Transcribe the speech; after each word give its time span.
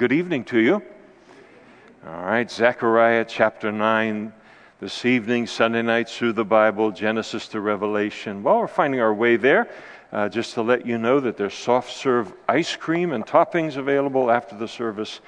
Good 0.00 0.12
evening 0.12 0.44
to 0.44 0.58
you. 0.58 0.82
All 2.06 2.24
right, 2.24 2.50
Zechariah 2.50 3.26
chapter 3.28 3.70
9 3.70 4.32
this 4.80 5.04
evening, 5.04 5.46
Sunday 5.46 5.82
nights 5.82 6.16
through 6.16 6.32
the 6.32 6.44
Bible, 6.46 6.90
Genesis 6.90 7.48
to 7.48 7.60
Revelation. 7.60 8.42
While 8.42 8.60
we're 8.60 8.66
finding 8.66 9.00
our 9.00 9.12
way 9.12 9.36
there, 9.36 9.68
uh, 10.10 10.30
just 10.30 10.54
to 10.54 10.62
let 10.62 10.86
you 10.86 10.96
know 10.96 11.20
that 11.20 11.36
there's 11.36 11.52
soft 11.52 11.92
serve 11.92 12.32
ice 12.48 12.76
cream 12.76 13.12
and 13.12 13.26
toppings 13.26 13.76
available 13.76 14.30
after 14.30 14.56
the 14.56 14.66
service 14.66 15.20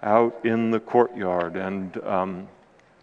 out 0.00 0.38
in 0.44 0.70
the 0.70 0.78
courtyard. 0.78 1.56
And 1.56 1.96
um, 2.04 2.48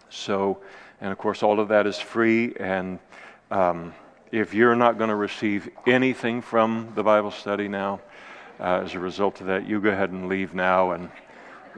so, 0.10 0.60
and 1.02 1.12
of 1.12 1.18
course, 1.18 1.44
all 1.44 1.60
of 1.60 1.68
that 1.68 1.88
is 1.88 2.00
free. 2.00 2.56
And 2.58 3.00
um, 3.52 3.94
if 4.32 4.54
you're 4.54 4.78
not 4.78 4.98
going 4.98 5.10
to 5.10 5.16
receive 5.16 5.68
anything 5.86 6.42
from 6.42 6.94
the 6.96 7.04
Bible 7.04 7.32
study 7.32 7.68
now, 7.68 8.00
uh, 8.60 8.82
as 8.84 8.96
a 8.96 9.00
result 9.00 9.42
of 9.42 9.48
that, 9.48 9.68
you 9.68 9.80
go 9.80 9.90
ahead 9.90 10.12
and 10.12 10.28
leave 10.28 10.54
now 10.54 10.92
and 10.92 11.10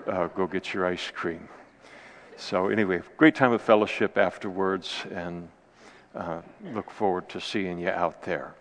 uh, 0.07 0.27
go 0.27 0.47
get 0.47 0.73
your 0.73 0.85
ice 0.85 1.11
cream. 1.11 1.47
So, 2.37 2.69
anyway, 2.69 3.01
great 3.17 3.35
time 3.35 3.51
of 3.51 3.61
fellowship 3.61 4.17
afterwards, 4.17 5.03
and 5.13 5.49
uh, 6.15 6.41
look 6.73 6.89
forward 6.89 7.27
to 7.29 7.41
seeing 7.41 7.79
you 7.79 7.89
out 7.89 8.23
there. 8.23 8.55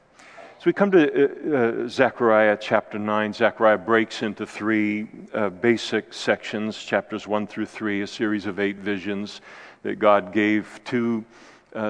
So, 0.59 0.65
we 0.67 0.73
come 0.73 0.91
to 0.91 1.05
uh, 1.07 1.85
uh 1.85 1.89
Zechariah 1.89 2.59
chapter 2.61 2.99
9. 2.99 3.33
Zechariah 3.33 3.79
breaks 3.79 4.23
into 4.23 4.45
three 4.45 5.07
uh, 5.33 5.51
basic 5.51 6.13
sections, 6.13 6.77
chapters 6.77 7.29
1 7.29 7.47
through 7.47 7.67
3, 7.67 8.03
a 8.03 8.07
series 8.07 8.47
of 8.47 8.59
eight 8.59 8.79
visions 8.79 9.41
that 9.85 10.01
God 10.01 10.33
gave 10.33 10.81
to 10.87 11.25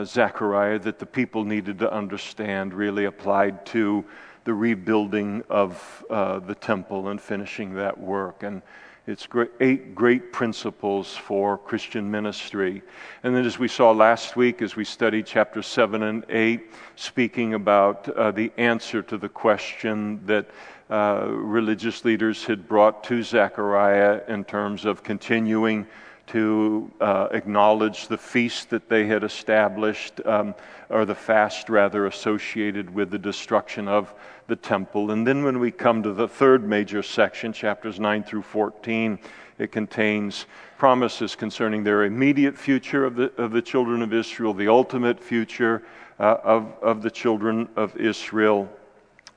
Zechariah 0.04 0.78
that 0.80 0.98
the 0.98 1.06
people 1.06 1.44
needed 1.44 1.78
to 1.78 1.90
understand, 1.90 2.74
really 2.74 3.06
applied 3.06 3.64
to 3.66 4.04
the 4.48 4.54
rebuilding 4.54 5.44
of 5.50 6.06
uh, 6.08 6.38
the 6.38 6.54
temple 6.54 7.08
and 7.08 7.20
finishing 7.20 7.74
that 7.74 8.00
work. 8.00 8.42
And 8.42 8.62
it's 9.06 9.26
great, 9.26 9.50
eight 9.60 9.94
great 9.94 10.32
principles 10.32 11.14
for 11.14 11.58
Christian 11.58 12.10
ministry. 12.10 12.80
And 13.22 13.36
then, 13.36 13.44
as 13.44 13.58
we 13.58 13.68
saw 13.68 13.90
last 13.90 14.36
week, 14.36 14.62
as 14.62 14.74
we 14.74 14.86
studied 14.86 15.26
chapter 15.26 15.60
7 15.60 16.02
and 16.02 16.24
8, 16.30 16.62
speaking 16.96 17.52
about 17.52 18.08
uh, 18.08 18.30
the 18.30 18.50
answer 18.56 19.02
to 19.02 19.18
the 19.18 19.28
question 19.28 20.18
that 20.24 20.48
uh, 20.88 21.26
religious 21.28 22.06
leaders 22.06 22.46
had 22.46 22.66
brought 22.66 23.04
to 23.04 23.22
Zechariah 23.22 24.22
in 24.28 24.44
terms 24.44 24.86
of 24.86 25.02
continuing 25.02 25.86
to 26.28 26.90
uh, 27.00 27.28
acknowledge 27.30 28.08
the 28.08 28.18
feast 28.18 28.70
that 28.70 28.88
they 28.88 29.06
had 29.06 29.24
established, 29.24 30.20
um, 30.24 30.54
or 30.88 31.04
the 31.04 31.14
fast 31.14 31.68
rather, 31.68 32.06
associated 32.06 32.92
with 32.94 33.10
the 33.10 33.18
destruction 33.18 33.88
of 33.88 34.14
the 34.46 34.56
temple. 34.56 35.10
And 35.10 35.26
then 35.26 35.44
when 35.44 35.58
we 35.58 35.70
come 35.70 36.02
to 36.02 36.12
the 36.12 36.28
third 36.28 36.66
major 36.66 37.02
section, 37.02 37.52
chapters 37.52 37.98
9 38.00 38.22
through 38.24 38.42
14, 38.42 39.18
it 39.58 39.72
contains 39.72 40.46
promises 40.78 41.34
concerning 41.34 41.82
their 41.82 42.04
immediate 42.04 42.56
future 42.56 43.04
of 43.04 43.16
the, 43.16 43.32
of 43.36 43.50
the 43.50 43.62
children 43.62 44.02
of 44.02 44.12
Israel, 44.12 44.54
the 44.54 44.68
ultimate 44.68 45.20
future 45.20 45.82
uh, 46.20 46.36
of, 46.44 46.72
of 46.82 47.02
the 47.02 47.10
children 47.10 47.68
of 47.76 47.96
Israel. 47.96 48.68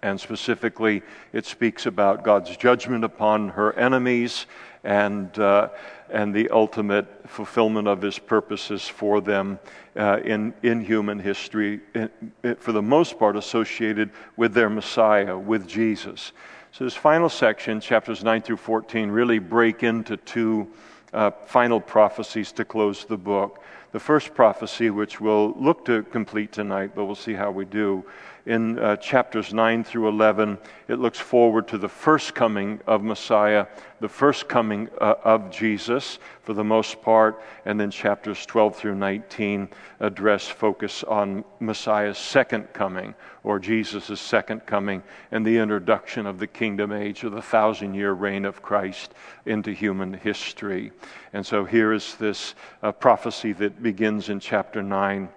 And 0.03 0.19
specifically, 0.19 1.03
it 1.31 1.45
speaks 1.45 1.85
about 1.85 2.23
God's 2.23 2.57
judgment 2.57 3.03
upon 3.03 3.49
her 3.49 3.73
enemies 3.73 4.47
and, 4.83 5.37
uh, 5.39 5.69
and 6.09 6.33
the 6.33 6.49
ultimate 6.49 7.05
fulfillment 7.29 7.87
of 7.87 8.01
his 8.01 8.17
purposes 8.17 8.87
for 8.87 9.21
them 9.21 9.59
uh, 9.95 10.19
in, 10.23 10.53
in 10.63 10.83
human 10.83 11.19
history, 11.19 11.81
in, 11.93 12.09
in, 12.43 12.55
for 12.55 12.71
the 12.71 12.81
most 12.81 13.19
part 13.19 13.35
associated 13.35 14.09
with 14.37 14.53
their 14.53 14.69
Messiah, 14.69 15.37
with 15.37 15.67
Jesus. 15.67 16.31
So, 16.71 16.85
this 16.85 16.95
final 16.95 17.29
section, 17.29 17.81
chapters 17.81 18.23
9 18.23 18.41
through 18.41 18.57
14, 18.57 19.09
really 19.09 19.39
break 19.39 19.83
into 19.83 20.17
two 20.17 20.71
uh, 21.13 21.31
final 21.45 21.81
prophecies 21.81 22.51
to 22.53 22.65
close 22.65 23.03
the 23.05 23.17
book. 23.17 23.61
The 23.91 23.99
first 23.99 24.33
prophecy, 24.33 24.89
which 24.89 25.19
we'll 25.19 25.53
look 25.59 25.83
to 25.85 26.03
complete 26.03 26.53
tonight, 26.53 26.91
but 26.95 27.05
we'll 27.05 27.15
see 27.15 27.33
how 27.33 27.51
we 27.51 27.65
do, 27.65 28.05
in 28.45 28.79
uh, 28.79 28.95
chapters 28.97 29.53
9 29.53 29.83
through 29.83 30.07
11, 30.07 30.57
it 30.87 30.99
looks 30.99 31.19
forward 31.19 31.67
to 31.67 31.77
the 31.77 31.89
first 31.89 32.33
coming 32.33 32.79
of 32.87 33.03
Messiah, 33.03 33.67
the 33.99 34.09
first 34.09 34.47
coming 34.49 34.89
uh, 34.99 35.15
of 35.23 35.51
Jesus 35.51 36.17
for 36.41 36.53
the 36.53 36.63
most 36.63 37.01
part, 37.01 37.41
and 37.65 37.79
then 37.79 37.91
chapters 37.91 38.45
12 38.45 38.75
through 38.75 38.95
19 38.95 39.69
address 39.99 40.47
focus 40.47 41.03
on 41.03 41.43
Messiah's 41.59 42.17
second 42.17 42.73
coming, 42.73 43.13
or 43.43 43.59
Jesus' 43.59 44.19
second 44.19 44.65
coming, 44.65 45.03
and 45.31 45.45
the 45.45 45.57
introduction 45.57 46.25
of 46.25 46.39
the 46.39 46.47
kingdom 46.47 46.91
age, 46.91 47.23
or 47.23 47.29
the 47.29 47.41
thousand 47.41 47.93
year 47.93 48.13
reign 48.13 48.45
of 48.45 48.61
Christ 48.61 49.13
into 49.45 49.71
human 49.71 50.13
history. 50.13 50.91
And 51.33 51.45
so 51.45 51.63
here 51.63 51.93
is 51.93 52.15
this 52.15 52.55
uh, 52.81 52.91
prophecy 52.91 53.53
that 53.53 53.83
begins 53.83 54.29
in 54.29 54.39
chapter 54.39 54.81
9 54.81 55.29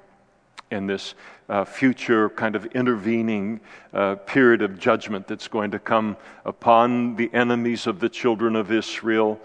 in 0.70 0.86
this 0.86 1.14
uh, 1.48 1.64
future 1.64 2.30
kind 2.30 2.56
of 2.56 2.66
intervening 2.66 3.60
uh, 3.92 4.14
period 4.14 4.62
of 4.62 4.78
judgment 4.78 5.26
that's 5.26 5.48
going 5.48 5.70
to 5.70 5.78
come 5.78 6.16
upon 6.44 7.16
the 7.16 7.30
enemies 7.32 7.86
of 7.86 8.00
the 8.00 8.08
children 8.08 8.56
of 8.56 8.72
Israel 8.72 9.40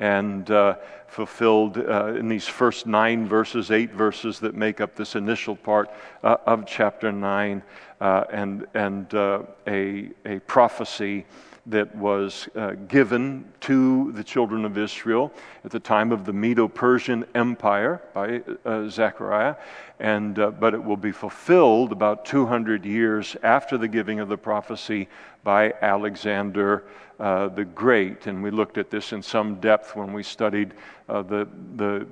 and 0.00 0.50
uh, 0.50 0.74
fulfilled 1.06 1.78
uh, 1.78 2.14
in 2.14 2.28
these 2.28 2.48
first 2.48 2.86
nine 2.86 3.26
verses, 3.28 3.70
eight 3.70 3.92
verses 3.92 4.40
that 4.40 4.54
make 4.54 4.80
up 4.80 4.96
this 4.96 5.14
initial 5.14 5.54
part 5.54 5.90
uh, 6.24 6.36
of 6.46 6.66
chapter 6.66 7.12
9, 7.12 7.62
uh, 8.00 8.24
and, 8.32 8.66
and 8.74 9.14
a, 9.14 10.10
a 10.26 10.40
prophecy 10.40 11.24
that 11.66 11.94
was 11.96 12.48
uh, 12.54 12.72
given 12.88 13.44
to 13.60 14.12
the 14.12 14.22
children 14.22 14.64
of 14.64 14.76
Israel 14.76 15.32
at 15.64 15.70
the 15.70 15.80
time 15.80 16.12
of 16.12 16.24
the 16.24 16.32
Medo 16.32 16.68
Persian 16.68 17.24
Empire 17.34 18.02
by 18.12 18.42
uh, 18.64 18.88
Zechariah, 18.88 19.56
and, 19.98 20.38
uh, 20.38 20.50
but 20.50 20.74
it 20.74 20.84
will 20.84 20.96
be 20.96 21.12
fulfilled 21.12 21.92
about 21.92 22.24
200 22.26 22.84
years 22.84 23.36
after 23.42 23.78
the 23.78 23.88
giving 23.88 24.20
of 24.20 24.28
the 24.28 24.36
prophecy 24.36 25.08
by 25.42 25.72
Alexander 25.80 26.84
uh, 27.20 27.48
the 27.48 27.64
Great. 27.64 28.26
And 28.26 28.42
we 28.42 28.50
looked 28.50 28.76
at 28.76 28.90
this 28.90 29.12
in 29.12 29.22
some 29.22 29.60
depth 29.60 29.94
when 29.94 30.12
we 30.12 30.22
studied 30.22 30.74
uh, 31.08 31.22
the, 31.22 31.48
the 31.76 32.06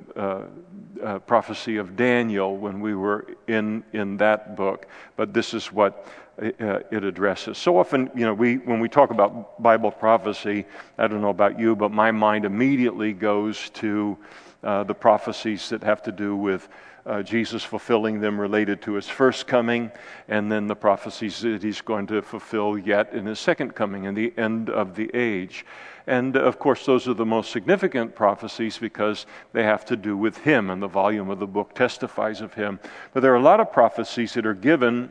uh, 1.03 1.19
prophecy 1.21 1.77
of 1.77 1.97
Daniel 1.97 2.57
when 2.57 2.81
we 2.81 2.95
were 2.95 3.27
in, 3.49 3.83
in 3.93 4.17
that 4.19 4.57
book. 4.57 4.87
But 5.17 5.35
this 5.35 5.55
is 5.55 5.73
what 5.73 6.07
it 6.39 7.05
addresses. 7.05 7.59
So 7.59 7.79
often, 7.79 8.11
you 8.15 8.25
know, 8.25 8.35
we, 8.35 8.57
when 8.57 8.81
we 8.81 8.89
talk 8.89 9.11
about 9.11 9.63
Bible 9.63 9.91
prophecy, 9.91 10.65
I 10.99 11.07
don't 11.07 11.21
know 11.21 11.31
about 11.31 11.59
you, 11.59 11.77
but 11.77 11.91
my 11.91 12.11
mind 12.11 12.45
immediately 12.45 13.13
goes 13.13 13.71
to 13.71 14.17
uh, 14.63 14.85
the 14.85 14.95
prophecies 14.95 15.69
that 15.69 15.83
have 15.83 16.03
to 16.03 16.13
do 16.13 16.37
with 16.37 16.69
uh, 17.05 17.23
Jesus 17.23 17.65
fulfilling 17.65 18.21
them 18.21 18.41
related 18.41 18.81
to 18.83 18.93
his 18.93 19.09
first 19.09 19.47
coming, 19.47 19.91
and 20.29 20.51
then 20.51 20.69
the 20.69 20.77
prophecies 20.77 21.41
that 21.41 21.63
he's 21.63 21.81
going 21.81 22.07
to 22.07 22.23
fulfill 22.23 22.79
yet 22.79 23.13
in 23.13 23.27
his 23.27 23.41
second 23.41 23.75
coming 23.75 24.07
and 24.07 24.17
the 24.17 24.33
end 24.37 24.71
of 24.71 24.95
the 24.95 25.11
age. 25.15 25.67
And 26.07 26.37
of 26.37 26.59
course, 26.59 26.87
those 26.87 27.09
are 27.09 27.15
the 27.15 27.27
most 27.27 27.51
significant 27.51 28.15
prophecies 28.15 28.79
because 28.79 29.27
they 29.53 29.65
have 29.65 29.85
to 29.87 29.97
do 29.97 30.17
with 30.17 30.39
him, 30.39 30.71
and 30.71 30.81
the 30.81 30.89
volume 30.89 31.31
of 31.31 31.41
the 31.41 31.47
book 31.47 31.75
testifies 31.75 32.41
of 32.41 32.55
him. 32.55 32.79
But 33.13 33.21
there 33.21 33.33
are 33.33 33.37
a 33.37 33.43
lot 33.43 33.61
of 33.61 33.73
prophecies 33.73 34.35
that 34.35 34.47
are 34.47 34.55
given 34.55 35.11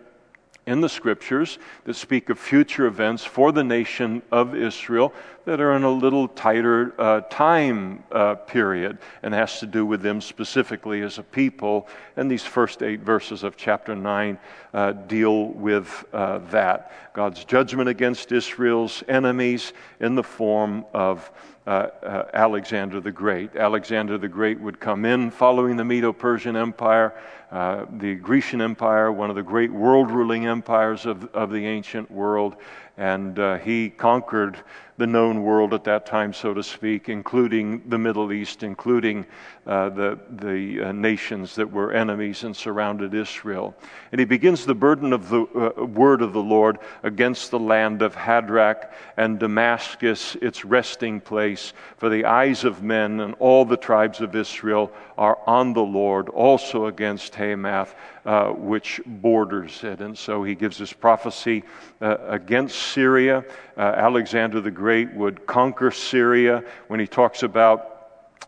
in 0.66 0.81
the 0.81 0.89
scriptures 0.89 1.57
that 1.85 1.95
speak 1.95 2.29
of 2.29 2.39
future 2.39 2.85
events 2.85 3.23
for 3.23 3.51
the 3.51 3.63
nation 3.63 4.22
of 4.31 4.55
Israel 4.55 5.13
that 5.46 5.59
are 5.59 5.74
in 5.74 5.84
a 5.84 5.91
little 5.91 6.28
tighter 6.28 6.94
uh, 7.00 7.22
time 7.22 8.03
uh, 8.12 8.35
period 8.35 8.97
and 9.24 9.34
has 9.34 9.59
to 9.59 9.66
do 9.66 9.85
with 9.85 10.02
them 10.02 10.22
specifically 10.22 11.02
as 11.02 11.18
a 11.18 11.24
people. 11.24 11.88
And 12.16 12.29
these 12.29 12.44
first 12.44 12.84
eight 12.84 13.02
verses 13.02 13.44
of 13.44 13.57
chapter 13.57 13.96
9 13.96 14.38
uh, 14.74 14.91
deal 14.91 15.47
with 15.47 16.06
uh, 16.13 16.40
that 16.50 16.91
God's 17.13 17.44
judgment 17.44 17.90
against 17.90 18.31
Israel's 18.31 19.03
enemies 19.07 19.74
in 20.00 20.16
the 20.16 20.24
form 20.24 20.85
of 20.94 21.31
uh, 21.68 21.88
uh, 22.01 22.24
Alexander 22.34 23.00
the 23.00 23.12
Great. 23.12 23.56
Alexander 23.56 24.18
the 24.18 24.27
Great 24.27 24.60
would 24.60 24.80
come 24.80 25.06
in 25.06 25.30
following 25.30 25.77
the 25.77 25.86
Medo 25.86 26.12
Persian 26.12 26.56
Empire, 26.56 27.13
the 27.51 28.15
Grecian 28.15 28.62
Empire, 28.62 29.12
one 29.12 29.30
of 29.30 29.36
the 29.36 29.44
great 29.44 29.71
world 29.71 30.10
ruling 30.10 30.48
empires 30.48 31.06
of, 31.06 31.25
of 31.36 31.51
the 31.51 31.68
ancient 31.68 32.10
world. 32.10 32.56
And 32.98 33.62
he 33.62 33.89
conquered 33.89 34.57
the 35.01 35.07
known 35.07 35.42
world 35.42 35.74
at 35.74 35.83
that 35.83 36.06
time, 36.06 36.31
so 36.31 36.53
to 36.53 36.62
speak, 36.62 37.09
including 37.09 37.81
the 37.89 37.98
Middle 37.98 38.31
East, 38.31 38.62
including 38.62 39.25
uh, 39.68 39.90
the, 39.90 40.19
the 40.38 40.81
uh, 40.81 40.92
nations 40.92 41.54
that 41.54 41.72
were 41.72 41.92
enemies 41.92 42.44
and 42.44 42.58
surrounded 42.58 43.13
Israel. 43.13 43.75
And 44.12 44.18
he 44.18 44.25
begins 44.25 44.66
the 44.66 44.74
burden 44.74 45.13
of 45.13 45.30
the 45.30 45.42
uh, 45.42 45.86
word 45.86 46.24
of 46.24 46.34
the 46.34 46.42
Lord 46.42 46.80
against 47.04 47.52
the 47.52 47.60
land 47.60 48.02
of 48.02 48.16
Hadrach 48.16 48.92
and 49.18 49.38
Damascus, 49.38 50.36
its 50.42 50.66
resting 50.66 51.22
place, 51.22 51.74
for 51.98 52.10
the 52.10 52.25
eyes 52.25 52.63
of 52.63 52.81
men 52.81 53.19
and 53.19 53.36
all 53.38 53.63
the 53.63 53.78
tribes 53.78 54.19
of 54.19 54.36
Israel 54.36 54.92
are 55.16 55.38
on 55.46 55.74
the 55.74 55.84
Lord, 55.84 56.30
also 56.30 56.88
against 56.88 57.36
Hamath, 57.36 57.94
uh, 58.25 58.50
which 58.50 59.00
borders 59.06 59.84
it. 59.84 60.02
And 60.02 60.18
so 60.18 60.44
he 60.44 60.56
gives 60.56 60.80
this 60.80 60.92
prophecy 60.92 61.63
uh, 62.02 62.18
against 62.28 62.75
Syria. 62.78 63.46
Alexander 63.78 64.60
the 64.60 64.72
Great 64.72 65.13
would 65.13 65.46
conquer 65.46 65.92
Syria 65.92 66.63
when 66.88 67.00
he 67.00 67.06
talks 67.06 67.44
about 67.44 67.92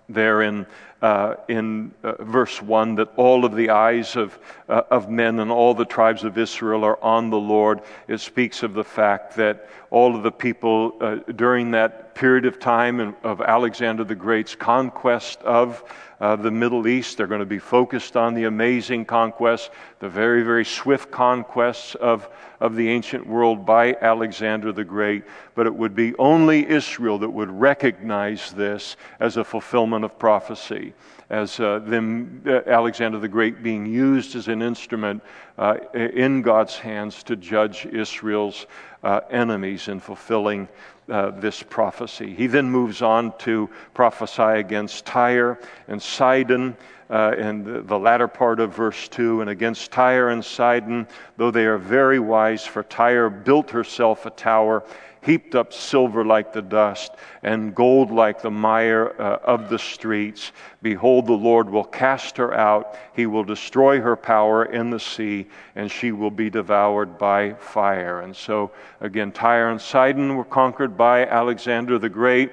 there 0.10 0.42
in 0.42 0.66
uh, 1.04 1.36
in 1.50 1.92
uh, 2.02 2.14
verse 2.24 2.62
1 2.62 2.96
that 2.96 3.10
all 3.18 3.44
of 3.44 3.54
the 3.56 3.70
eyes 3.70 4.16
of, 4.16 4.40
uh, 4.70 4.84
of 4.90 5.10
men 5.10 5.42
and 5.42 5.52
all 5.52 5.74
the 5.74 5.84
tribes 5.84 6.24
of 6.24 6.38
Israel 6.38 6.86
are 6.86 6.98
on 7.04 7.30
the 7.30 7.38
Lord. 7.38 7.82
It 8.08 8.20
speaks 8.22 8.64
of 8.64 8.74
the 8.74 8.86
fact 8.86 9.36
that 9.36 9.68
all 9.90 10.16
of 10.16 10.24
the 10.24 10.32
people 10.32 10.96
uh, 11.02 11.16
during 11.34 11.72
that 11.72 12.16
period 12.16 12.46
of 12.46 12.58
time 12.58 13.16
of 13.24 13.42
Alexander 13.42 14.06
the 14.06 14.16
Great's 14.16 14.56
conquest 14.56 15.42
of 15.42 15.84
the 16.24 16.52
Middle 16.52 16.88
East, 16.88 17.18
they're 17.18 17.28
going 17.28 17.40
to 17.40 17.46
be 17.46 17.60
focused 17.60 18.16
on 18.16 18.34
the 18.34 18.46
amazing 18.46 19.04
conquests, 19.06 19.70
the 20.00 20.08
very, 20.08 20.42
very 20.44 20.64
swift 20.64 21.12
conquests 21.12 21.96
of, 21.96 22.30
of 22.60 22.76
the 22.76 22.88
ancient 22.88 23.28
world 23.28 23.66
by 23.66 23.94
Alexander 23.96 24.72
the 24.72 24.86
Great. 24.86 25.24
But 25.54 25.68
it 25.68 25.76
would 25.76 25.96
be 25.96 26.16
only 26.16 26.68
Israel 26.68 27.20
that 27.20 27.30
would 27.30 27.50
recognize 27.50 28.52
this 28.54 28.96
as 29.20 29.38
a 29.38 29.44
fulfillment 29.44 30.06
of 30.06 30.18
prophecy 30.18 30.94
as 31.30 31.60
uh, 31.60 31.80
them, 31.80 32.44
uh, 32.46 32.62
Alexander 32.68 33.18
the 33.18 33.28
Great 33.28 33.64
being 33.64 33.86
used 33.86 34.36
as 34.36 34.48
an 34.48 34.62
instrument 34.62 35.24
uh, 35.58 35.78
in 35.94 36.44
God's 36.44 36.78
hands 36.78 37.24
to 37.24 37.36
judge 37.36 37.88
Israel's 37.88 38.68
uh, 39.04 39.22
enemies 39.32 39.88
in 39.88 40.00
fulfilling 40.00 40.68
uh, 41.10 41.32
this 41.32 41.62
prophecy. 41.64 42.34
He 42.34 42.48
then 42.48 42.70
moves 42.70 43.02
on 43.02 43.38
to 43.40 43.70
prophesy 43.94 44.60
against 44.60 45.06
Tyre 45.06 45.60
and 45.88 46.02
Sidon. 46.02 46.78
Uh, 47.10 47.36
in 47.38 47.64
the, 47.64 47.82
the, 47.82 48.00
latter 48.00 48.28
part 48.28 48.60
of 48.60 48.74
verse 48.74 49.08
2, 49.10 49.42
and 49.42 49.50
against 49.50 49.92
Tyre 49.92 50.30
and 50.30 50.44
Sidon, 50.44 51.06
though 51.38 51.52
they 51.52 51.66
are 51.66 51.78
very 51.78 52.18
wise, 52.18 52.66
for 52.66 52.82
Tyre 52.82 53.30
built 53.30 53.70
herself 53.70 54.26
a 54.26 54.32
tower 54.32 54.84
heaped 55.24 55.56
up 55.56 55.74
silver 55.74 56.26
like 56.26 56.54
the 56.54 56.62
dust, 56.62 57.14
and 57.42 57.74
gold 57.74 58.12
like 58.12 58.42
the 58.42 58.52
mire 58.52 59.16
uh, 59.20 59.40
of 59.44 59.70
the 59.70 59.80
streets. 59.80 60.52
Behold, 60.82 61.26
the 61.28 61.34
Lord 61.34 61.70
will 61.70 61.84
cast 61.84 62.38
her 62.38 62.54
out. 62.54 62.98
He 63.16 63.26
will 63.26 63.44
destroy 63.44 64.02
her 64.02 64.16
power 64.16 64.66
in 64.66 64.90
the 64.90 65.00
sea, 65.00 65.48
and 65.76 65.90
she 65.90 66.12
will 66.12 66.32
be 66.32 66.50
devoured 66.50 67.18
by 67.18 67.54
fire. 67.54 68.22
And 68.22 68.36
so, 68.36 68.72
again, 69.02 69.32
Tyre 69.32 69.70
and 69.70 69.82
Sidon 69.82 70.36
were 70.36 70.44
conquered 70.44 70.98
by 70.98 71.26
Alexander 71.26 71.98
the 71.98 72.10
Great. 72.10 72.52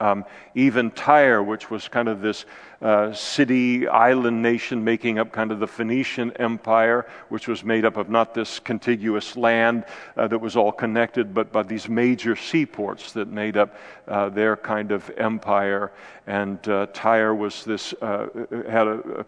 Um, 0.00 0.24
even 0.56 0.90
Tyre, 0.90 1.44
which 1.44 1.70
was 1.70 1.86
kind 1.86 2.08
of 2.08 2.20
this 2.20 2.44
uh, 2.82 3.12
city 3.12 3.86
island 3.86 4.42
nation 4.42 4.82
making 4.82 5.18
up 5.18 5.30
kind 5.30 5.52
of 5.52 5.60
the 5.60 5.66
Phoenician 5.66 6.32
Empire, 6.38 7.06
which 7.28 7.46
was 7.46 7.62
made 7.62 7.84
up 7.84 7.96
of 7.96 8.08
not 8.10 8.34
this 8.34 8.58
contiguous 8.58 9.36
land 9.36 9.84
uh, 10.16 10.26
that 10.26 10.38
was 10.40 10.56
all 10.56 10.72
connected, 10.72 11.32
but 11.32 11.52
by 11.52 11.62
these 11.62 11.88
major 11.88 12.34
seaports 12.34 13.12
that 13.12 13.28
made 13.28 13.56
up 13.56 13.76
uh, 14.08 14.28
their 14.30 14.56
kind 14.56 14.90
of 14.90 15.08
empire. 15.16 15.92
And 16.26 16.66
uh, 16.68 16.86
Tyre 16.92 17.34
was 17.34 17.64
this, 17.64 17.94
uh, 18.02 18.26
had 18.68 18.88
a, 18.88 19.26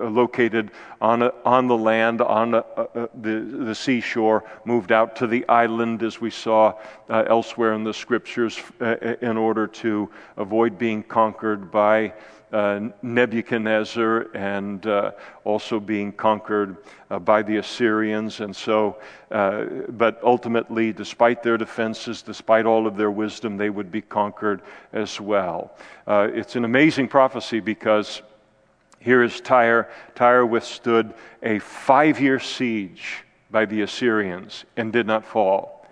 a 0.00 0.08
located 0.08 0.70
on, 1.00 1.22
a, 1.22 1.32
on 1.44 1.66
the 1.66 1.76
land, 1.76 2.20
on 2.20 2.52
the, 2.52 3.04
the 3.14 3.74
seashore, 3.74 4.44
moved 4.64 4.92
out 4.92 5.16
to 5.16 5.26
the 5.26 5.48
island, 5.48 6.04
as 6.04 6.20
we 6.20 6.30
saw 6.30 6.74
elsewhere 7.08 7.74
in 7.74 7.82
the 7.82 7.94
scriptures, 7.94 8.60
in 9.20 9.36
order 9.36 9.66
to 9.66 10.08
avoid 10.36 10.78
being 10.78 11.02
conquered 11.02 11.70
by 11.70 12.12
uh, 12.52 12.80
Nebuchadnezzar 13.00 14.28
and 14.34 14.86
uh, 14.86 15.12
also 15.44 15.80
being 15.80 16.12
conquered 16.12 16.76
uh, 17.10 17.18
by 17.18 17.42
the 17.42 17.56
Assyrians. 17.56 18.40
And 18.40 18.54
so, 18.54 18.98
uh, 19.30 19.64
but 19.88 20.20
ultimately, 20.22 20.92
despite 20.92 21.42
their 21.42 21.56
defenses, 21.56 22.22
despite 22.22 22.66
all 22.66 22.86
of 22.86 22.96
their 22.96 23.10
wisdom, 23.10 23.56
they 23.56 23.70
would 23.70 23.90
be 23.90 24.02
conquered 24.02 24.62
as 24.92 25.20
well. 25.20 25.72
Uh, 26.06 26.28
it's 26.32 26.56
an 26.56 26.64
amazing 26.64 27.08
prophecy 27.08 27.60
because 27.60 28.22
here 29.00 29.22
is 29.22 29.40
Tyre. 29.40 29.88
Tyre 30.14 30.46
withstood 30.46 31.14
a 31.42 31.58
five 31.58 32.20
year 32.20 32.38
siege 32.38 33.24
by 33.50 33.64
the 33.64 33.82
Assyrians 33.82 34.64
and 34.76 34.92
did 34.92 35.06
not 35.06 35.24
fall. 35.24 35.86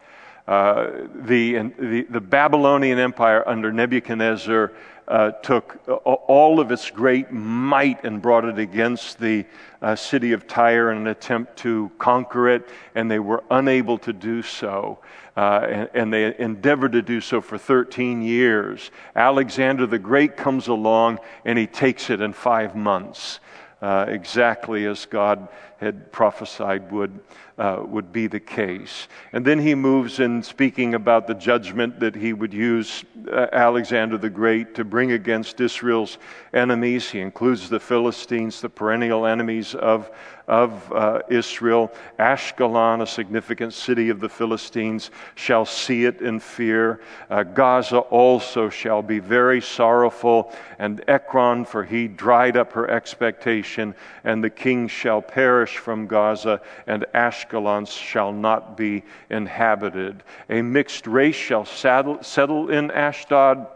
Uh, 0.47 1.07
the, 1.15 1.59
the, 1.79 2.03
the, 2.11 2.21
Babylonian 2.21 2.99
Empire 2.99 3.47
under 3.47 3.73
Nebuchadnezzar 3.73 4.73
uh, 5.11 5.33
took 5.43 5.81
all 6.05 6.61
of 6.61 6.71
its 6.71 6.89
great 6.89 7.33
might 7.33 8.05
and 8.05 8.23
brought 8.23 8.45
it 8.45 8.61
against 8.61 9.19
the 9.19 9.45
uh, 9.83 9.97
city 9.97 10.31
of 10.31 10.47
Tyre 10.47 10.93
in 10.93 10.99
an 10.99 11.07
attempt 11.09 11.57
to 11.59 11.91
conquer 11.99 12.49
it, 12.49 12.69
and 12.95 13.11
they 13.11 13.19
were 13.19 13.43
unable 13.51 13.99
to 13.99 14.13
do 14.13 14.41
so. 14.41 15.01
Uh, 15.37 15.67
and, 15.69 15.91
and, 15.95 16.13
they 16.13 16.37
endeavored 16.39 16.93
to 16.93 17.03
do 17.03 17.21
so 17.21 17.41
for 17.41 17.57
13 17.57 18.23
years. 18.23 18.91
Alexander 19.17 19.87
the 19.87 19.99
Great 19.99 20.37
comes 20.37 20.67
along 20.67 21.19
and 21.45 21.57
he 21.57 21.67
takes 21.67 22.11
it 22.11 22.21
in 22.21 22.33
five 22.33 22.75
months, 22.75 23.39
uh, 23.83 24.05
exactly 24.09 24.87
as 24.87 25.07
God 25.07 25.49
had 25.79 26.13
prophesied 26.13 26.93
would 26.93 27.21
uh, 27.61 27.83
would 27.85 28.11
be 28.11 28.27
the 28.27 28.41
case. 28.41 29.07
And 29.35 29.45
then 29.45 29.59
he 29.59 29.75
moves 29.75 30.19
in 30.19 30.43
speaking 30.43 30.95
about 30.95 31.27
the 31.27 31.35
judgment 31.35 32.01
that 32.01 32.15
he 32.15 32.33
would 32.33 32.55
use 32.55 33.05
uh, 33.31 33.49
Alexander 33.53 34.17
the 34.17 34.31
Great 34.31 34.75
to 34.77 34.85
bring 34.85 35.13
against 35.13 35.61
Israel's 35.61 36.17
enemies. 36.55 37.11
He 37.11 37.21
includes 37.21 37.69
the 37.69 37.79
Philistines, 37.79 38.63
the 38.63 38.71
perennial 38.71 39.27
enemies 39.27 39.75
of 39.75 40.11
of 40.51 40.93
uh, 40.93 41.21
Israel. 41.29 41.93
Ashkelon, 42.19 43.03
a 43.03 43.07
significant 43.07 43.73
city 43.73 44.11
of 44.11 44.19
the 44.19 44.29
Philistines, 44.29 45.13
shall 45.37 45.65
see 45.65 46.05
it 46.05 46.21
in 46.21 46.41
fear. 46.41 47.01
Uh, 47.31 47.45
Gaza 47.45 47.99
also 47.99 48.69
shall 48.69 49.01
be 49.01 49.21
very 49.21 49.63
sorrowful, 49.63 50.53
and 50.81 51.05
Ekron, 51.07 51.65
for 51.65 51.85
he 51.85 52.09
dried 52.09 52.57
up 52.57 52.73
her 52.73 52.91
expectation, 52.91 53.95
and 54.25 54.43
the 54.43 54.51
king 54.51 54.89
shall 54.89 55.23
perish 55.23 55.77
from 55.77 56.09
Gaza, 56.09 56.61
and 56.89 57.07
Ashkelon 57.15 57.87
shall 57.87 58.33
not 58.33 58.77
be 58.77 59.05
inhabited. 59.31 60.25
A 60.49 60.63
mixed 60.63 61.07
race 61.07 61.37
shall 61.37 61.65
saddle, 61.65 62.25
settle 62.25 62.71
in 62.71 62.91
Ashdod. 62.91 63.69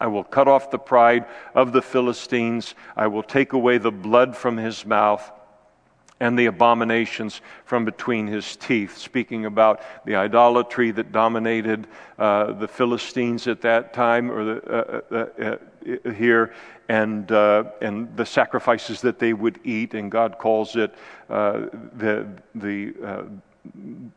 I 0.00 0.06
will 0.06 0.24
cut 0.24 0.46
off 0.46 0.70
the 0.70 0.78
pride 0.78 1.24
of 1.56 1.72
the 1.72 1.82
Philistines. 1.82 2.76
I 2.96 3.08
will 3.08 3.22
take 3.24 3.52
away 3.52 3.78
the 3.78 3.90
blood 3.90 4.36
from 4.36 4.56
his 4.56 4.86
mouth 4.86 5.28
and 6.24 6.38
the 6.38 6.46
abominations 6.46 7.42
from 7.66 7.84
between 7.84 8.26
his 8.26 8.56
teeth, 8.56 8.96
speaking 8.96 9.44
about 9.44 9.82
the 10.06 10.16
idolatry 10.16 10.90
that 10.90 11.12
dominated 11.12 11.86
uh, 12.18 12.50
the 12.52 12.66
Philistines 12.66 13.46
at 13.46 13.60
that 13.60 13.92
time, 13.92 14.30
or 14.30 14.44
the, 14.44 14.56
uh, 14.64 15.00
uh, 15.14 15.56
uh 16.06 16.10
here, 16.12 16.54
and, 16.88 17.30
uh, 17.30 17.64
and 17.82 18.16
the 18.16 18.24
sacrifices 18.24 19.02
that 19.02 19.18
they 19.18 19.34
would 19.34 19.60
eat, 19.64 19.92
and 19.92 20.10
God 20.10 20.38
calls 20.38 20.76
it 20.76 20.94
uh, 21.28 21.66
the, 21.98 22.26
the 22.54 22.94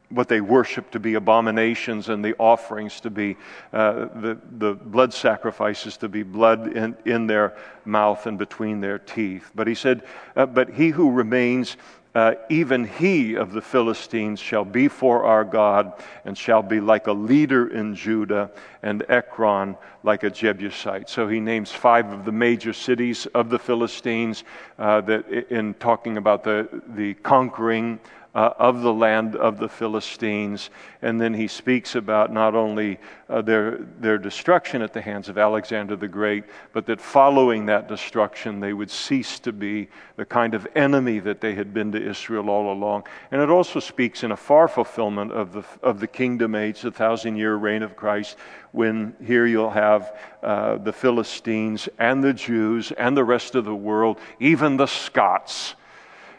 what 0.09 0.27
they 0.27 0.41
worship 0.41 0.91
to 0.91 0.99
be 0.99 1.13
abominations 1.13 2.09
and 2.09 2.23
the 2.23 2.35
offerings 2.37 2.99
to 2.99 3.09
be 3.09 3.37
uh, 3.71 4.07
the, 4.15 4.37
the 4.57 4.73
blood 4.73 5.13
sacrifices 5.13 5.95
to 5.97 6.09
be 6.09 6.23
blood 6.23 6.75
in, 6.75 6.95
in 7.05 7.27
their 7.27 7.55
mouth 7.85 8.25
and 8.25 8.37
between 8.37 8.81
their 8.81 8.99
teeth. 8.99 9.51
But 9.55 9.67
he 9.67 9.75
said, 9.75 10.03
uh, 10.35 10.45
But 10.45 10.71
he 10.71 10.89
who 10.89 11.11
remains, 11.11 11.77
uh, 12.17 12.33
even 12.49 12.83
he 12.83 13.35
of 13.35 13.51
the 13.51 13.61
Philistines 13.61 14.39
shall 14.39 14.65
be 14.65 14.87
for 14.87 15.23
our 15.23 15.43
God 15.43 15.93
and 16.25 16.35
shall 16.35 16.63
be 16.63 16.79
like 16.79 17.05
a 17.05 17.11
leader 17.11 17.67
in 17.67 17.93
Judah 17.93 18.49
and 18.81 19.05
Ekron 19.07 19.77
like 20.01 20.23
a 20.23 20.31
Jebusite. 20.31 21.09
So 21.09 21.27
he 21.27 21.39
names 21.39 21.71
five 21.71 22.11
of 22.11 22.25
the 22.25 22.31
major 22.31 22.73
cities 22.73 23.27
of 23.35 23.51
the 23.51 23.59
Philistines 23.59 24.45
uh, 24.79 25.01
that 25.01 25.27
in 25.51 25.75
talking 25.75 26.17
about 26.17 26.43
the, 26.43 26.81
the 26.95 27.13
conquering 27.13 27.99
uh, 28.37 28.53
of 28.59 28.83
the 28.83 28.93
land 28.93 29.35
of 29.35 29.57
the 29.57 29.67
Philistines. 29.67 30.69
And 31.01 31.19
then 31.19 31.33
he 31.33 31.47
speaks 31.47 31.95
about 31.95 32.31
not 32.31 32.53
only 32.53 32.99
uh, 33.29 33.41
their, 33.41 33.79
their 33.99 34.19
destruction 34.19 34.83
at 34.83 34.93
the 34.93 35.01
hands 35.01 35.27
of 35.27 35.39
Alexander 35.39 35.95
the 35.95 36.07
Great, 36.07 36.43
but 36.71 36.85
that 36.85 37.01
following 37.01 37.65
that 37.65 37.87
destruction, 37.87 38.59
they 38.59 38.73
would 38.73 38.91
cease 38.91 39.39
to 39.39 39.51
be 39.51 39.89
the 40.17 40.25
kind 40.25 40.53
of 40.53 40.67
enemy 40.75 41.17
that 41.17 41.41
they 41.41 41.55
had 41.55 41.73
been 41.73 41.91
to 41.93 42.09
Israel 42.09 42.51
all 42.51 42.71
along. 42.71 43.07
And 43.31 43.41
it 43.41 43.49
also 43.49 43.79
speaks 43.79 44.23
in 44.23 44.31
a 44.31 44.37
far 44.37 44.67
fulfillment 44.67 45.31
of 45.31 45.53
the, 45.53 45.63
of 45.81 45.99
the 45.99 46.07
kingdom 46.07 46.53
age, 46.53 46.81
the 46.81 46.91
thousand 46.91 47.37
year 47.37 47.55
reign 47.55 47.81
of 47.81 47.95
Christ, 47.95 48.37
when 48.71 49.15
here 49.25 49.47
you'll 49.47 49.71
have 49.71 50.15
uh, 50.43 50.77
the 50.77 50.93
Philistines 50.93 51.89
and 51.97 52.23
the 52.23 52.33
Jews 52.33 52.91
and 52.91 53.17
the 53.17 53.23
rest 53.23 53.55
of 53.55 53.65
the 53.65 53.73
world, 53.75 54.19
even 54.39 54.77
the 54.77 54.85
Scots 54.85 55.73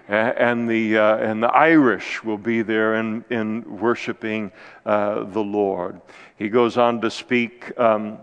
and 0.08 0.68
the, 0.68 0.98
uh, 0.98 1.16
and 1.16 1.42
the 1.42 1.48
Irish 1.48 2.24
will 2.24 2.38
be 2.38 2.62
there 2.62 2.94
in, 2.96 3.24
in 3.30 3.78
worshiping 3.78 4.50
uh, 4.86 5.24
the 5.24 5.40
Lord. 5.40 6.00
He 6.36 6.48
goes 6.48 6.76
on 6.76 7.00
to 7.02 7.10
speak 7.10 7.78
um, 7.78 8.18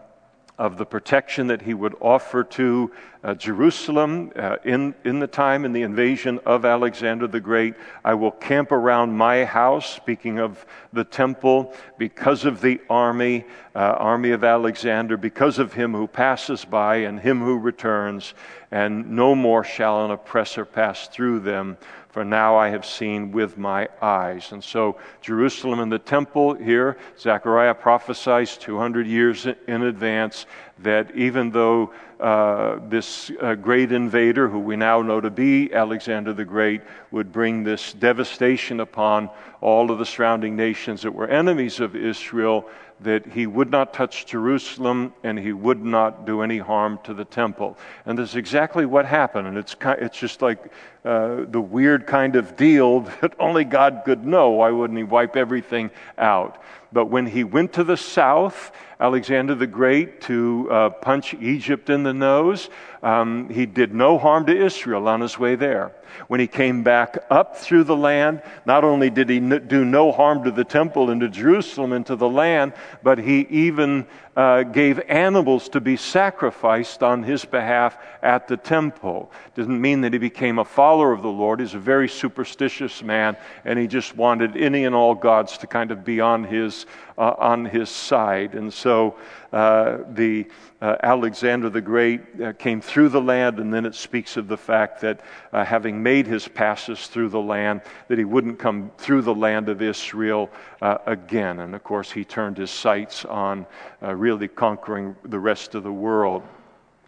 of 0.58 0.78
the 0.78 0.86
protection 0.86 1.48
that 1.48 1.62
he 1.62 1.74
would 1.74 1.96
offer 2.00 2.44
to 2.44 2.92
uh, 3.24 3.34
Jerusalem 3.34 4.32
uh, 4.36 4.58
in, 4.64 4.94
in 5.04 5.20
the 5.20 5.28
time 5.28 5.66
in 5.66 5.74
the 5.74 5.82
invasion 5.82 6.40
of 6.46 6.64
Alexander 6.64 7.28
the 7.28 7.40
Great. 7.40 7.74
I 8.04 8.14
will 8.14 8.32
camp 8.32 8.72
around 8.72 9.18
my 9.18 9.44
house, 9.44 9.94
speaking 9.94 10.40
of 10.40 10.66
the 10.94 11.04
temple, 11.04 11.74
because 11.98 12.46
of 12.46 12.62
the 12.62 12.80
army, 12.90 13.46
uh, 13.76 13.80
army 13.80 14.32
of 14.32 14.44
Alexander, 14.44 15.18
because 15.18 15.60
of 15.60 15.74
him 15.74 15.94
who 15.94 16.08
passes 16.08 16.64
by 16.64 16.98
and 16.98 17.20
him 17.20 17.42
who 17.42 17.58
returns, 17.58 18.34
and 18.72 19.10
no 19.12 19.36
more 19.36 19.64
shall 19.64 20.06
an 20.06 20.12
oppressor 20.12 20.64
pass 20.64 21.08
through 21.08 21.40
them 21.40 21.78
for 22.16 22.24
now 22.24 22.56
I 22.56 22.70
have 22.70 22.86
seen 22.86 23.34
with 23.34 23.58
my 23.58 23.90
eyes. 24.02 24.54
And 24.54 24.64
so, 24.64 24.96
Jerusalem 25.20 25.82
and 25.82 25.92
the 25.92 26.00
temple 26.00 26.54
here, 26.54 26.96
Zechariah 27.20 27.74
prophesies 27.74 28.56
200 28.56 29.06
years 29.06 29.46
in 29.46 29.82
advance 29.84 30.46
that 30.80 31.14
even 31.14 31.52
though 31.52 31.92
uh, 32.22 32.80
this 32.88 33.32
uh, 33.42 33.56
great 33.56 33.92
invader, 33.92 34.48
who 34.48 34.60
we 34.60 34.78
now 34.78 35.02
know 35.02 35.20
to 35.20 35.30
be 35.30 35.74
Alexander 35.74 36.32
the 36.32 36.46
Great, 36.46 36.84
would 37.12 37.34
bring 37.34 37.66
this 37.66 37.92
devastation 37.92 38.80
upon 38.80 39.30
all 39.60 39.92
of 39.92 40.00
the 40.00 40.06
surrounding 40.06 40.56
nations 40.56 41.02
that 41.02 41.14
were 41.14 41.28
enemies 41.28 41.82
of 41.82 41.98
Israel, 41.98 42.70
that 43.02 43.26
he 43.26 43.46
would 43.46 43.70
not 43.70 43.94
touch 43.94 44.26
Jerusalem 44.26 45.14
and 45.24 45.38
he 45.38 45.52
would 45.52 45.84
not 45.84 46.26
do 46.26 46.42
any 46.42 46.58
harm 46.58 47.00
to 47.04 47.14
the 47.14 47.26
temple. 47.26 47.78
And 48.06 48.18
that's 48.18 48.36
exactly 48.36 48.86
what 48.86 49.06
happened. 49.06 49.48
And 49.48 49.58
it's, 49.58 49.76
it's 49.82 50.18
just 50.18 50.42
like 50.42 50.72
uh, 51.04 51.46
the 51.48 51.60
weird 51.60 52.08
kind 52.08 52.36
of 52.36 52.56
deal 52.56 53.02
that 53.22 53.34
only 53.40 53.66
God 53.66 54.04
could 54.06 54.26
know. 54.26 54.52
Why 54.52 54.72
wouldn't 54.72 54.98
he 54.98 55.04
wipe 55.04 55.36
everything 55.36 55.92
out? 56.18 56.62
But 56.94 57.08
when 57.08 57.26
he 57.26 57.44
went 57.44 57.74
to 57.74 57.84
the 57.84 57.98
south, 57.98 58.72
Alexander 59.00 59.56
the 59.56 59.68
Great, 59.68 60.22
to 60.22 60.70
uh, 60.72 60.90
punch 60.92 61.34
Egypt 61.34 61.90
in 61.90 62.04
the 62.04 62.14
nose, 62.14 62.70
um, 63.04 63.50
he 63.50 63.66
did 63.66 63.94
no 63.94 64.18
harm 64.18 64.46
to 64.46 64.66
Israel 64.66 65.10
on 65.10 65.20
his 65.20 65.38
way 65.38 65.56
there. 65.56 65.92
When 66.28 66.40
he 66.40 66.48
came 66.48 66.84
back 66.84 67.18
up 67.30 67.58
through 67.58 67.86
the 67.86 67.96
land, 67.96 68.42
not 68.66 68.84
only 68.84 69.10
did 69.10 69.30
he 69.30 69.40
do 69.40 69.86
no 69.86 70.12
harm 70.12 70.44
to 70.44 70.52
the 70.52 70.64
temple 70.64 71.10
and 71.10 71.22
to 71.22 71.30
Jerusalem 71.30 71.94
and 71.94 72.06
to 72.06 72.16
the 72.16 72.30
land, 72.30 72.74
but 73.04 73.18
he 73.18 73.42
even 73.50 74.08
uh, 74.36 74.64
gave 74.64 75.00
animals 75.08 75.70
to 75.70 75.80
be 75.80 75.96
sacrificed 75.96 77.02
on 77.02 77.24
his 77.24 77.46
behalf 77.46 77.98
at 78.22 78.48
the 78.48 78.58
temple. 78.58 79.32
Doesn't 79.56 79.80
mean 79.80 80.02
that 80.02 80.12
he 80.12 80.20
became 80.20 80.60
a 80.60 80.66
follower 80.66 81.14
of 81.14 81.22
the 81.22 81.30
Lord. 81.30 81.62
He's 81.62 81.74
a 81.74 81.80
very 81.80 82.10
superstitious 82.10 83.02
man, 83.02 83.38
and 83.64 83.80
he 83.80 83.88
just 83.88 84.16
wanted 84.16 84.58
any 84.58 84.84
and 84.84 84.94
all 84.94 85.16
gods 85.16 85.58
to 85.60 85.68
kind 85.68 85.92
of 85.92 86.04
be 86.04 86.20
on 86.20 86.44
his 86.44 86.86
uh, 87.18 87.34
on 87.38 87.66
his 87.66 87.90
side. 87.90 88.56
And 88.56 88.74
so 88.74 89.16
uh, 89.54 90.00
the 90.10 90.48
uh, 90.82 90.98
Alexander 91.02 91.70
the 91.70 91.82
Great 91.82 92.22
uh, 92.42 92.52
came 92.54 92.82
through 92.82 93.10
the 93.10 93.22
land, 93.22 93.60
and 93.60 93.74
then 93.74 93.86
it 93.86 93.96
speaks 93.96 94.36
of 94.36 94.48
the 94.50 94.58
fact 94.58 95.02
that 95.02 95.22
uh, 95.54 95.64
having 95.64 96.04
made 96.04 96.28
his 96.28 96.48
passes 96.48 97.08
through 97.08 97.30
the 97.30 97.40
land, 97.40 97.82
that 98.10 98.18
he 98.18 98.26
wouldn't 98.26 98.60
come 98.60 98.92
through 98.98 99.22
the 99.22 99.34
land 99.34 99.70
of 99.70 99.82
Israel 99.82 100.50
uh, 100.86 100.98
again. 101.08 101.60
And 101.60 101.74
of 101.74 101.84
course, 101.84 102.12
he 102.12 102.24
turned 102.24 102.58
his 102.58 102.72
sights 102.72 103.26
on 103.26 103.66
really 104.02 104.48
conquering 104.48 105.16
the 105.24 105.40
rest 105.40 105.74
of 105.74 105.84
the 105.84 105.92
world. 105.92 106.44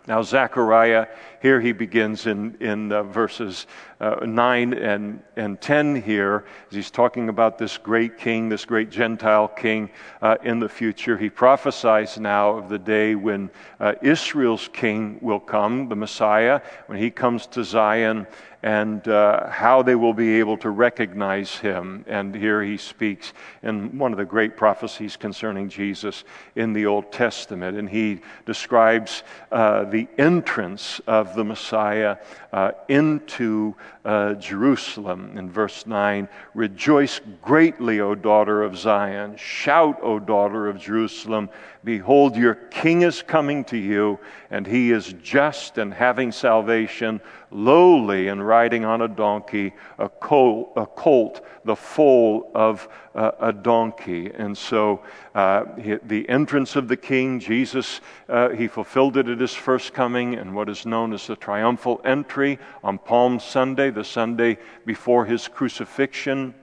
Now, 0.08 0.22
Zechariah, 0.22 1.08
here 1.42 1.60
he 1.60 1.74
begins 1.74 2.28
in, 2.28 2.56
in 2.62 2.94
uh, 2.94 3.04
verses 3.04 3.68
uh, 4.00 4.26
9 4.26 4.74
and, 4.74 5.22
and 5.36 5.60
10 5.60 6.02
here, 6.02 6.46
as 6.70 6.76
he's 6.76 6.90
talking 6.90 7.28
about 7.28 7.58
this 7.58 7.78
great 7.78 8.18
king, 8.18 8.48
this 8.48 8.64
great 8.64 8.90
Gentile 8.90 9.50
king 9.50 9.90
uh, 10.22 10.38
in 10.44 10.62
the 10.62 10.70
future. 10.70 11.18
He 11.18 11.30
prophesies 11.30 12.18
now 12.18 12.52
of 12.52 12.70
the 12.70 12.80
day 12.80 13.16
when 13.16 13.50
uh, 13.82 13.96
Israel's 14.02 14.70
king 14.72 15.20
will 15.22 15.42
come, 15.42 15.90
the 15.90 15.96
Messiah, 15.98 16.62
when 16.86 16.98
he 16.98 17.12
comes 17.12 17.46
to 17.48 17.66
Zion 17.66 18.28
and 18.64 19.08
uh, 19.08 19.50
how 19.50 19.84
they 19.84 19.96
will 19.96 20.14
be 20.14 20.40
able 20.40 20.58
to 20.58 20.70
recognize 20.70 21.56
him. 21.58 22.04
And 22.08 22.34
here 22.34 22.64
he 22.64 22.78
speaks 22.78 23.34
in 23.62 23.98
one 23.98 24.12
of 24.12 24.18
the 24.18 24.26
great 24.26 24.58
prophecies 24.58 25.16
concerning 25.16 25.70
Jesus 25.70 26.24
in 26.56 26.74
the 26.74 26.88
Old 26.88 27.12
Testament. 27.12 27.78
And 27.78 27.88
he 27.88 28.22
describes 28.46 29.24
uh, 29.52 29.86
the 29.86 30.08
entrance 30.18 31.00
of 31.06 31.36
the 31.36 31.44
Messiah 31.44 32.18
uh, 32.52 32.72
into 32.88 33.76
uh, 34.04 34.34
Jerusalem. 34.36 35.38
In 35.38 35.52
verse 35.52 35.86
9, 35.86 36.28
rejoice 36.54 37.22
greatly, 37.42 38.00
O 38.00 38.16
daughter 38.16 38.64
of 38.64 38.78
Zion. 38.78 39.36
Shout, 39.38 40.00
O 40.02 40.18
daughter 40.18 40.68
of 40.68 40.80
Jerusalem. 40.80 41.50
Behold, 41.84 42.36
your 42.36 42.56
king 42.56 43.04
is 43.04 43.22
coming 43.22 43.64
to 43.66 43.78
you, 43.78 44.20
and 44.50 44.66
he 44.66 44.92
is 44.92 45.14
just 45.22 45.78
and 45.78 45.94
having 45.94 46.32
salvation, 46.32 47.22
lowly 47.52 48.28
and 48.28 48.46
riding 48.46 48.86
on 48.86 49.02
a 49.02 49.08
donkey, 49.08 49.74
a 49.98 50.10
colt, 50.10 50.74
a 50.76 50.86
colt 50.86 51.46
the 51.68 51.76
foal 51.76 52.50
of 52.56 52.88
uh, 53.14 53.32
a 53.40 53.54
donkey. 53.54 54.32
And 54.34 54.58
so 54.58 55.02
uh, 55.36 55.66
he, 55.76 55.96
the 56.02 56.28
entrance 56.28 56.76
of 56.76 56.88
the 56.88 56.98
king, 56.98 57.40
Jesus, 57.40 58.02
uh, 58.28 58.50
he 58.50 58.68
fulfilled 58.68 59.18
it 59.18 59.28
at 59.28 59.40
his 59.40 59.54
first 59.54 59.94
coming 59.94 60.36
and 60.36 60.56
what 60.56 60.70
is 60.70 60.86
known 60.86 61.14
as 61.14 61.28
the 61.28 61.36
triumphal 61.36 62.02
entry 62.04 62.58
on 62.84 62.98
Palm 62.98 63.40
Sunday, 63.40 63.92
the 63.92 64.04
Sunday 64.04 64.58
before 64.86 65.26
his 65.26 65.48
crucifixion. 65.48 66.56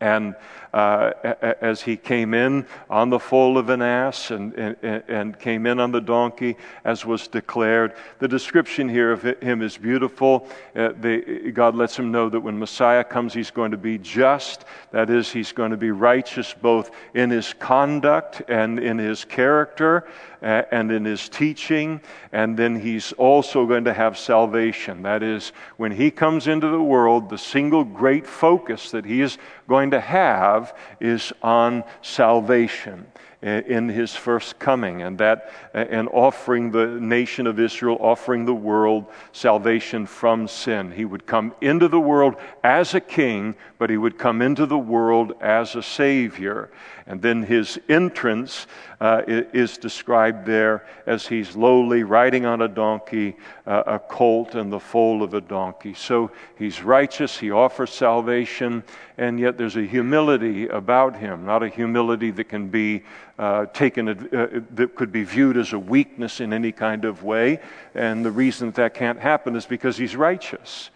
And 0.00 0.36
uh, 0.78 1.34
as 1.60 1.82
he 1.82 1.96
came 1.96 2.34
in 2.34 2.64
on 2.88 3.10
the 3.10 3.18
foal 3.18 3.58
of 3.58 3.68
an 3.68 3.82
ass 3.82 4.30
and, 4.30 4.54
and, 4.54 5.02
and, 5.08 5.38
came 5.40 5.66
in 5.66 5.80
on 5.80 5.90
the 5.90 6.00
donkey, 6.00 6.56
as 6.84 7.04
was 7.04 7.26
declared. 7.26 7.94
The 8.20 8.28
description 8.28 8.88
here 8.88 9.10
of 9.10 9.22
him 9.42 9.60
is 9.60 9.76
beautiful. 9.76 10.48
Uh, 10.76 10.92
the, 11.00 11.50
God 11.52 11.74
lets 11.74 11.98
him 11.98 12.12
know 12.12 12.28
that 12.28 12.38
when 12.38 12.56
Messiah 12.56 13.02
comes, 13.02 13.34
he's 13.34 13.50
going 13.50 13.72
to 13.72 13.76
be 13.76 13.98
just. 13.98 14.66
That 14.92 15.10
is, 15.10 15.32
he's 15.32 15.50
going 15.50 15.72
to 15.72 15.76
be 15.76 15.90
righteous 15.90 16.54
both 16.54 16.92
in 17.12 17.30
his 17.30 17.54
conduct 17.54 18.42
and 18.48 18.78
in 18.78 18.98
his 18.98 19.24
character 19.24 20.06
and 20.40 20.92
in 20.92 21.04
his 21.04 21.28
teaching, 21.28 22.00
and 22.32 22.56
then 22.56 22.78
he's 22.78 23.12
also 23.14 23.66
going 23.66 23.84
to 23.84 23.92
have 23.92 24.16
salvation. 24.16 25.02
That 25.02 25.22
is, 25.22 25.52
when 25.76 25.92
he 25.92 26.10
comes 26.10 26.46
into 26.46 26.68
the 26.68 26.82
world, 26.82 27.28
the 27.28 27.38
single 27.38 27.84
great 27.84 28.26
focus 28.26 28.92
that 28.92 29.04
he 29.04 29.20
is 29.20 29.38
going 29.68 29.90
to 29.90 30.00
have 30.00 30.67
is 31.00 31.32
on 31.42 31.84
salvation 32.02 33.06
eh, 33.42 33.62
in 33.66 33.88
his 33.88 34.14
first 34.14 34.58
coming 34.58 35.02
and 35.02 35.18
that 35.18 35.52
eh, 35.74 35.86
and 35.90 36.08
offering 36.08 36.70
the 36.70 36.86
nation 36.86 37.46
of 37.46 37.60
Israel 37.60 37.96
offering 38.00 38.44
the 38.44 38.54
world 38.54 39.06
salvation 39.32 40.06
from 40.06 40.48
sin. 40.48 40.90
He 40.90 41.04
would 41.04 41.26
come 41.26 41.54
into 41.60 41.88
the 41.88 42.00
world 42.00 42.36
as 42.62 42.94
a 42.94 43.00
king 43.00 43.54
but 43.78 43.90
he 43.90 43.96
would 43.96 44.18
come 44.18 44.42
into 44.42 44.66
the 44.66 44.78
world 44.78 45.34
as 45.40 45.74
a 45.74 45.82
savior 45.82 46.70
and 47.08 47.22
then 47.22 47.42
his 47.42 47.80
entrance 47.88 48.66
uh, 49.00 49.22
is 49.26 49.78
described 49.78 50.44
there 50.44 50.86
as 51.06 51.26
he's 51.26 51.56
lowly 51.56 52.02
riding 52.02 52.44
on 52.44 52.60
a 52.60 52.68
donkey, 52.68 53.34
uh, 53.66 53.82
a 53.86 53.98
colt, 53.98 54.54
and 54.54 54.70
the 54.70 54.78
foal 54.78 55.22
of 55.22 55.32
a 55.32 55.40
donkey. 55.40 55.94
So 55.94 56.30
he's 56.58 56.82
righteous, 56.82 57.38
he 57.38 57.50
offers 57.50 57.90
salvation, 57.90 58.84
and 59.16 59.40
yet 59.40 59.56
there's 59.56 59.76
a 59.76 59.86
humility 59.86 60.68
about 60.68 61.16
him, 61.16 61.46
not 61.46 61.62
a 61.62 61.68
humility 61.68 62.30
that 62.32 62.44
can 62.44 62.68
be 62.68 63.02
uh, 63.38 63.66
taken, 63.66 64.08
uh, 64.08 64.60
that 64.74 64.94
could 64.94 65.10
be 65.10 65.24
viewed 65.24 65.56
as 65.56 65.72
a 65.72 65.78
weakness 65.78 66.40
in 66.40 66.52
any 66.52 66.72
kind 66.72 67.06
of 67.06 67.24
way. 67.24 67.60
And 67.94 68.22
the 68.22 68.32
reason 68.32 68.68
that, 68.68 68.74
that 68.76 68.94
can't 68.94 69.18
happen 69.18 69.56
is 69.56 69.64
because 69.64 69.96
he's 69.96 70.14
righteous. 70.14 70.90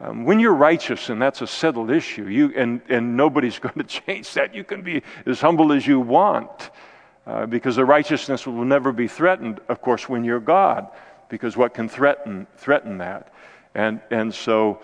Um, 0.00 0.24
when 0.24 0.38
you're 0.38 0.54
righteous 0.54 1.08
and 1.08 1.20
that's 1.20 1.42
a 1.42 1.46
settled 1.46 1.90
issue, 1.90 2.28
you, 2.28 2.52
and, 2.56 2.80
and 2.88 3.16
nobody's 3.16 3.58
going 3.66 3.74
to 3.74 3.84
change 3.84 4.32
that, 4.34 4.54
you 4.54 4.64
can 4.64 4.82
be 4.82 5.02
as 5.26 5.40
humble 5.40 5.72
as 5.72 5.86
you 5.86 6.00
want 6.00 6.70
uh, 7.26 7.46
because 7.46 7.76
the 7.76 7.84
righteousness 7.84 8.46
will 8.46 8.64
never 8.64 8.92
be 8.92 9.08
threatened, 9.08 9.60
of 9.68 9.82
course, 9.82 10.08
when 10.08 10.24
you're 10.24 10.40
God, 10.40 10.88
because 11.28 11.56
what 11.56 11.74
can 11.74 11.88
threaten, 11.88 12.46
threaten 12.56 12.98
that? 12.98 13.32
And, 13.74 14.00
and 14.10 14.34
so 14.34 14.80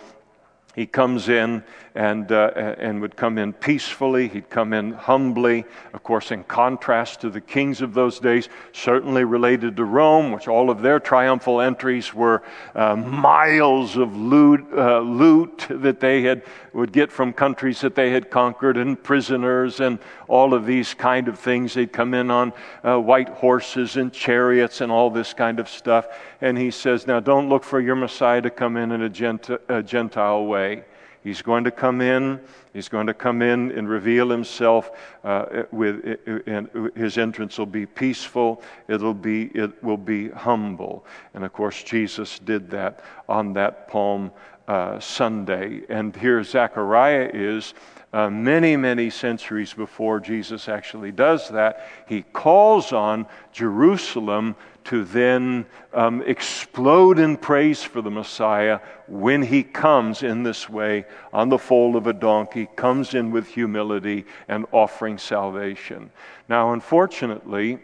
he 0.75 0.87
comes 0.87 1.29
in 1.29 1.63
and, 1.95 2.31
uh, 2.33 2.51
and 2.79 3.01
would 3.01 3.15
come 3.15 3.39
in 3.39 3.53
peacefully. 3.53 4.27
He'd 4.29 4.51
come 4.51 4.73
in 4.73 4.93
humbly, 4.93 5.65
of 5.93 6.03
course, 6.03 6.33
in 6.33 6.43
contrast 6.45 7.21
to 7.21 7.31
the 7.31 7.41
kings 7.41 7.81
of 7.81 7.95
those 7.95 8.19
days, 8.19 8.49
certainly 8.73 9.23
related 9.23 9.77
to 9.77 9.85
Rome, 9.85 10.33
which 10.33 10.49
all 10.49 10.71
of 10.71 10.83
their 10.83 10.99
triumphal 10.99 11.61
entries 11.61 12.13
were 12.13 12.43
uh, 12.75 12.97
miles 12.97 13.97
of 13.97 14.17
loot, 14.17 14.67
uh, 14.77 14.99
loot 14.99 15.67
that 15.71 16.01
they 16.01 16.23
had, 16.23 16.43
would 16.75 16.93
get 16.93 17.13
from 17.13 17.33
countries 17.33 17.81
that 17.81 17.95
they 17.95 18.11
had 18.11 18.31
conquered, 18.31 18.77
and 18.77 19.03
prisoners, 19.03 19.81
and 19.81 19.99
all 20.29 20.55
of 20.55 20.67
these 20.67 20.93
kind 20.95 21.29
of 21.29 21.39
things. 21.39 21.75
They'd 21.75 21.93
come 21.93 22.15
in 22.15 22.31
on 22.31 22.53
uh, 22.83 22.99
white 22.99 23.29
horses 23.29 23.97
and 23.97 24.13
chariots 24.13 24.81
and 24.81 24.91
all 24.91 25.11
this 25.11 25.33
kind 25.33 25.61
of 25.61 25.69
stuff. 25.69 26.07
And 26.41 26.59
he 26.59 26.71
says, 26.71 27.07
Now 27.07 27.21
don't 27.21 27.49
look 27.49 27.65
for 27.65 27.81
your 27.81 27.97
Messiah 27.97 28.43
to 28.43 28.51
come 28.51 28.77
in 28.77 28.93
in 28.93 29.03
a, 29.03 29.09
gent- 29.09 29.51
a 29.69 29.83
Gentile 29.83 30.45
way. 30.45 30.85
He's 31.25 31.41
going 31.41 31.65
to 31.65 31.71
come 31.71 32.03
in. 32.03 32.39
He's 32.75 32.91
going 32.91 33.07
to 33.07 33.15
come 33.15 33.41
in 33.41 33.73
and 33.73 33.89
reveal 33.89 34.29
himself. 34.29 34.91
Uh, 35.25 35.63
with 35.71 36.19
and 36.47 36.69
his 36.95 37.17
entrance 37.17 37.57
will 37.57 37.65
be 37.65 37.87
peaceful. 37.87 38.63
It'll 38.89 39.15
be 39.15 39.47
it 39.55 39.83
will 39.83 39.97
be 39.97 40.29
humble. 40.29 41.07
And 41.33 41.43
of 41.43 41.53
course, 41.55 41.83
Jesus 41.83 42.39
did 42.39 42.69
that 42.71 43.03
on 43.27 43.55
that 43.55 43.89
Palm 43.89 44.33
uh, 44.69 45.01
Sunday. 45.01 45.83
And 45.89 46.15
here 46.17 46.43
Zechariah 46.43 47.31
is. 47.33 47.75
Uh, 48.13 48.31
many, 48.31 48.77
many 48.77 49.11
centuries 49.11 49.75
before 49.75 50.21
Jesus 50.21 50.69
actually 50.69 51.11
does 51.11 51.49
that, 51.49 51.85
he 52.07 52.23
calls 52.23 52.93
on 52.93 53.27
Jerusalem 53.51 54.55
to 54.85 55.03
then 55.05 55.67
um, 55.93 56.23
explode 56.23 57.19
in 57.19 57.37
praise 57.37 57.83
for 57.83 58.03
the 58.03 58.13
Messiah 58.13 58.79
when 59.09 59.43
he 59.43 59.65
comes 59.65 60.23
in 60.23 60.45
this 60.45 60.69
way 60.69 61.07
on 61.33 61.49
the 61.49 61.59
foal 61.59 61.97
of 61.97 62.07
a 62.07 62.13
donkey, 62.13 62.69
comes 62.77 63.15
in 63.15 63.33
with 63.33 63.49
humility 63.49 64.27
and 64.47 64.65
offering 64.71 65.19
salvation. 65.19 66.09
Now, 66.49 66.73
unfortunately, 66.73 67.81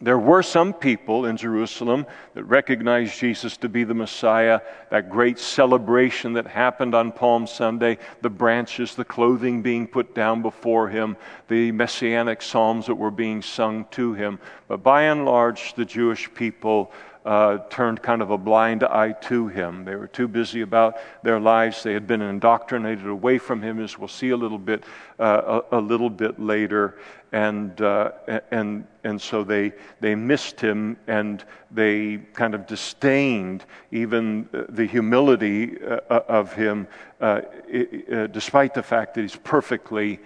there 0.00 0.18
were 0.18 0.42
some 0.42 0.74
people 0.74 1.24
in 1.24 1.38
Jerusalem 1.38 2.06
that 2.34 2.44
recognized 2.44 3.18
Jesus 3.18 3.56
to 3.58 3.68
be 3.68 3.82
the 3.84 3.94
Messiah. 3.94 4.60
That 4.90 5.08
great 5.08 5.38
celebration 5.38 6.34
that 6.34 6.46
happened 6.46 6.94
on 6.94 7.12
Palm 7.12 7.46
Sunday, 7.46 7.98
the 8.20 8.28
branches, 8.28 8.94
the 8.94 9.04
clothing 9.04 9.62
being 9.62 9.86
put 9.86 10.14
down 10.14 10.42
before 10.42 10.88
him, 10.88 11.16
the 11.48 11.72
messianic 11.72 12.42
psalms 12.42 12.86
that 12.86 12.94
were 12.94 13.10
being 13.10 13.40
sung 13.40 13.86
to 13.92 14.12
him. 14.12 14.38
But 14.68 14.82
by 14.82 15.04
and 15.04 15.24
large, 15.24 15.72
the 15.74 15.86
Jewish 15.86 16.32
people 16.34 16.92
uh, 17.26 17.58
turned 17.70 18.00
kind 18.02 18.22
of 18.22 18.30
a 18.30 18.38
blind 18.38 18.84
eye 18.84 19.10
to 19.10 19.48
him. 19.48 19.84
They 19.84 19.96
were 19.96 20.06
too 20.06 20.28
busy 20.28 20.60
about 20.60 20.98
their 21.24 21.40
lives. 21.40 21.82
They 21.82 21.92
had 21.92 22.06
been 22.06 22.22
indoctrinated 22.22 23.06
away 23.06 23.38
from 23.38 23.60
him, 23.62 23.82
as 23.82 23.98
we'll 23.98 24.06
see 24.06 24.30
a 24.30 24.36
little 24.36 24.58
bit 24.58 24.84
uh, 25.18 25.62
a, 25.72 25.78
a, 25.78 25.80
little 25.80 26.08
bit 26.08 26.38
later, 26.38 26.98
and 27.36 27.82
uh, 27.82 28.12
and 28.50 28.86
and 29.04 29.20
so 29.20 29.44
they 29.44 29.70
they 30.00 30.14
missed 30.14 30.58
him 30.58 30.96
and 31.06 31.44
they 31.70 32.16
kind 32.32 32.54
of 32.54 32.66
disdained 32.66 33.66
even 33.90 34.48
the 34.70 34.86
humility 34.86 35.76
uh, 35.82 36.00
of 36.28 36.54
him, 36.54 36.88
uh, 37.20 37.42
despite 38.32 38.72
the 38.72 38.82
fact 38.82 39.14
that 39.14 39.20
he's 39.20 39.36
perfectly 39.36 40.18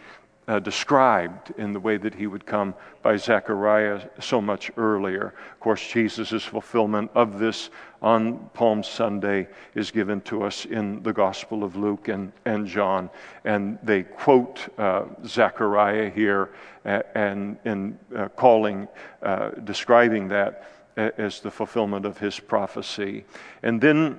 uh, 0.51 0.59
described 0.59 1.53
in 1.59 1.73
the 1.73 1.79
way 1.79 1.97
that 1.97 2.13
he 2.13 2.27
would 2.27 2.45
come 2.45 2.75
by 3.03 3.17
Zechariah 3.17 4.01
so 4.19 4.41
much 4.41 4.73
earlier. 4.77 5.33
Of 5.53 5.61
course, 5.61 5.87
Jesus' 5.87 6.43
fulfillment 6.43 7.11
of 7.15 7.39
this 7.39 7.71
on 8.03 8.51
Palm 8.53 8.83
Sunday 8.83 9.47
is 9.77 9.93
given 9.93 10.21
to 10.23 10.43
us 10.43 10.65
in 10.65 11.05
the 11.05 11.13
Gospel 11.13 11.63
of 11.63 11.77
Luke 11.77 12.09
and, 12.09 12.33
and 12.47 12.67
John. 12.67 13.11
And 13.45 13.79
they 13.85 14.03
quote 14.03 14.69
uh, 14.77 15.05
Zechariah 15.25 16.11
here 16.11 16.51
and 16.85 17.59
in 17.65 17.99
uh, 18.17 18.29
calling, 18.29 18.89
uh, 19.23 19.51
describing 19.65 20.29
that 20.29 20.71
as 20.97 21.41
the 21.41 21.51
fulfillment 21.51 22.07
of 22.07 22.19
his 22.19 22.41
prophecy. 22.41 23.25
And 23.63 23.81
then 23.81 24.19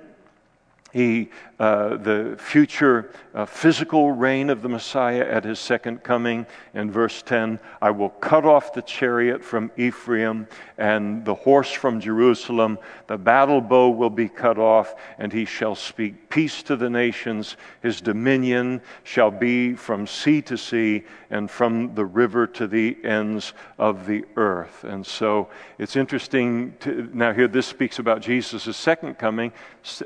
he, 0.94 1.30
uh, 1.62 1.96
the 1.98 2.36
future 2.40 3.12
uh, 3.36 3.46
physical 3.46 4.12
reign 4.12 4.50
of 4.50 4.64
the 4.64 4.68
Messiah 4.68 5.24
at 5.24 5.44
his 5.44 5.60
second 5.60 6.02
coming. 6.02 6.48
In 6.74 6.90
verse 6.90 7.22
10, 7.22 7.60
I 7.80 7.92
will 7.92 8.10
cut 8.10 8.46
off 8.46 8.74
the 8.74 8.82
chariot 8.82 9.44
from 9.44 9.72
Ephraim 9.78 10.48
and 10.80 11.24
the 11.24 11.36
horse 11.36 11.72
from 11.72 12.00
Jerusalem. 12.00 12.80
The 13.06 13.18
battle 13.20 13.62
bow 13.62 13.92
will 13.92 14.10
be 14.10 14.28
cut 14.28 14.58
off, 14.58 14.96
and 15.20 15.32
he 15.32 15.46
shall 15.46 15.76
speak 15.76 16.32
peace 16.32 16.64
to 16.64 16.76
the 16.76 16.90
nations. 16.90 17.58
His 17.84 18.02
dominion 18.02 18.82
shall 19.04 19.30
be 19.30 19.76
from 19.76 20.08
sea 20.08 20.42
to 20.42 20.58
sea 20.58 21.04
and 21.30 21.50
from 21.50 21.94
the 21.94 22.06
river 22.06 22.48
to 22.48 22.66
the 22.66 22.98
ends 23.04 23.54
of 23.78 24.08
the 24.08 24.26
earth. 24.36 24.84
And 24.84 25.06
so 25.06 25.50
it's 25.78 25.96
interesting 25.96 26.74
to, 26.80 27.08
now 27.14 27.34
here 27.34 27.48
this 27.48 27.68
speaks 27.68 28.00
about 28.00 28.22
Jesus' 28.22 28.76
second 28.76 29.20
coming, 29.20 29.52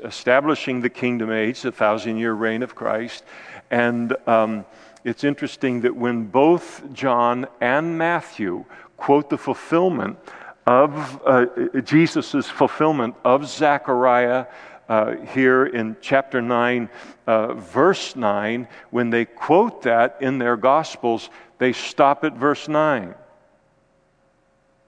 establishing 0.04 0.82
the 0.82 0.90
kingdom 0.90 1.30
age, 1.30 1.45
the 1.52 1.72
thousand 1.72 2.18
year 2.18 2.32
reign 2.32 2.62
of 2.62 2.74
Christ. 2.74 3.24
And 3.70 4.16
um, 4.26 4.64
it's 5.04 5.24
interesting 5.24 5.82
that 5.82 5.94
when 5.94 6.24
both 6.24 6.92
John 6.92 7.46
and 7.60 7.96
Matthew 7.96 8.64
quote 8.96 9.30
the 9.30 9.38
fulfillment 9.38 10.18
of 10.66 11.22
uh, 11.24 11.46
Jesus' 11.84 12.46
fulfillment 12.46 13.14
of 13.24 13.46
Zechariah 13.46 14.46
uh, 14.88 15.16
here 15.32 15.66
in 15.66 15.96
chapter 16.00 16.42
9, 16.42 16.88
uh, 17.26 17.54
verse 17.54 18.16
9, 18.16 18.66
when 18.90 19.10
they 19.10 19.24
quote 19.24 19.82
that 19.82 20.16
in 20.20 20.38
their 20.38 20.56
Gospels, 20.56 21.30
they 21.58 21.72
stop 21.72 22.24
at 22.24 22.34
verse 22.34 22.68
9. 22.68 23.14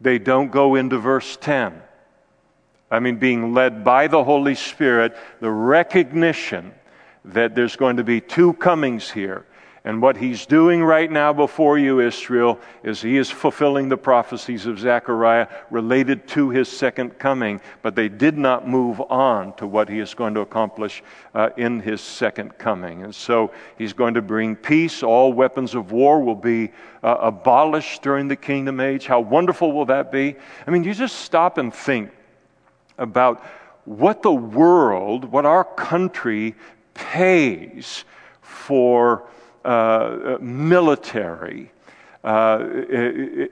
They 0.00 0.18
don't 0.18 0.50
go 0.50 0.74
into 0.74 0.98
verse 0.98 1.36
10. 1.40 1.82
I 2.90 3.00
mean, 3.00 3.16
being 3.16 3.54
led 3.54 3.84
by 3.84 4.06
the 4.06 4.24
Holy 4.24 4.54
Spirit, 4.54 5.16
the 5.40 5.50
recognition 5.50 6.72
that 7.24 7.54
there's 7.54 7.76
going 7.76 7.96
to 7.96 8.04
be 8.04 8.20
two 8.20 8.54
comings 8.54 9.10
here 9.10 9.44
and 9.88 10.02
what 10.02 10.18
he's 10.18 10.44
doing 10.44 10.84
right 10.84 11.10
now 11.10 11.32
before 11.32 11.78
you, 11.78 12.00
Israel, 12.00 12.58
is 12.82 13.00
he 13.00 13.16
is 13.16 13.30
fulfilling 13.30 13.88
the 13.88 13.96
prophecies 13.96 14.66
of 14.66 14.78
Zechariah 14.78 15.48
related 15.70 16.26
to 16.28 16.50
his 16.50 16.68
second 16.68 17.18
coming, 17.18 17.60
but 17.80 17.94
they 17.94 18.10
did 18.10 18.36
not 18.36 18.68
move 18.68 19.00
on 19.00 19.54
to 19.54 19.66
what 19.66 19.88
he 19.88 20.00
is 20.00 20.12
going 20.12 20.34
to 20.34 20.40
accomplish 20.40 21.02
uh, 21.34 21.48
in 21.56 21.80
his 21.80 22.02
second 22.02 22.58
coming. 22.58 23.04
And 23.04 23.14
so 23.14 23.52
he's 23.78 23.94
going 23.94 24.12
to 24.12 24.20
bring 24.20 24.56
peace. 24.56 25.02
All 25.02 25.32
weapons 25.32 25.74
of 25.74 25.90
war 25.90 26.20
will 26.22 26.34
be 26.34 26.70
uh, 27.02 27.16
abolished 27.20 28.02
during 28.02 28.28
the 28.28 28.36
kingdom 28.36 28.80
age. 28.80 29.06
How 29.06 29.20
wonderful 29.20 29.72
will 29.72 29.86
that 29.86 30.12
be? 30.12 30.36
I 30.66 30.70
mean, 30.70 30.84
you 30.84 30.92
just 30.92 31.20
stop 31.20 31.56
and 31.56 31.72
think 31.72 32.10
about 32.98 33.42
what 33.84 34.22
the 34.22 34.32
world, 34.32 35.24
what 35.24 35.46
our 35.46 35.64
country 35.64 36.54
pays 36.94 38.04
for 38.42 39.28
uh, 39.64 40.36
military 40.40 41.72
uh, 42.24 42.58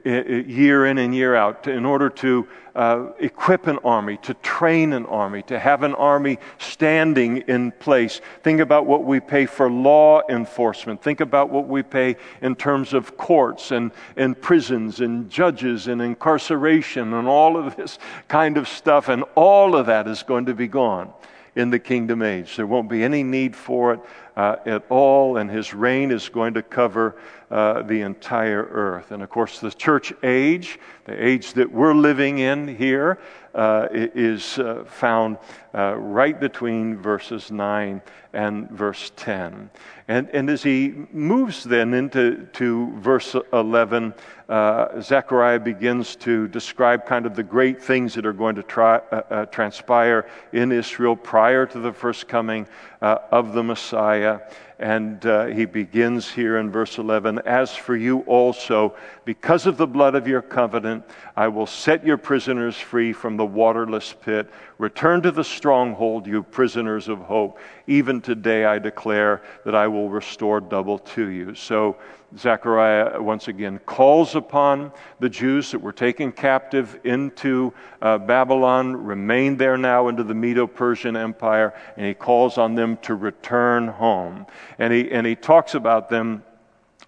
year 0.05 0.87
in 0.87 0.99
and 0.99 1.15
year 1.15 1.35
out 1.35 1.67
in 1.67 1.87
order 1.87 2.11
to 2.11 2.47
uh, 2.77 3.11
equip 3.19 3.67
an 3.67 3.79
army, 3.79 4.19
to 4.19 4.35
train 4.35 4.93
an 4.93 5.07
army, 5.07 5.43
to 5.43 5.59
have 5.59 5.83
an 5.83 5.95
army 5.95 6.39
standing 6.59 7.39
in 7.49 7.73
place. 7.73 8.21
Think 8.43 8.61
about 8.61 8.85
what 8.85 9.05
we 9.05 9.19
pay 9.19 9.47
for 9.47 9.71
law 9.71 10.21
enforcement. 10.29 11.03
Think 11.03 11.21
about 11.21 11.49
what 11.49 11.67
we 11.67 11.83
pay 11.83 12.17
in 12.43 12.55
terms 12.55 12.93
of 12.93 13.17
courts 13.17 13.71
and, 13.71 13.91
and 14.17 14.41
prisons 14.41 15.01
and 15.01 15.31
judges 15.31 15.89
and 15.89 16.03
incarceration 16.03 17.15
and 17.15 17.27
all 17.27 17.57
of 17.57 17.77
this 17.77 17.99
kind 18.29 18.59
of 18.59 18.69
stuff. 18.69 19.09
And 19.09 19.25
all 19.35 19.75
of 19.75 19.87
that 19.87 20.07
is 20.07 20.23
going 20.23 20.45
to 20.47 20.55
be 20.55 20.69
gone 20.69 21.13
in 21.57 21.71
the 21.71 21.79
kingdom 21.79 22.23
age. 22.23 22.55
There 22.55 22.67
won't 22.67 22.89
be 22.89 23.03
any 23.03 23.23
need 23.23 23.57
for 23.57 23.95
it 23.95 24.01
uh, 24.37 24.57
at 24.67 24.85
all, 24.91 25.39
and 25.39 25.51
his 25.51 25.73
reign 25.73 26.11
is 26.11 26.29
going 26.29 26.55
to 26.55 26.63
cover 26.63 27.17
uh, 27.51 27.83
the 27.83 28.03
entire 28.03 28.65
earth. 28.71 29.11
And 29.11 29.23
of 29.23 29.31
course, 29.31 29.59
the 29.59 29.71
church 29.71 30.13
age, 30.23 30.79
the 31.07 31.27
age 31.27 31.55
that 31.55 31.73
we're 31.73 31.95
living 31.95 32.39
in 32.39 32.69
here, 32.69 33.19
uh, 33.57 33.89
is 33.91 34.59
uh, 34.59 34.85
found 34.87 35.39
uh, 35.75 35.95
right 35.97 36.39
between 36.39 36.99
verses 36.99 37.51
9 37.51 38.03
and 38.35 38.71
verse 38.71 39.13
10. 39.17 39.71
And, 40.09 40.29
and 40.31 40.51
as 40.51 40.63
he 40.63 40.95
moves 41.11 41.65
then 41.65 41.95
into 41.95 42.47
to 42.53 42.93
verse 42.99 43.35
11, 43.55 44.13
uh, 44.51 45.01
Zechariah 45.01 45.59
begins 45.59 46.17
to 46.17 46.49
describe 46.49 47.07
kind 47.07 47.25
of 47.25 47.35
the 47.35 47.43
great 47.43 47.83
things 47.83 48.13
that 48.15 48.27
are 48.27 48.35
going 48.35 48.57
to 48.57 48.63
try, 48.63 48.97
uh, 49.11 49.23
uh, 49.31 49.47
transpire 49.47 50.29
in 50.53 50.71
Israel 50.71 51.17
prior 51.17 51.65
to 51.65 51.79
the 51.81 51.93
first 51.93 52.29
coming 52.29 52.67
of 53.01 53.55
the 53.55 53.63
Messiah. 53.63 54.41
And 54.79 55.25
uh, 55.25 55.47
he 55.47 55.65
begins 55.65 56.31
here 56.31 56.59
in 56.59 56.71
verse 56.71 56.99
11 56.99 57.39
As 57.47 57.75
for 57.75 57.97
you 57.97 58.21
also, 58.21 58.95
because 59.25 59.65
of 59.65 59.79
the 59.79 59.87
blood 59.87 60.15
of 60.15 60.29
your 60.29 60.43
covenant, 60.43 61.05
I 61.35 61.49
will 61.49 61.67
set 61.67 62.05
your 62.05 62.19
prisoners 62.19 62.77
free 62.77 63.15
from 63.15 63.39
the 63.39 63.47
waterless 63.47 64.13
pit. 64.13 64.51
Return 64.77 65.23
to 65.23 65.31
the 65.31 65.45
stronghold, 65.45 66.27
you 66.27 66.43
prisoners 66.43 67.09
of 67.09 67.21
hope. 67.21 67.59
Even 67.87 68.21
today 68.21 68.67
I 68.67 68.79
declare 68.79 69.43
that 69.65 69.75
I 69.75 69.87
will 69.87 70.11
restore 70.11 70.61
double 70.61 70.99
to 70.99 71.29
you. 71.29 71.55
So 71.55 71.97
Zechariah 72.39 73.21
once 73.21 73.49
again 73.49 73.79
calls 73.87 74.35
upon 74.35 74.93
the 75.21 75.29
Jews 75.29 75.71
that 75.71 75.81
were 75.81 75.93
taken 75.93 76.33
captive 76.33 76.99
into 77.05 77.73
uh, 78.03 78.19
Babylon, 78.19 78.97
remain 78.97 79.57
there 79.57 79.79
now 79.79 80.09
into 80.09 80.23
the 80.23 80.35
Medo 80.35 80.67
Persian 80.67 81.17
Empire, 81.17 81.75
and 81.97 82.07
he 82.07 82.15
calls 82.15 82.59
on 82.59 82.75
them 82.75 82.99
to 82.99 83.15
return 83.15 83.89
home. 83.89 84.47
And 84.79 84.93
he, 84.93 85.11
and 85.11 85.27
he 85.27 85.35
talks 85.35 85.75
about 85.75 86.09
them 86.09 86.43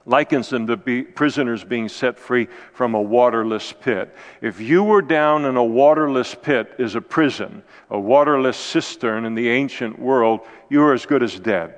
likens 0.09 0.49
them 0.49 0.67
to 0.67 0.77
be 0.77 1.03
prisoners 1.03 1.63
being 1.63 1.89
set 1.89 2.19
free 2.19 2.49
from 2.73 2.95
a 2.95 3.01
waterless 3.01 3.73
pit. 3.73 4.15
If 4.41 4.59
you 4.59 4.83
were 4.83 5.03
down 5.03 5.45
in 5.45 5.57
a 5.57 5.65
waterless 5.65 6.35
pit 6.35 6.75
is 6.79 6.95
a 6.95 7.01
prison, 7.01 7.63
a 7.91 8.01
waterless 8.01 8.57
cistern 8.57 9.27
in 9.27 9.35
the 9.35 9.51
ancient 9.51 9.99
world, 9.99 10.41
you 10.71 10.83
are 10.83 10.95
as 10.95 11.05
good 11.05 11.23
as 11.23 11.39
dead. 11.39 11.78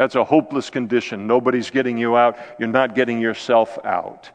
That's 0.00 0.14
a 0.14 0.24
hopeless 0.24 0.70
condition. 0.70 1.26
Nobody's 1.26 1.68
getting 1.68 1.98
you 1.98 2.16
out. 2.16 2.38
You're 2.58 2.70
not 2.70 2.94
getting 2.94 3.20
yourself 3.20 3.78
out 3.84 4.30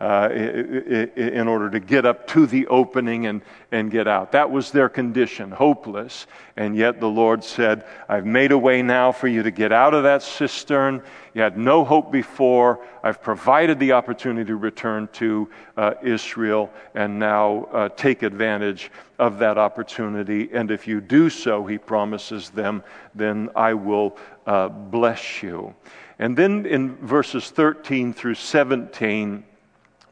uh, 0.00 0.30
in 0.32 1.46
order 1.46 1.68
to 1.68 1.78
get 1.78 2.06
up 2.06 2.26
to 2.28 2.46
the 2.46 2.66
opening 2.68 3.26
and, 3.26 3.42
and 3.70 3.90
get 3.90 4.08
out. 4.08 4.32
That 4.32 4.50
was 4.50 4.70
their 4.70 4.88
condition, 4.88 5.50
hopeless. 5.50 6.26
And 6.56 6.74
yet 6.74 7.00
the 7.00 7.08
Lord 7.08 7.44
said, 7.44 7.84
I've 8.08 8.24
made 8.24 8.50
a 8.50 8.56
way 8.56 8.80
now 8.80 9.12
for 9.12 9.28
you 9.28 9.42
to 9.42 9.50
get 9.50 9.72
out 9.72 9.92
of 9.92 10.04
that 10.04 10.22
cistern. 10.22 11.02
You 11.34 11.42
had 11.42 11.58
no 11.58 11.84
hope 11.84 12.10
before. 12.10 12.84
I've 13.02 13.22
provided 13.22 13.78
the 13.78 13.92
opportunity 13.92 14.46
to 14.46 14.56
return 14.56 15.08
to 15.14 15.50
uh, 15.76 15.94
Israel 16.02 16.70
and 16.94 17.18
now 17.18 17.64
uh, 17.64 17.88
take 17.90 18.22
advantage 18.22 18.90
of 19.18 19.38
that 19.40 19.58
opportunity. 19.58 20.48
And 20.52 20.70
if 20.70 20.88
you 20.88 21.02
do 21.02 21.28
so, 21.28 21.66
he 21.66 21.76
promises 21.76 22.48
them, 22.48 22.82
then 23.14 23.50
I 23.54 23.74
will 23.74 24.16
uh, 24.46 24.68
bless 24.68 25.42
you. 25.42 25.74
And 26.18 26.36
then 26.36 26.64
in 26.64 26.96
verses 26.96 27.50
13 27.50 28.14
through 28.14 28.34
17, 28.34 29.44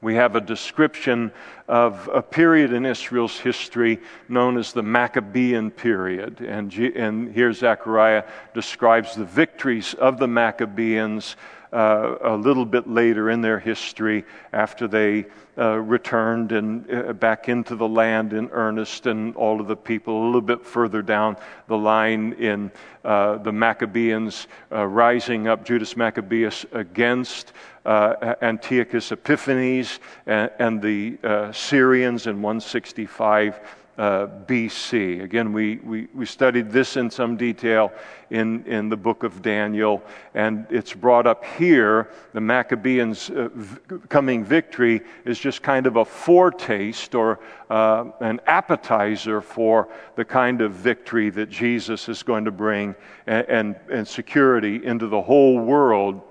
we 0.01 0.15
have 0.15 0.37
a 0.37 0.41
description 0.41 1.33
of 1.67 2.09
a 2.13 2.23
period 2.23 2.73
in 2.73 2.87
Israel's 2.87 3.39
history 3.39 3.99
known 4.29 4.57
as 4.57 4.73
the 4.73 4.83
Maccabean 4.83 5.71
period. 5.71 6.41
And, 6.41 6.73
and 6.73 7.35
here 7.35 7.53
Zechariah 7.53 8.25
describes 8.55 9.15
the 9.15 9.25
victories 9.25 9.95
of 9.95 10.19
the 10.19 10.29
Maccabees 10.29 11.37
uh, 11.72 12.16
a 12.22 12.37
little 12.37 12.64
bit 12.64 12.88
later 12.88 13.31
in 13.31 13.40
their 13.40 13.59
history 13.59 14.24
after 14.52 14.88
they 14.88 15.26
uh, 15.59 15.76
returned 15.76 16.52
and 16.52 16.88
uh, 16.90 17.12
back 17.12 17.48
into 17.48 17.74
the 17.74 17.88
land 17.88 18.33
in 18.33 18.48
earnest 18.50 19.07
and 19.07 19.35
all 19.35 19.61
of 19.61 19.66
the 19.66 19.76
people 19.76 20.22
a 20.22 20.26
little 20.26 20.40
bit 20.40 20.64
further 20.64 21.02
down 21.02 21.37
the 21.66 21.76
line 21.76 22.33
in 22.35 22.70
uh, 23.04 23.38
the 23.38 23.52
Maccabees 23.52 24.46
uh, 24.70 24.85
rising 24.87 25.48
up 25.48 25.64
Judas 25.64 25.96
Maccabeus 25.96 26.64
against 26.72 27.52
uh, 27.85 28.35
Antiochus 28.40 29.11
Epiphanes 29.11 29.98
and, 30.26 30.50
and 30.59 30.83
the 30.83 31.18
Syrians 31.52 32.26
in 32.26 32.37
165 32.42 33.61
uh, 33.99 34.29
BC. 34.47 35.25
Again, 35.25 35.53
we, 35.53 35.77
we, 35.79 36.07
we 36.15 36.25
studied 36.25 36.71
this 36.71 36.97
in 36.97 37.11
some 37.11 37.37
detail 37.37 37.93
in, 38.31 38.65
in 38.65 38.89
the 38.89 38.97
book 38.97 39.25
of 39.25 39.43
Daniel, 39.43 40.03
and 40.35 40.67
it's 40.71 40.95
brought 40.95 41.27
up 41.27 41.45
here. 41.45 42.09
The 42.33 42.41
Maccabeans' 42.41 43.31
uh, 43.31 43.49
v- 43.53 43.99
coming 44.09 44.45
victory 44.45 45.01
is 45.25 45.39
just 45.41 45.63
kind 45.63 45.87
of 45.87 45.97
a 45.97 46.05
foretaste 46.05 47.17
or 47.17 47.41
uh, 47.71 48.05
an 48.21 48.41
appetizer 48.47 49.41
for 49.41 49.89
the 50.15 50.25
kind 50.25 50.61
of 50.61 50.73
victory 50.73 51.31
that 51.31 51.51
Jesus 51.51 52.09
is 52.09 52.23
going 52.23 52.45
to 52.45 52.53
bring 52.53 52.95
and, 53.27 53.49
and, 53.49 53.77
and 53.91 54.07
security 54.07 54.85
into 54.85 55.09
the 55.09 55.21
whole 55.21 55.59
world 55.59 56.23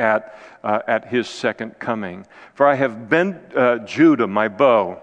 at, 0.00 0.36
uh, 0.64 0.80
at 0.88 1.06
his 1.06 1.28
second 1.28 1.78
coming. 1.78 2.26
For 2.54 2.66
I 2.66 2.74
have 2.74 3.08
bent 3.08 3.54
uh, 3.54 3.78
Judah, 3.78 4.26
my 4.26 4.48
bow 4.48 5.00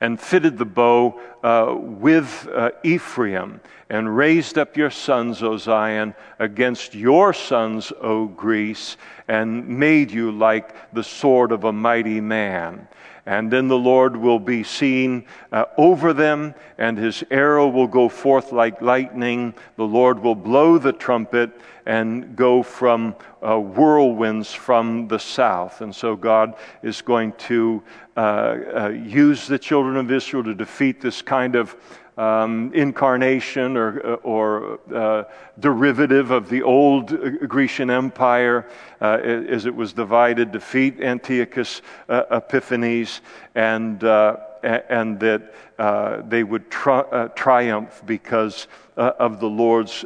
and 0.00 0.20
fitted 0.20 0.58
the 0.58 0.64
bow 0.64 1.20
uh, 1.42 1.74
with 1.76 2.48
uh, 2.52 2.70
Ephraim, 2.82 3.60
and 3.90 4.16
raised 4.16 4.58
up 4.58 4.76
your 4.76 4.90
sons, 4.90 5.42
O 5.42 5.56
Zion, 5.56 6.14
against 6.38 6.94
your 6.94 7.32
sons, 7.32 7.92
O 8.00 8.26
Greece, 8.26 8.96
and 9.28 9.68
made 9.68 10.10
you 10.10 10.32
like 10.32 10.92
the 10.92 11.04
sword 11.04 11.52
of 11.52 11.64
a 11.64 11.72
mighty 11.72 12.20
man. 12.20 12.88
And 13.26 13.50
then 13.50 13.68
the 13.68 13.78
Lord 13.78 14.16
will 14.16 14.38
be 14.38 14.62
seen 14.62 15.24
uh, 15.50 15.64
over 15.78 16.12
them, 16.12 16.54
and 16.76 16.98
his 16.98 17.24
arrow 17.30 17.68
will 17.68 17.86
go 17.86 18.08
forth 18.08 18.52
like 18.52 18.82
lightning. 18.82 19.54
The 19.76 19.86
Lord 19.86 20.18
will 20.18 20.34
blow 20.34 20.76
the 20.76 20.92
trumpet 20.92 21.50
and 21.86 22.36
go 22.36 22.62
from 22.62 23.14
uh, 23.42 23.58
whirlwinds 23.58 24.52
from 24.52 25.08
the 25.08 25.18
south. 25.18 25.80
And 25.80 25.94
so 25.94 26.16
God 26.16 26.54
is 26.82 27.02
going 27.02 27.32
to 27.32 27.82
uh, 28.16 28.20
uh 28.20 28.88
use 28.88 29.46
the 29.46 29.58
children 29.58 29.96
of 29.96 30.10
Israel 30.10 30.44
to 30.44 30.54
defeat 30.54 31.00
this 31.00 31.20
kind 31.20 31.56
of 31.56 31.76
um, 32.16 32.72
incarnation 32.74 33.76
or, 33.76 33.98
or 34.22 34.78
uh, 34.94 35.24
derivative 35.58 36.30
of 36.30 36.48
the 36.48 36.62
old 36.62 37.48
Grecian 37.48 37.90
Empire 37.90 38.66
uh, 39.00 39.18
as 39.22 39.66
it 39.66 39.74
was 39.74 39.92
divided, 39.92 40.52
defeat 40.52 41.00
Antiochus 41.00 41.82
uh, 42.08 42.22
Epiphanes, 42.30 43.20
and, 43.54 44.02
uh, 44.04 44.36
and 44.62 45.18
that 45.20 45.54
uh, 45.78 46.22
they 46.28 46.44
would 46.44 46.70
tri- 46.70 47.00
uh, 47.00 47.28
triumph 47.28 48.02
because 48.06 48.68
of 48.96 49.40
the 49.40 49.46
Lord's 49.46 50.04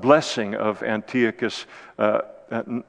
blessing 0.00 0.54
of 0.54 0.80
Antiochus 0.84 1.66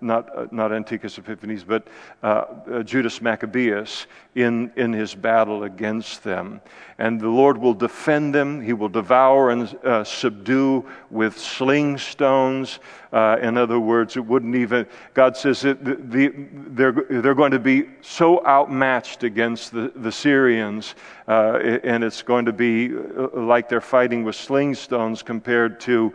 not, 0.01 0.37
uh, 0.37 0.47
not 0.51 0.73
Antiochus 0.73 1.17
Epiphanes, 1.17 1.63
but 1.63 1.87
uh, 2.21 2.45
uh, 2.71 2.83
Judas 2.83 3.21
Maccabeus 3.21 4.07
in, 4.35 4.71
in 4.75 4.91
his 4.91 5.15
battle 5.15 5.63
against 5.63 6.23
them. 6.23 6.59
And 6.97 7.19
the 7.19 7.29
Lord 7.29 7.57
will 7.57 7.73
defend 7.73 8.35
them, 8.35 8.61
he 8.61 8.73
will 8.73 8.89
devour 8.89 9.49
and 9.49 9.73
uh, 9.83 10.03
subdue 10.03 10.85
with 11.09 11.37
sling 11.37 11.97
stones. 11.97 12.79
Uh, 13.11 13.37
in 13.41 13.57
other 13.57 13.79
words, 13.79 14.17
it 14.17 14.25
wouldn't 14.25 14.55
even, 14.55 14.85
God 15.13 15.37
says 15.37 15.65
it, 15.65 15.83
the, 15.83 15.95
the, 15.95 16.33
they're, 16.69 16.91
they're 16.91 17.35
going 17.35 17.51
to 17.51 17.59
be 17.59 17.89
so 18.01 18.45
outmatched 18.45 19.23
against 19.23 19.71
the, 19.71 19.91
the 19.95 20.11
Syrians, 20.11 20.95
and 21.27 22.03
it's 22.03 22.21
going 22.21 22.45
to 22.45 22.53
be 22.53 22.89
like 22.89 23.69
they're 23.69 23.81
fighting 23.81 24.23
with 24.23 24.35
sling 24.35 24.73
stones 24.75 25.21
compared 25.23 25.79
to 25.81 26.13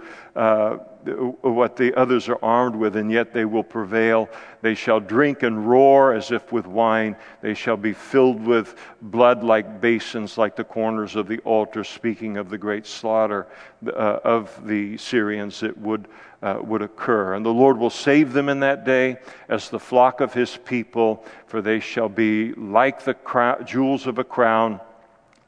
what 1.05 1.77
the 1.77 1.95
others 1.95 2.29
are 2.29 2.39
armed 2.43 2.77
with, 2.77 2.97
and 2.97 3.11
yet 3.11 3.33
they 3.33 3.45
will 3.45 3.63
prevail. 3.63 4.29
They 4.63 4.75
shall 4.75 5.01
drink 5.01 5.43
and 5.43 5.69
roar 5.69 6.15
as 6.15 6.31
if 6.31 6.53
with 6.53 6.67
wine. 6.67 7.17
They 7.41 7.55
shall 7.55 7.77
be 7.77 7.93
filled 7.93 8.45
with 8.45 8.77
blood 9.01 9.43
like 9.45 9.81
basins, 9.81 10.39
like 10.39 10.57
the 10.57 10.65
corners 10.65 11.17
of 11.17 11.29
the 11.29 11.39
altar, 11.41 11.85
speaking 11.85 12.37
of 12.37 12.51
the 12.51 12.59
great 12.59 12.87
slaughter 12.87 13.47
uh, 13.87 13.91
of 14.25 14.67
the 14.67 14.97
Syrians 14.97 15.61
that 15.61 15.77
would, 15.79 16.09
uh, 16.43 16.59
would 16.63 16.83
occur. 16.83 17.35
And 17.35 17.47
the 17.47 17.51
Lord 17.51 17.79
will 17.79 17.91
save 17.91 18.33
them 18.33 18.49
in 18.49 18.61
that 18.61 18.85
day 18.85 19.19
as 19.49 19.71
the 19.71 19.79
flock 19.79 20.21
of 20.21 20.33
his 20.35 20.57
people, 20.57 21.25
for 21.47 21.63
they 21.63 21.81
shall 21.81 22.09
be 22.09 22.53
like 22.55 23.05
the 23.05 23.15
crown, 23.15 23.65
jewels 23.65 24.07
of 24.07 24.19
a 24.19 24.25
crown 24.25 24.81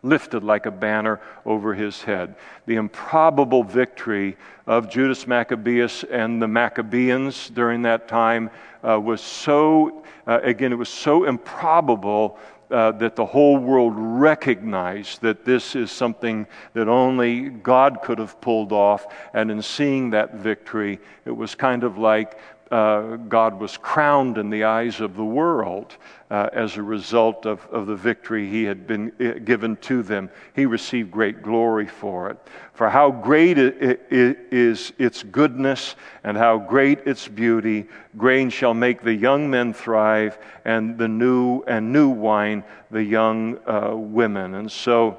lifted 0.03 0.43
like 0.43 0.67
a 0.67 0.71
banner 0.71 1.21
over 1.45 1.75
his 1.75 2.03
head. 2.03 2.35
The 2.67 2.77
improbable 2.77 3.63
victory 3.63 4.37
of 4.67 4.91
Judas 4.91 5.27
Maccabeus 5.27 6.05
and 6.05 6.41
the 6.41 6.49
Maccabeans 6.49 7.51
during 7.51 7.83
that 7.83 8.09
time 8.09 8.51
uh, 8.87 8.99
was 8.99 9.21
so, 9.21 10.03
uh, 10.27 10.41
again, 10.43 10.73
it 10.73 10.77
was 10.77 10.89
so 10.89 11.25
improbable 11.25 12.39
uh, 12.71 12.93
that 12.93 13.17
the 13.17 13.27
whole 13.27 13.59
world 13.59 13.95
recognized 13.97 15.21
that 15.23 15.45
this 15.45 15.75
is 15.75 15.91
something 15.91 16.47
that 16.73 16.89
only 16.89 17.49
God 17.49 18.01
could 18.03 18.19
have 18.19 18.41
pulled 18.41 18.73
off. 18.73 19.07
And 19.35 19.51
in 19.51 19.61
seeing 19.61 20.11
that 20.11 20.37
victory, 20.37 21.01
it 21.25 21.33
was 21.33 21.55
kind 21.55 21.83
of 21.83 21.99
like 21.99 22.39
uh, 22.71 23.17
God 23.17 23.59
was 23.59 23.77
crowned 23.77 24.39
in 24.39 24.51
the 24.51 24.65
eyes 24.65 25.01
of 25.01 25.17
the 25.17 25.25
world 25.25 25.97
uh, 26.31 26.49
as 26.53 26.77
a 26.77 26.83
result 26.83 27.45
of, 27.45 27.67
of 27.73 27.87
the 27.87 27.97
victory 27.97 28.49
he 28.49 28.63
had 28.63 28.87
been 28.87 29.13
uh, 29.21 29.39
given 29.45 29.77
to 29.77 30.03
them. 30.03 30.31
He 30.55 30.65
received 30.65 31.11
great 31.11 31.43
glory 31.43 31.87
for 31.87 32.31
it. 32.31 32.39
For 32.73 32.89
how 32.89 33.11
great 33.11 33.59
it 33.59 34.01
is 34.11 34.93
its 34.97 35.23
goodness 35.23 35.97
and 36.25 36.37
how 36.37 36.59
great 36.59 37.01
its 37.07 37.27
beauty, 37.27 37.87
grain 38.17 38.49
shall 38.49 38.75
make 38.75 39.03
the 39.03 39.15
young 39.15 39.51
men 39.51 39.75
thrive, 39.75 40.39
and 40.65 40.97
the 40.97 41.09
new 41.09 41.63
and 41.67 41.93
new 41.93 42.09
wine 42.09 42.65
the 42.91 43.03
young 43.03 43.59
uh, 43.67 43.95
women. 43.95 44.55
And 44.55 44.71
so, 44.71 45.19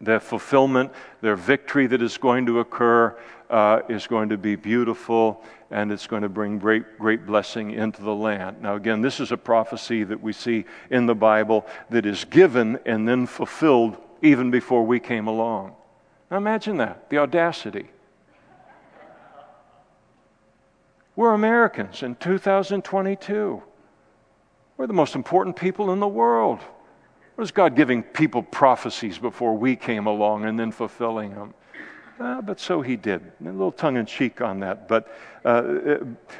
their 0.00 0.20
fulfillment, 0.20 0.92
their 1.20 1.36
victory 1.36 1.86
that 1.86 2.02
is 2.02 2.18
going 2.18 2.46
to 2.46 2.58
occur, 2.58 3.16
uh, 3.48 3.82
is 3.88 4.06
going 4.06 4.30
to 4.30 4.38
be 4.38 4.56
beautiful 4.56 5.44
and 5.72 5.90
it's 5.90 6.06
going 6.06 6.22
to 6.22 6.28
bring 6.28 6.58
great, 6.58 6.98
great 6.98 7.26
blessing 7.26 7.70
into 7.70 8.02
the 8.02 8.14
land. 8.14 8.60
Now, 8.62 8.76
again, 8.76 9.00
this 9.00 9.20
is 9.20 9.32
a 9.32 9.36
prophecy 9.36 10.04
that 10.04 10.22
we 10.22 10.32
see 10.32 10.66
in 10.90 11.06
the 11.06 11.14
Bible 11.14 11.66
that 11.90 12.06
is 12.06 12.24
given 12.24 12.78
and 12.84 13.08
then 13.08 13.26
fulfilled 13.26 13.96
even 14.20 14.50
before 14.50 14.84
we 14.84 15.00
came 15.00 15.26
along. 15.26 15.74
Now, 16.30 16.36
imagine 16.36 16.76
that 16.76 17.08
the 17.10 17.18
audacity. 17.18 17.88
We're 21.16 21.34
Americans 21.34 22.02
in 22.02 22.16
2022. 22.16 23.62
We're 24.76 24.86
the 24.86 24.92
most 24.92 25.14
important 25.14 25.56
people 25.56 25.92
in 25.92 26.00
the 26.00 26.08
world. 26.08 26.60
What 27.34 27.44
is 27.44 27.50
God 27.50 27.76
giving 27.76 28.02
people 28.02 28.42
prophecies 28.42 29.18
before 29.18 29.56
we 29.56 29.76
came 29.76 30.06
along 30.06 30.44
and 30.44 30.58
then 30.58 30.70
fulfilling 30.70 31.34
them? 31.34 31.54
Uh, 32.20 32.40
but 32.40 32.60
so 32.60 32.82
he 32.82 32.96
did. 32.96 33.20
A 33.40 33.44
little 33.44 33.72
tongue 33.72 33.96
in 33.96 34.06
cheek 34.06 34.40
on 34.40 34.60
that. 34.60 34.88
But, 34.88 35.14
uh, 35.44 35.98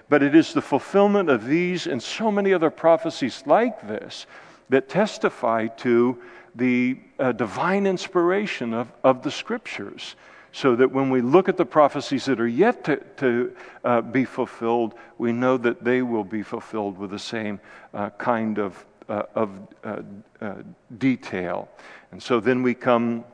but 0.08 0.22
it 0.22 0.34
is 0.34 0.52
the 0.52 0.62
fulfillment 0.62 1.28
of 1.28 1.46
these 1.46 1.86
and 1.86 2.02
so 2.02 2.30
many 2.30 2.52
other 2.52 2.70
prophecies 2.70 3.42
like 3.46 3.86
this 3.88 4.26
that 4.68 4.88
testify 4.88 5.66
to 5.66 6.18
the 6.54 6.98
uh, 7.18 7.32
divine 7.32 7.86
inspiration 7.86 8.74
of, 8.74 8.92
of 9.02 9.22
the 9.22 9.30
scriptures 9.30 10.16
so 10.52 10.76
that 10.76 10.92
when 10.92 11.08
we 11.10 11.22
look 11.22 11.48
at 11.48 11.56
the 11.56 11.64
prophecies 11.64 12.26
that 12.26 12.38
are 12.38 12.46
yet 12.46 12.84
to, 12.84 12.96
to 13.16 13.56
uh, 13.84 14.00
be 14.02 14.24
fulfilled, 14.24 14.94
we 15.16 15.32
know 15.32 15.56
that 15.56 15.82
they 15.82 16.02
will 16.02 16.24
be 16.24 16.42
fulfilled 16.42 16.98
with 16.98 17.10
the 17.10 17.18
same 17.18 17.58
uh, 17.94 18.10
kind 18.10 18.58
of, 18.58 18.84
uh, 19.08 19.22
of 19.34 19.50
uh, 19.82 20.02
uh, 20.40 20.54
detail. 20.98 21.68
And 22.12 22.22
so 22.22 22.38
then 22.38 22.62
we 22.62 22.74
come 22.74 23.24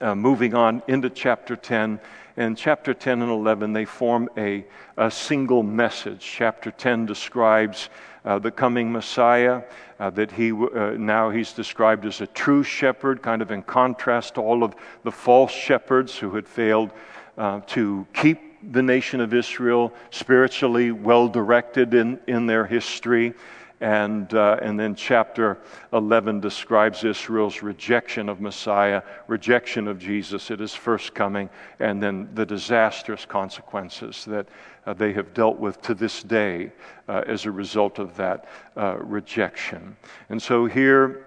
uh, 0.00 0.14
moving 0.14 0.54
on 0.54 0.82
into 0.88 1.10
chapter 1.10 1.56
10. 1.56 2.00
And 2.36 2.58
chapter 2.58 2.92
10 2.94 3.22
and 3.22 3.30
11, 3.30 3.72
they 3.72 3.84
form 3.84 4.28
a, 4.36 4.64
a 4.96 5.10
single 5.10 5.62
message. 5.62 6.20
Chapter 6.20 6.70
10 6.70 7.06
describes 7.06 7.88
uh, 8.24 8.38
the 8.38 8.50
coming 8.50 8.90
Messiah, 8.90 9.62
uh, 10.00 10.10
that 10.10 10.32
he 10.32 10.50
uh, 10.50 10.96
now 10.98 11.30
he's 11.30 11.52
described 11.52 12.06
as 12.06 12.20
a 12.20 12.26
true 12.26 12.62
shepherd, 12.62 13.22
kind 13.22 13.42
of 13.42 13.50
in 13.50 13.62
contrast 13.62 14.34
to 14.34 14.40
all 14.40 14.64
of 14.64 14.74
the 15.04 15.12
false 15.12 15.52
shepherds 15.52 16.16
who 16.16 16.34
had 16.34 16.48
failed 16.48 16.90
uh, 17.36 17.60
to 17.66 18.06
keep 18.14 18.72
the 18.72 18.82
nation 18.82 19.20
of 19.20 19.34
Israel 19.34 19.92
spiritually 20.10 20.90
well 20.90 21.28
directed 21.28 21.94
in, 21.94 22.18
in 22.26 22.46
their 22.46 22.64
history. 22.64 23.34
And, 23.80 24.32
uh, 24.32 24.58
and 24.62 24.78
then 24.78 24.94
chapter 24.94 25.58
11 25.92 26.40
describes 26.40 27.04
Israel's 27.04 27.62
rejection 27.62 28.28
of 28.28 28.40
Messiah, 28.40 29.02
rejection 29.26 29.88
of 29.88 29.98
Jesus 29.98 30.50
at 30.50 30.60
his 30.60 30.74
first 30.74 31.14
coming, 31.14 31.50
and 31.80 32.02
then 32.02 32.28
the 32.34 32.46
disastrous 32.46 33.26
consequences 33.26 34.24
that 34.26 34.46
uh, 34.86 34.94
they 34.94 35.12
have 35.12 35.34
dealt 35.34 35.58
with 35.58 35.82
to 35.82 35.94
this 35.94 36.22
day 36.22 36.72
uh, 37.08 37.22
as 37.26 37.46
a 37.46 37.50
result 37.50 37.98
of 37.98 38.16
that 38.16 38.46
uh, 38.76 38.96
rejection. 38.98 39.96
And 40.28 40.40
so 40.40 40.66
here 40.66 41.26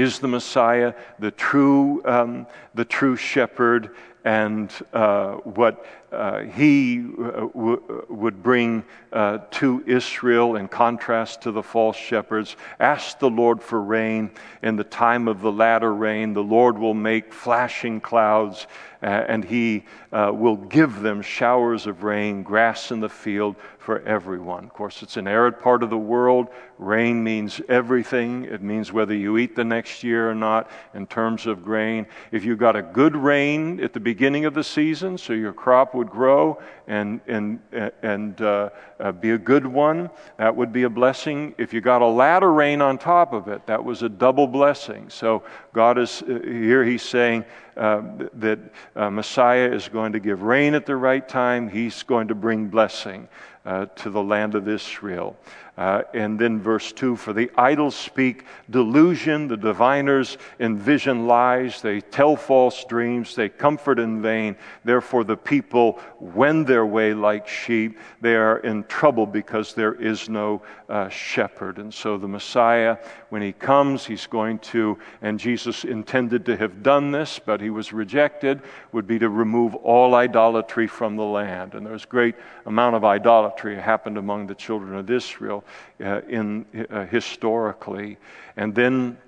is 0.00 0.18
the 0.18 0.28
Messiah, 0.28 0.94
the 1.18 1.30
true, 1.30 2.02
um, 2.04 2.46
the 2.74 2.84
true 2.84 3.16
shepherd, 3.16 3.90
and 4.24 4.70
uh, 4.92 5.34
what 5.34 5.84
uh, 6.12 6.40
he 6.40 7.00
uh, 7.00 7.46
w- 7.54 8.04
would 8.08 8.42
bring 8.42 8.84
uh, 9.12 9.38
to 9.50 9.82
Israel 9.86 10.56
in 10.56 10.68
contrast 10.68 11.42
to 11.42 11.52
the 11.52 11.62
false 11.62 11.96
shepherds. 11.96 12.56
Ask 12.78 13.18
the 13.18 13.30
Lord 13.30 13.62
for 13.62 13.80
rain. 13.80 14.30
In 14.62 14.76
the 14.76 14.84
time 14.84 15.28
of 15.28 15.40
the 15.40 15.52
latter 15.52 15.94
rain, 15.94 16.34
the 16.34 16.42
Lord 16.42 16.78
will 16.78 16.94
make 16.94 17.32
flashing 17.32 18.00
clouds, 18.00 18.66
uh, 19.02 19.06
and 19.06 19.44
he 19.44 19.84
uh, 20.12 20.32
will 20.34 20.56
give 20.56 21.00
them 21.00 21.22
showers 21.22 21.86
of 21.86 22.02
rain, 22.02 22.42
grass 22.42 22.90
in 22.90 23.00
the 23.00 23.08
field 23.08 23.56
for 23.90 24.06
everyone. 24.06 24.62
Of 24.62 24.72
course, 24.72 25.02
it's 25.02 25.16
an 25.16 25.26
arid 25.26 25.58
part 25.58 25.82
of 25.82 25.90
the 25.90 25.98
world. 25.98 26.46
Rain 26.78 27.24
means 27.24 27.60
everything. 27.68 28.44
It 28.44 28.62
means 28.62 28.92
whether 28.92 29.16
you 29.16 29.36
eat 29.36 29.56
the 29.56 29.64
next 29.64 30.04
year 30.04 30.30
or 30.30 30.34
not 30.36 30.70
in 30.94 31.08
terms 31.08 31.44
of 31.44 31.64
grain. 31.64 32.06
If 32.30 32.44
you 32.44 32.54
got 32.54 32.76
a 32.76 32.82
good 32.82 33.16
rain 33.16 33.82
at 33.82 33.92
the 33.92 33.98
beginning 33.98 34.44
of 34.44 34.54
the 34.54 34.62
season, 34.62 35.18
so 35.18 35.32
your 35.32 35.52
crop 35.52 35.92
would 35.96 36.08
grow 36.08 36.62
and, 36.86 37.20
and, 37.26 37.58
and 38.02 38.40
uh, 38.40 38.70
uh, 39.00 39.10
be 39.10 39.32
a 39.32 39.38
good 39.38 39.66
one, 39.66 40.08
that 40.36 40.54
would 40.54 40.72
be 40.72 40.84
a 40.84 40.88
blessing. 40.88 41.52
If 41.58 41.74
you 41.74 41.80
got 41.80 42.00
a 42.00 42.06
latter 42.06 42.52
rain 42.52 42.80
on 42.80 42.96
top 42.96 43.32
of 43.32 43.48
it, 43.48 43.66
that 43.66 43.84
was 43.84 44.04
a 44.04 44.08
double 44.08 44.46
blessing. 44.46 45.10
So 45.10 45.42
God 45.72 45.98
is, 45.98 46.22
uh, 46.22 46.38
here 46.44 46.84
he's 46.84 47.02
saying 47.02 47.44
uh, 47.76 48.02
that 48.34 48.60
uh, 48.94 49.10
Messiah 49.10 49.72
is 49.72 49.88
going 49.88 50.12
to 50.12 50.20
give 50.20 50.42
rain 50.42 50.74
at 50.74 50.86
the 50.86 50.94
right 50.94 51.28
time, 51.28 51.68
he's 51.68 52.04
going 52.04 52.28
to 52.28 52.34
bring 52.36 52.68
blessing. 52.68 53.28
Uh, 53.70 53.86
to 53.94 54.10
the 54.10 54.20
land 54.20 54.56
of 54.56 54.66
Israel. 54.66 55.36
Uh, 55.80 56.02
and 56.12 56.38
then 56.38 56.60
verse 56.60 56.92
2 56.92 57.16
For 57.16 57.32
the 57.32 57.50
idols 57.56 57.96
speak 57.96 58.44
delusion, 58.68 59.48
the 59.48 59.56
diviners 59.56 60.36
envision 60.58 61.26
lies, 61.26 61.80
they 61.80 62.02
tell 62.02 62.36
false 62.36 62.84
dreams, 62.84 63.34
they 63.34 63.48
comfort 63.48 63.98
in 63.98 64.20
vain. 64.20 64.56
Therefore, 64.84 65.24
the 65.24 65.38
people 65.38 65.98
wend 66.18 66.66
their 66.66 66.84
way 66.84 67.14
like 67.14 67.48
sheep. 67.48 67.98
They 68.20 68.34
are 68.34 68.58
in 68.58 68.84
trouble 68.84 69.24
because 69.24 69.72
there 69.72 69.94
is 69.94 70.28
no 70.28 70.60
uh, 70.90 71.08
shepherd. 71.08 71.78
And 71.78 71.94
so 71.94 72.18
the 72.18 72.28
Messiah, 72.28 72.98
when 73.30 73.40
he 73.40 73.52
comes, 73.52 74.04
he's 74.04 74.26
going 74.26 74.58
to, 74.58 74.98
and 75.22 75.40
Jesus 75.40 75.84
intended 75.84 76.44
to 76.44 76.58
have 76.58 76.82
done 76.82 77.10
this, 77.10 77.38
but 77.38 77.58
he 77.58 77.70
was 77.70 77.90
rejected, 77.90 78.60
would 78.92 79.06
be 79.06 79.18
to 79.18 79.30
remove 79.30 79.74
all 79.76 80.14
idolatry 80.14 80.86
from 80.86 81.16
the 81.16 81.24
land. 81.24 81.72
And 81.72 81.86
there's 81.86 82.04
great 82.04 82.34
amount 82.66 82.96
of 82.96 83.04
idolatry 83.06 83.76
happened 83.76 84.18
among 84.18 84.46
the 84.46 84.54
children 84.54 84.94
of 84.94 85.08
Israel 85.08 85.64
in, 85.98 86.66
uh, 86.90 87.04
historically. 87.06 88.18
And 88.56 88.74
then 88.74 89.18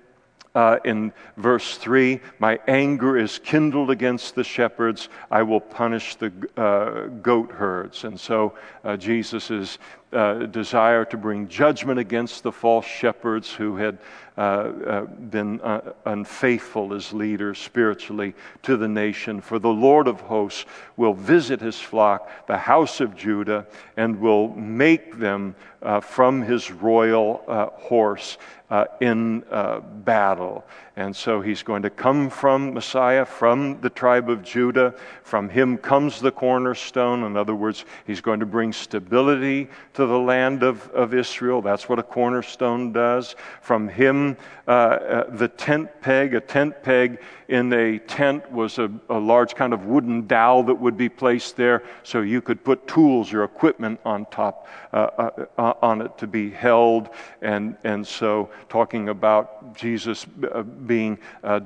uh, 0.55 0.77
in 0.85 1.11
verse 1.37 1.77
3 1.77 2.19
My 2.39 2.59
anger 2.67 3.17
is 3.17 3.39
kindled 3.39 3.89
against 3.89 4.35
the 4.35 4.43
shepherds, 4.43 5.09
I 5.31 5.43
will 5.43 5.61
punish 5.61 6.15
the 6.15 6.31
uh, 6.57 7.07
goat 7.21 7.51
herds. 7.51 8.03
And 8.03 8.19
so 8.19 8.53
uh, 8.83 8.97
Jesus' 8.97 9.77
uh, 10.11 10.45
desire 10.45 11.05
to 11.05 11.17
bring 11.17 11.47
judgment 11.47 11.99
against 11.99 12.43
the 12.43 12.51
false 12.51 12.85
shepherds 12.85 13.51
who 13.51 13.77
had 13.77 13.97
uh, 13.97 13.97
uh, 13.97 14.22
Uh, 14.35 14.41
uh, 14.41 15.01
been 15.05 15.61
uh, 15.61 15.93
unfaithful 16.05 16.95
as 16.95 17.13
leaders 17.13 17.59
spiritually 17.59 18.33
to 18.63 18.75
the 18.75 18.87
nation. 18.87 19.39
For 19.39 19.59
the 19.59 19.69
Lord 19.69 20.07
of 20.07 20.21
hosts 20.21 20.65
will 20.97 21.13
visit 21.13 21.61
his 21.61 21.79
flock, 21.79 22.47
the 22.47 22.57
house 22.57 22.99
of 22.99 23.15
Judah, 23.15 23.67
and 23.95 24.19
will 24.19 24.47
make 24.55 25.19
them 25.19 25.53
from 26.01 26.41
his 26.41 26.71
royal 26.71 27.43
horse 27.75 28.37
uh, 28.73 28.85
in 29.01 29.43
uh, 29.51 29.79
battle. 29.79 30.65
And 30.95 31.15
so 31.15 31.41
he's 31.41 31.61
going 31.61 31.83
to 31.83 31.91
come 31.91 32.31
from 32.31 32.73
Messiah, 32.73 33.23
from 33.23 33.79
the 33.81 33.89
tribe 33.89 34.31
of 34.31 34.41
Judah. 34.43 34.95
From 35.21 35.47
him 35.47 35.77
comes 35.77 36.19
the 36.19 36.31
cornerstone. 36.31 37.23
In 37.23 37.37
other 37.37 37.53
words, 37.53 37.85
he's 38.07 38.21
going 38.21 38.39
to 38.39 38.47
bring 38.47 38.73
stability 38.73 39.69
to 39.93 40.07
the 40.07 40.17
land 40.17 40.63
of, 40.63 40.89
of 40.89 41.13
Israel. 41.13 41.61
That's 41.61 41.87
what 41.87 41.99
a 41.99 42.03
cornerstone 42.03 42.91
does. 42.91 43.35
From 43.61 43.87
him, 43.87 44.22
uh, 44.67 44.71
uh 44.71 45.35
the 45.35 45.47
tent 45.47 45.89
peg, 46.01 46.33
a 46.33 46.41
tent 46.41 46.81
peg 46.83 47.19
in 47.53 47.71
a 47.73 47.99
tent 47.99 48.51
was 48.51 48.79
a, 48.79 48.89
a, 49.09 49.19
large 49.19 49.53
kind 49.53 49.73
of 49.73 49.85
wooden 49.85 50.25
dowel 50.25 50.63
that 50.63 50.73
would 50.73 50.97
be 50.97 51.09
placed 51.09 51.55
there 51.55 51.83
so 52.01 52.21
you 52.21 52.41
could 52.41 52.63
put 52.63 52.87
tools 52.87 53.31
or 53.33 53.43
equipment 53.43 53.99
on 54.05 54.25
top 54.31 54.67
uh, 54.91 54.95
uh, 54.95 55.45
uh 55.57 55.73
on 55.81 56.01
it 56.01 56.17
to 56.17 56.25
be 56.25 56.49
held. 56.49 57.09
And, 57.41 57.75
and 57.83 58.05
so, 58.07 58.49
talking 58.69 59.09
about 59.09 59.75
Jesus 59.75 60.25
uh, 60.51 60.63
being 60.63 61.19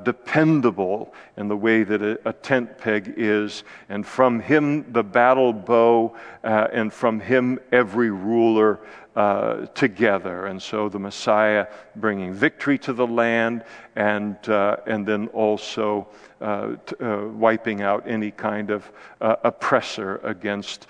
dependable 0.04 1.14
in 1.38 1.48
the 1.48 1.58
way 1.58 1.84
that 1.84 2.02
a, 2.02 2.20
a, 2.28 2.34
tent 2.34 2.78
peg 2.78 3.14
is, 3.16 3.64
and 3.90 4.06
from 4.06 4.40
him 4.40 4.92
the 4.92 5.04
battle 5.04 5.54
bow, 5.54 6.16
and 6.44 6.92
from 6.92 7.20
him 7.20 7.60
every 7.72 8.10
ruler 8.10 8.80
uh, 9.18 9.66
together. 9.74 10.46
And 10.46 10.62
so 10.62 10.90
the 10.90 11.00
Messiah 11.00 11.66
bringing 11.96 12.36
victory 12.36 12.78
to 12.78 12.94
the 12.94 13.08
land 13.08 13.64
and, 13.96 14.38
uh, 14.48 14.78
and 14.86 15.08
then 15.08 15.28
also 15.30 16.08
uh, 16.40 16.76
t- 16.86 16.96
uh, 17.04 17.26
wiping 17.26 17.82
out 17.82 18.04
any 18.08 18.30
kind 18.30 18.70
of 18.70 18.92
uh, 19.20 19.38
oppressor 19.44 20.18
against 20.18 20.86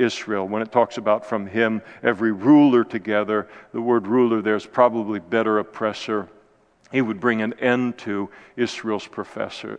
Israel. 0.00 0.48
When 0.48 0.60
it 0.60 0.72
talks 0.72 0.98
about 0.98 1.24
from 1.24 1.46
him 1.46 1.80
every 2.02 2.32
ruler 2.32 2.82
together, 2.82 3.48
the 3.72 3.80
word 3.80 4.08
ruler 4.08 4.42
there's 4.42 4.66
probably 4.66 5.20
better 5.20 5.60
oppressor. 5.60 6.28
He 6.90 7.00
would 7.00 7.20
bring 7.20 7.42
an 7.42 7.52
end 7.60 7.96
to 7.98 8.28
Israel's 8.56 9.06
professor, 9.06 9.78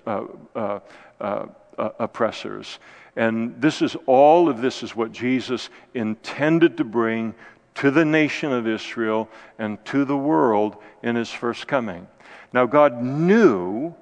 oppressors. 1.78 2.80
And 3.18 3.62
this 3.62 3.82
is 3.82 3.98
all 4.06 4.48
of 4.48 4.62
this 4.62 4.84
is 4.84 4.96
what 4.96 5.12
Jesus 5.12 5.70
intended 5.94 6.78
to 6.78 6.86
bring 6.86 7.36
to 7.76 7.92
the 7.92 8.06
nation 8.06 8.52
of 8.52 8.68
Israel 8.68 9.30
and 9.58 9.84
to 9.86 10.06
the 10.06 10.18
world 10.18 10.78
in 11.04 11.16
his 11.16 11.30
first 11.30 11.68
coming. 11.68 12.08
Now, 12.52 12.66
God 12.66 13.02
knew, 13.02 13.94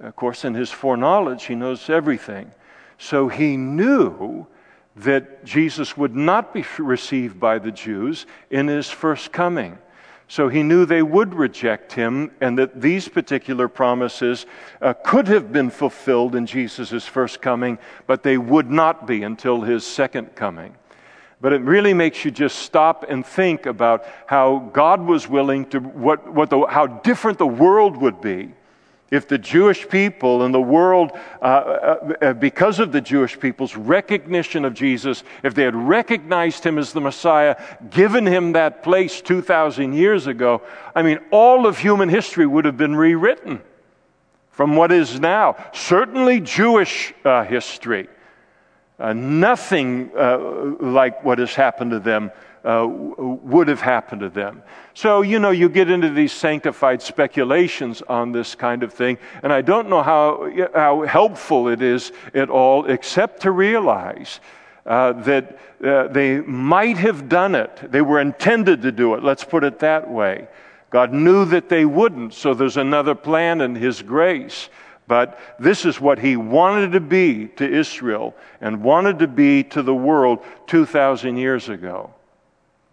of 0.00 0.16
course, 0.16 0.44
in 0.44 0.54
his 0.54 0.70
foreknowledge, 0.70 1.44
he 1.44 1.54
knows 1.54 1.90
everything. 1.90 2.52
So 2.98 3.28
he 3.28 3.56
knew 3.56 4.46
that 4.96 5.44
Jesus 5.44 5.96
would 5.96 6.16
not 6.16 6.52
be 6.52 6.64
received 6.78 7.38
by 7.38 7.58
the 7.58 7.70
Jews 7.70 8.26
in 8.50 8.66
his 8.66 8.90
first 8.90 9.32
coming. 9.32 9.78
So 10.26 10.48
he 10.48 10.62
knew 10.62 10.84
they 10.84 11.02
would 11.02 11.34
reject 11.34 11.92
him 11.92 12.32
and 12.40 12.58
that 12.58 12.82
these 12.82 13.08
particular 13.08 13.66
promises 13.66 14.44
uh, 14.82 14.92
could 14.92 15.26
have 15.28 15.52
been 15.52 15.70
fulfilled 15.70 16.34
in 16.34 16.44
Jesus' 16.44 17.06
first 17.06 17.40
coming, 17.40 17.78
but 18.06 18.22
they 18.22 18.36
would 18.36 18.70
not 18.70 19.06
be 19.06 19.22
until 19.22 19.62
his 19.62 19.86
second 19.86 20.34
coming. 20.34 20.76
But 21.40 21.52
it 21.52 21.62
really 21.62 21.94
makes 21.94 22.24
you 22.24 22.30
just 22.30 22.58
stop 22.58 23.04
and 23.08 23.24
think 23.24 23.66
about 23.66 24.04
how 24.26 24.70
God 24.72 25.00
was 25.00 25.28
willing 25.28 25.66
to, 25.66 25.78
what, 25.78 26.32
what 26.32 26.50
the, 26.50 26.66
how 26.66 26.86
different 26.86 27.38
the 27.38 27.46
world 27.46 27.96
would 27.96 28.20
be 28.20 28.52
if 29.10 29.26
the 29.26 29.38
Jewish 29.38 29.88
people 29.88 30.42
and 30.42 30.52
the 30.52 30.60
world, 30.60 31.12
uh, 31.40 31.44
uh, 31.44 32.12
uh, 32.20 32.32
because 32.34 32.78
of 32.78 32.92
the 32.92 33.00
Jewish 33.00 33.40
people's 33.40 33.74
recognition 33.74 34.64
of 34.64 34.74
Jesus, 34.74 35.24
if 35.42 35.54
they 35.54 35.62
had 35.62 35.74
recognized 35.74 36.64
him 36.64 36.76
as 36.76 36.92
the 36.92 37.00
Messiah, 37.00 37.56
given 37.88 38.26
him 38.26 38.52
that 38.52 38.82
place 38.82 39.22
2,000 39.22 39.94
years 39.94 40.26
ago, 40.26 40.60
I 40.94 41.02
mean, 41.02 41.20
all 41.30 41.66
of 41.66 41.78
human 41.78 42.10
history 42.10 42.46
would 42.46 42.66
have 42.66 42.76
been 42.76 42.94
rewritten 42.94 43.62
from 44.50 44.76
what 44.76 44.92
is 44.92 45.18
now. 45.18 45.56
Certainly 45.72 46.40
Jewish 46.40 47.14
uh, 47.24 47.44
history. 47.44 48.08
Uh, 48.98 49.12
nothing 49.12 50.10
uh, 50.16 50.38
like 50.80 51.22
what 51.24 51.38
has 51.38 51.54
happened 51.54 51.92
to 51.92 52.00
them 52.00 52.32
uh, 52.64 52.86
would 52.88 53.68
have 53.68 53.80
happened 53.80 54.20
to 54.20 54.28
them. 54.28 54.62
So, 54.94 55.22
you 55.22 55.38
know, 55.38 55.50
you 55.50 55.68
get 55.68 55.88
into 55.88 56.10
these 56.10 56.32
sanctified 56.32 57.00
speculations 57.00 58.02
on 58.02 58.32
this 58.32 58.56
kind 58.56 58.82
of 58.82 58.92
thing, 58.92 59.18
and 59.42 59.52
I 59.52 59.62
don't 59.62 59.88
know 59.88 60.02
how, 60.02 60.50
how 60.74 61.02
helpful 61.02 61.68
it 61.68 61.80
is 61.80 62.12
at 62.34 62.50
all, 62.50 62.86
except 62.86 63.42
to 63.42 63.52
realize 63.52 64.40
uh, 64.84 65.12
that 65.12 65.58
uh, 65.84 66.08
they 66.08 66.40
might 66.40 66.96
have 66.96 67.28
done 67.28 67.54
it. 67.54 67.92
They 67.92 68.02
were 68.02 68.20
intended 68.20 68.82
to 68.82 68.90
do 68.90 69.14
it, 69.14 69.22
let's 69.22 69.44
put 69.44 69.62
it 69.62 69.78
that 69.78 70.10
way. 70.10 70.48
God 70.90 71.12
knew 71.12 71.44
that 71.44 71.68
they 71.68 71.84
wouldn't, 71.84 72.34
so 72.34 72.54
there's 72.54 72.78
another 72.78 73.14
plan 73.14 73.60
in 73.60 73.76
His 73.76 74.02
grace. 74.02 74.68
But 75.08 75.40
this 75.58 75.86
is 75.86 76.00
what 76.00 76.18
He 76.18 76.36
wanted 76.36 76.92
to 76.92 77.00
be 77.00 77.48
to 77.56 77.68
Israel 77.68 78.36
and 78.60 78.82
wanted 78.82 79.18
to 79.20 79.26
be 79.26 79.64
to 79.64 79.82
the 79.82 79.94
world 79.94 80.44
2,000 80.66 81.38
years 81.38 81.70
ago. 81.70 82.12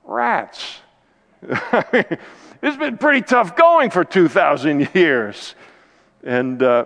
Rats. 0.06 0.80
it's 1.42 2.78
been 2.78 2.98
pretty 2.98 3.22
tough 3.22 3.56
going 3.56 3.90
for 3.90 4.06
2,000 4.06 4.90
years. 4.96 5.56
And 6.24 6.64
uh, 6.64 6.86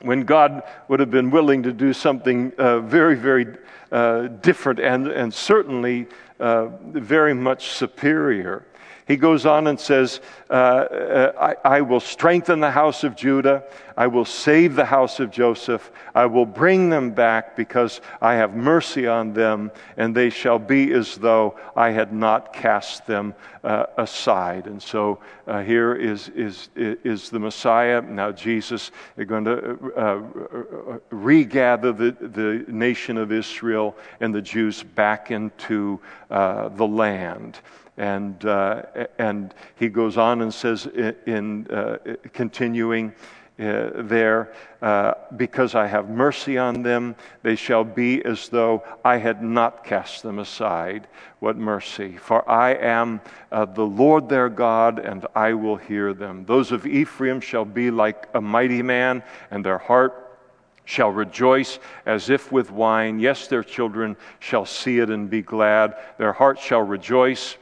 when 0.00 0.20
God 0.20 0.62
would 0.88 1.00
have 1.00 1.10
been 1.10 1.30
willing 1.30 1.64
to 1.64 1.72
do 1.72 1.92
something 1.92 2.52
uh, 2.56 2.78
very, 2.80 3.16
very 3.16 3.56
uh, 3.90 4.28
different 4.28 4.78
and, 4.78 5.08
and 5.08 5.34
certainly 5.34 6.06
uh, 6.38 6.66
very 6.92 7.34
much 7.34 7.70
superior. 7.70 8.66
He 9.06 9.16
goes 9.16 9.44
on 9.44 9.66
and 9.66 9.78
says, 9.78 10.20
uh, 10.48 10.52
uh, 10.52 11.54
I, 11.64 11.76
I, 11.76 11.80
will 11.82 12.00
strengthen 12.00 12.60
the 12.60 12.70
house 12.70 13.04
of 13.04 13.14
Judah. 13.14 13.64
I 13.98 14.06
will 14.06 14.24
save 14.24 14.76
the 14.76 14.86
house 14.86 15.20
of 15.20 15.30
Joseph. 15.30 15.90
I 16.14 16.24
will 16.24 16.46
bring 16.46 16.88
them 16.88 17.10
back 17.10 17.54
because 17.54 18.00
I 18.22 18.34
have 18.34 18.54
mercy 18.54 19.06
on 19.06 19.34
them, 19.34 19.72
and 19.98 20.14
they 20.14 20.30
shall 20.30 20.58
be 20.58 20.90
as 20.92 21.16
though 21.16 21.58
I 21.76 21.90
had 21.90 22.14
not 22.14 22.54
cast 22.54 23.06
them 23.06 23.34
uh, 23.62 23.86
aside. 23.98 24.66
And 24.66 24.82
so 24.82 25.18
uh, 25.46 25.62
here 25.62 25.94
is, 25.94 26.30
is, 26.30 26.70
is 26.74 27.28
the 27.28 27.38
Messiah. 27.38 28.00
Now, 28.00 28.32
Jesus 28.32 28.90
is 29.18 29.26
going 29.26 29.44
to 29.44 29.92
uh, 29.96 30.00
uh, 30.00 30.98
regather 31.10 31.92
the, 31.92 32.12
the 32.12 32.64
nation 32.68 33.18
of 33.18 33.32
Israel 33.32 33.96
and 34.20 34.34
the 34.34 34.42
Jews 34.42 34.82
back 34.82 35.30
into 35.30 36.00
the 36.30 36.86
land. 36.86 37.60
And, 37.96 38.44
uh, 38.44 38.82
and 39.18 39.54
he 39.76 39.88
goes 39.88 40.16
on 40.16 40.42
and 40.42 40.52
says, 40.52 40.86
in, 41.26 41.66
uh, 41.68 41.98
continuing 42.32 43.12
uh, 43.56 43.90
there, 43.94 44.52
uh, 44.82 45.14
because 45.36 45.76
I 45.76 45.86
have 45.86 46.08
mercy 46.08 46.58
on 46.58 46.82
them, 46.82 47.14
they 47.44 47.54
shall 47.54 47.84
be 47.84 48.20
as 48.24 48.48
though 48.48 48.82
I 49.04 49.18
had 49.18 49.44
not 49.44 49.84
cast 49.84 50.24
them 50.24 50.40
aside. 50.40 51.06
What 51.38 51.56
mercy! 51.56 52.16
For 52.16 52.48
I 52.50 52.74
am 52.74 53.20
uh, 53.52 53.66
the 53.66 53.86
Lord 53.86 54.28
their 54.28 54.48
God, 54.48 54.98
and 54.98 55.24
I 55.36 55.52
will 55.52 55.76
hear 55.76 56.12
them. 56.12 56.44
Those 56.46 56.72
of 56.72 56.84
Ephraim 56.84 57.40
shall 57.40 57.64
be 57.64 57.92
like 57.92 58.28
a 58.34 58.40
mighty 58.40 58.82
man, 58.82 59.22
and 59.52 59.64
their 59.64 59.78
heart 59.78 60.36
shall 60.84 61.10
rejoice 61.10 61.78
as 62.06 62.30
if 62.30 62.50
with 62.50 62.72
wine. 62.72 63.20
Yes, 63.20 63.46
their 63.46 63.62
children 63.62 64.16
shall 64.40 64.66
see 64.66 64.98
it 64.98 65.10
and 65.10 65.30
be 65.30 65.42
glad. 65.42 65.94
Their 66.18 66.32
heart 66.32 66.58
shall 66.58 66.82
rejoice 66.82 67.56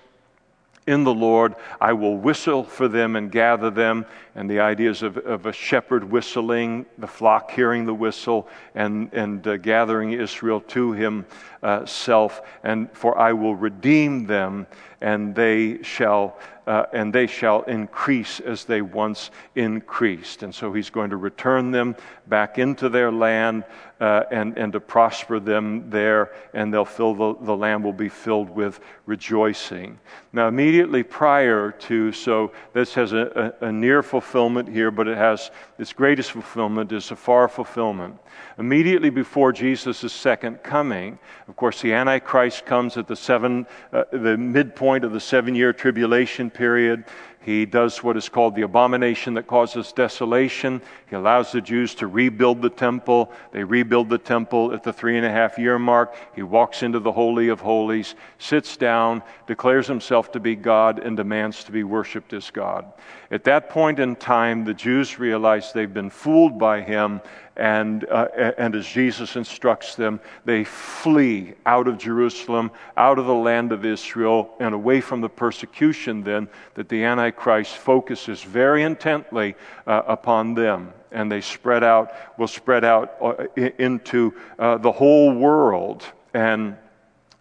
in 0.87 1.05
the 1.05 1.15
Lord. 1.15 1.55
I 1.81 1.93
will 1.93 2.17
whistle 2.17 2.65
for 2.65 2.89
them 2.89 3.17
and 3.17 3.31
gather 3.31 3.71
them. 3.71 4.07
And 4.35 4.51
the 4.51 4.61
ideas 4.61 5.03
of, 5.03 5.17
of 5.19 5.47
a 5.47 5.53
shepherd 5.53 6.05
whistling, 6.05 6.87
the 6.99 7.07
flock 7.07 7.51
hearing 7.51 7.85
the 7.85 7.95
whistle, 7.95 8.49
and, 8.75 9.13
and 9.13 9.47
uh, 9.47 9.59
gathering 9.59 10.13
Israel 10.13 10.61
to 10.69 10.93
himself. 10.93 12.41
Uh, 12.41 12.45
and 12.65 12.91
for 12.93 13.17
I 13.19 13.33
will 13.33 13.55
redeem 13.55 14.27
them, 14.27 14.67
and 15.01 15.35
they 15.35 15.83
shall. 15.83 16.39
Uh, 16.65 16.87
and 16.93 17.13
they 17.13 17.27
shall 17.27 17.63
increase 17.63 18.39
as 18.39 18.65
they 18.65 18.83
once 18.83 19.33
increased. 19.57 20.45
And 20.45 20.55
so 20.55 20.73
he's 20.73 20.91
going 20.91 21.11
to 21.11 21.17
return 21.17 21.73
them 21.73 21.97
back 22.29 22.57
into 22.57 22.89
their 22.89 23.11
land 23.11 23.65
uh, 24.03 24.25
and, 24.33 24.59
and 24.59 24.73
to 24.73 24.81
prosper 24.81 25.39
them 25.39 25.89
there, 25.89 26.33
and 26.55 26.75
they'll 26.75 26.85
fill 26.85 27.15
the, 27.15 27.45
the 27.45 27.57
land 27.57 27.85
will 27.85 27.93
be 27.93 28.09
filled 28.09 28.51
with 28.51 28.81
rejoicing. 29.07 29.97
Now, 30.33 30.49
immediately 30.49 31.05
prior 31.05 31.71
to, 31.71 32.11
so 32.11 32.51
this 32.73 32.95
has 32.95 33.13
a, 33.13 33.55
a, 33.63 33.67
a 33.67 33.73
near 33.73 34.03
fulfillment 34.03 34.69
here, 34.69 34.91
but 34.91 35.07
it 35.07 35.17
has 35.17 35.53
its 35.79 35.93
greatest 35.93 36.33
fulfillment 36.33 36.91
is 36.91 37.13
a 37.13 37.17
far 37.17 37.47
fulfillment. 37.49 38.19
Immediately 38.59 39.11
before 39.11 39.53
Jesus' 39.53 40.13
second 40.13 40.65
coming, 40.65 41.19
of 41.47 41.55
course, 41.55 41.81
the 41.81 41.93
Antichrist 41.93 42.67
comes 42.67 42.97
at 42.97 43.07
the 43.07 43.17
seven, 43.17 43.67
uh, 43.93 44.03
the 44.11 44.37
midpoint 44.37 45.05
of 45.05 45.13
the 45.13 45.21
seven-year 45.21 45.73
tribulation 45.73 46.51
period. 46.51 47.05
He 47.45 47.67
does 47.67 48.05
what 48.05 48.17
is 48.17 48.29
called 48.29 48.55
the 48.55 48.63
abomination 48.63 49.35
that 49.35 49.49
causes 49.49 49.93
desolation. 49.93 50.81
He 51.11 51.17
allows 51.17 51.51
the 51.51 51.61
Jews 51.61 51.95
to 51.97 52.07
rebuild 52.07 52.63
the 52.63 52.71
temple. 52.71 53.33
They 53.51 53.65
rebuild 53.65 54.09
the 54.09 54.19
temple 54.19 54.73
at 54.73 54.85
the 54.85 54.93
three 54.93 55.17
and 55.17 55.27
a 55.27 55.31
half 55.31 55.59
year 55.59 55.79
mark. 55.79 56.15
He 56.35 56.43
walks 56.43 56.85
into 56.85 57.01
the 57.01 57.11
Holy 57.11 57.49
of 57.49 57.61
Holies, 57.61 58.15
sits 58.39 58.77
down, 58.77 59.23
declares 59.49 59.89
himself 59.89 60.31
to 60.33 60.41
be 60.41 60.55
God, 60.55 61.01
and 61.01 61.17
demands 61.17 61.65
to 61.65 61.73
be 61.73 61.83
worshiped 61.83 62.33
as 62.33 62.51
God. 62.51 62.93
At 63.33 63.45
that 63.45 63.71
point 63.71 63.99
in 63.99 64.15
time, 64.15 64.65
the 64.65 64.75
Jews 64.75 65.19
realize 65.19 65.73
they've 65.73 65.93
been 65.93 66.11
fooled 66.11 66.59
by 66.59 66.83
him 66.83 67.21
and, 67.57 68.09
uh, 68.09 68.29
and 68.57 68.75
as 68.75 68.87
Jesus 68.87 69.37
instructs 69.37 69.95
them, 69.95 70.21
they 70.45 70.65
flee 70.65 71.53
out 71.67 71.87
of 71.87 71.99
Jerusalem, 71.99 72.71
out 72.97 73.19
of 73.19 73.27
the 73.27 73.35
land 73.35 73.73
of 73.73 73.85
Israel, 73.85 74.55
and 74.59 74.75
away 74.75 75.01
from 75.03 75.21
the 75.21 75.29
persecution 75.29 76.23
then 76.23 76.49
that 76.75 76.89
the 76.89 77.05
Antichrist 77.05 77.77
focuses 77.77 78.43
very 78.43 78.83
intently 78.83 79.55
uh, 79.87 80.03
upon 80.07 80.55
them. 80.55 80.93
And 81.11 81.31
they 81.31 81.43
spread 81.43 81.85
out, 81.85 82.39
will 82.39 82.49
spread 82.49 82.85
out 82.85 83.17
uh, 83.21 83.47
into 83.79 84.33
uh, 84.59 84.79
the 84.79 84.93
whole 84.93 85.35
world. 85.35 86.07
And, 86.33 86.77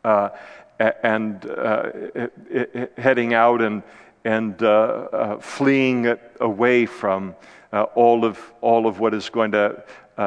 uh, 0.04 0.30
and 0.78 1.46
uh, 1.46 1.92
heading 2.98 3.34
out 3.34 3.62
and, 3.62 3.82
and 4.26 5.42
fleeing 5.42 6.18
away 6.42 6.86
from 6.86 7.36
uh, 7.72 7.84
all, 7.96 8.26
of, 8.26 8.40
all 8.62 8.88
of 8.88 9.00
what 9.00 9.14
is 9.14 9.30
going 9.30 9.52
to, 9.52 9.84
uh, 10.18 10.22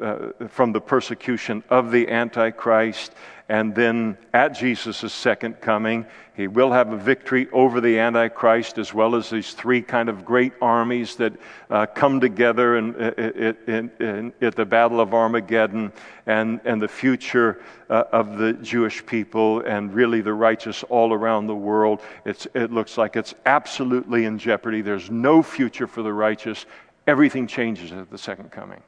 uh, 0.00 0.48
from 0.48 0.72
the 0.72 0.80
persecution 0.80 1.62
of 1.70 1.90
the 1.90 2.08
Antichrist. 2.08 3.12
And 3.48 3.74
then 3.74 4.16
at 4.32 4.50
Jesus' 4.50 5.12
second 5.12 5.60
coming, 5.60 6.06
he 6.34 6.48
will 6.48 6.72
have 6.72 6.92
a 6.92 6.96
victory 6.96 7.46
over 7.52 7.80
the 7.80 7.98
Antichrist 7.98 8.78
as 8.78 8.94
well 8.94 9.14
as 9.14 9.28
these 9.28 9.52
three 9.52 9.82
kind 9.82 10.08
of 10.08 10.24
great 10.24 10.52
armies 10.62 11.16
that 11.16 11.34
uh, 11.68 11.84
come 11.86 12.20
together 12.20 12.76
in, 12.78 12.94
in, 12.94 13.90
in, 14.00 14.32
at 14.40 14.56
the 14.56 14.64
Battle 14.64 14.98
of 14.98 15.12
Armageddon 15.12 15.92
and, 16.26 16.60
and 16.64 16.80
the 16.80 16.88
future 16.88 17.60
uh, 17.90 18.04
of 18.12 18.38
the 18.38 18.54
Jewish 18.54 19.04
people 19.04 19.60
and 19.60 19.92
really 19.94 20.22
the 20.22 20.32
righteous 20.32 20.82
all 20.84 21.12
around 21.12 21.46
the 21.46 21.54
world. 21.54 22.00
It's, 22.24 22.46
it 22.54 22.72
looks 22.72 22.96
like 22.96 23.14
it's 23.14 23.34
absolutely 23.44 24.24
in 24.24 24.38
jeopardy. 24.38 24.80
There's 24.80 25.10
no 25.10 25.42
future 25.42 25.86
for 25.86 26.02
the 26.02 26.12
righteous 26.12 26.66
everything 27.06 27.46
changes 27.46 27.92
at 27.92 28.10
the 28.10 28.18
second 28.18 28.50
coming. 28.50 28.82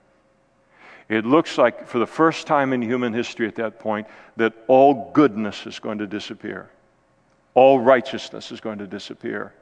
It 1.09 1.25
looks 1.25 1.57
like, 1.57 1.87
for 1.87 1.99
the 1.99 2.07
first 2.07 2.47
time 2.47 2.73
in 2.73 2.83
human 2.83 3.13
history 3.13 3.47
at 3.47 3.55
that 3.57 3.79
point, 3.79 4.07
that 4.37 4.53
all 4.67 5.11
goodness 5.13 5.67
is 5.67 5.79
going 5.79 5.99
to 5.99 6.07
disappear. 6.07 6.69
All 7.55 7.79
righteousness 7.79 8.51
is 8.51 8.61
going 8.61 8.79
to 8.79 8.87
disappear. 8.87 9.53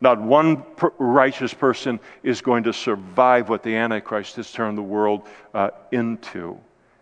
Not 0.00 0.20
one 0.20 0.62
per- 0.76 0.92
righteous 0.98 1.54
person 1.54 1.98
is 2.22 2.42
going 2.42 2.64
to 2.64 2.72
survive 2.72 3.48
what 3.48 3.62
the 3.62 3.74
Antichrist 3.74 4.36
has 4.36 4.52
turned 4.52 4.76
the 4.76 4.82
world 4.82 5.26
uh, 5.54 5.70
into. 5.90 6.58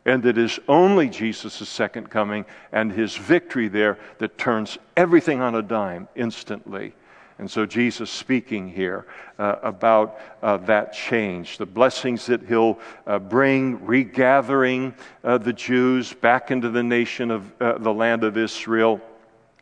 And 0.07 0.25
it 0.25 0.38
is 0.38 0.61
only 0.68 1.09
Jesus' 1.09 1.68
second 1.68 2.11
coming 2.11 2.44
and 2.73 2.92
his 2.92 3.16
victory 3.16 3.68
there 3.68 3.99
that 4.18 4.38
turns 4.38 4.79
everything 4.97 5.40
on 5.40 5.57
a 5.57 5.62
dime 5.62 6.09
instantly 6.14 6.94
and 7.38 7.51
so 7.51 7.66
Jesus 7.66 8.11
speaking 8.11 8.68
here 8.68 9.07
uh, 9.38 9.57
about 9.62 10.20
uh, 10.42 10.57
that 10.59 10.92
change, 10.92 11.59
the 11.59 11.66
blessings 11.66 12.27
that 12.27 12.47
he'll 12.47 12.79
uh, 13.07 13.18
bring, 13.18 13.85
regathering 13.85 14.94
uh, 15.25 15.38
the 15.38 15.53
Jews 15.53 16.12
back 16.12 16.53
into 16.53 16.70
the 16.70 16.83
nation 16.83 17.33
of 17.33 17.53
uh, 17.61 17.79
the 17.79 17.92
land 17.92 18.23
of 18.23 18.37
Israel 18.37 19.01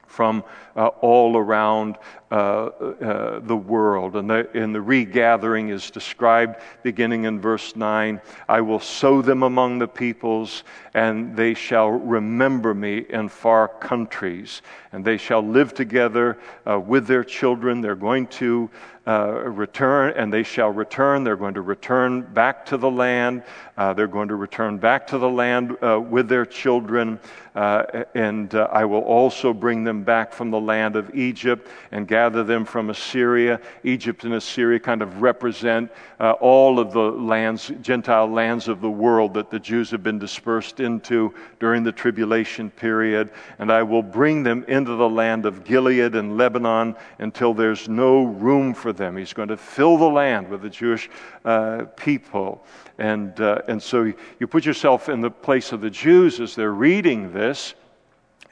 from 0.06 0.44
uh, 0.76 0.88
all 0.88 1.37
around 1.38 1.96
uh, 2.33 2.35
uh, 2.35 3.40
the 3.40 3.54
world. 3.54 4.16
And 4.16 4.30
the, 4.30 4.48
and 4.54 4.74
the 4.74 4.80
regathering 4.80 5.68
is 5.68 5.90
described 5.90 6.56
beginning 6.83 7.24
in 7.24 7.38
verse 7.38 7.76
9 7.76 8.22
I 8.48 8.60
will 8.62 8.80
sow 8.80 9.20
them 9.20 9.42
among 9.42 9.78
the 9.78 9.87
peoples, 9.87 10.64
and 10.94 11.37
they 11.37 11.52
shall 11.52 11.90
remember 11.90 12.72
me 12.72 13.04
in 13.10 13.28
far 13.28 13.68
countries. 13.68 14.62
And 14.92 15.04
they 15.04 15.18
shall 15.18 15.42
live 15.42 15.74
together 15.74 16.38
uh, 16.66 16.80
with 16.80 17.06
their 17.06 17.22
children. 17.22 17.83
They're 17.83 17.94
going 17.94 18.28
to 18.28 18.70
uh, 19.06 19.33
return, 19.33 20.14
and 20.16 20.33
they 20.33 20.44
shall 20.44 20.70
return. 20.70 21.24
They're 21.24 21.37
going 21.37 21.54
to 21.54 21.60
return 21.60 22.22
back 22.22 22.64
to 22.66 22.76
the 22.76 22.90
land. 22.90 23.42
Uh, 23.76 23.92
they're 23.94 24.06
going 24.06 24.28
to 24.28 24.37
return 24.37 24.78
back 24.78 25.08
to 25.08 25.18
the 25.18 25.28
land 25.28 25.76
uh, 25.83 26.00
with 26.00 26.28
their 26.28 26.46
children. 26.46 27.18
Uh, 27.54 28.04
and 28.14 28.54
uh, 28.54 28.68
I 28.70 28.85
will 28.85 29.00
also 29.00 29.52
bring 29.52 29.83
them 29.83 30.04
back 30.04 30.33
from 30.33 30.50
the 30.50 30.60
land 30.60 30.94
of 30.94 31.14
Egypt 31.14 31.68
and 31.90 32.06
gather 32.06 32.21
them 32.29 32.64
from 32.64 32.90
Assyria. 32.90 33.60
Egypt 33.85 34.25
and 34.25 34.35
Assyria 34.35 34.79
kind 34.79 35.02
of 35.02 35.23
represent 35.23 35.90
uh, 36.20 36.33
all 36.33 36.79
of 36.79 36.92
the 36.92 37.00
lands, 37.00 37.70
Gentile 37.81 38.27
lands 38.27 38.68
of 38.68 38.81
the 38.81 38.90
world 38.90 39.35
that 39.35 39.50
the 39.50 39.58
Jews 39.58 39.90
have 39.90 40.02
been 40.02 40.18
dispersed 40.18 40.81
into 40.81 41.35
during 41.60 41.83
the 41.83 41.92
tribulation 41.92 42.70
period. 42.70 43.31
And 43.58 43.73
I 43.73 43.83
will 43.83 44.02
bring 44.02 44.42
them 44.42 44.64
into 44.68 44.94
the 44.94 45.08
land 45.08 45.46
of 45.46 45.64
Gilead 45.64 46.14
and 46.14 46.37
Lebanon 46.37 46.96
until 47.18 47.54
there's 47.54 47.88
no 47.88 48.25
room 48.25 48.75
for 48.75 48.92
them. 48.92 49.16
He's 49.16 49.33
going 49.33 49.48
to 49.48 49.56
fill 49.56 49.96
the 49.96 50.10
land 50.10 50.48
with 50.48 50.62
the 50.62 50.70
Jewish 50.70 51.10
uh, 51.44 51.85
people. 51.96 52.64
And, 52.98 53.40
uh, 53.40 53.62
and 53.68 53.83
so 53.83 54.12
you 54.38 54.46
put 54.46 54.64
yourself 54.64 55.08
in 55.08 55.20
the 55.20 55.31
place 55.31 55.73
of 55.73 55.81
the 55.81 55.90
Jews 55.90 56.40
as 56.40 56.54
they're 56.54 56.73
reading 56.73 57.33
this, 57.33 57.75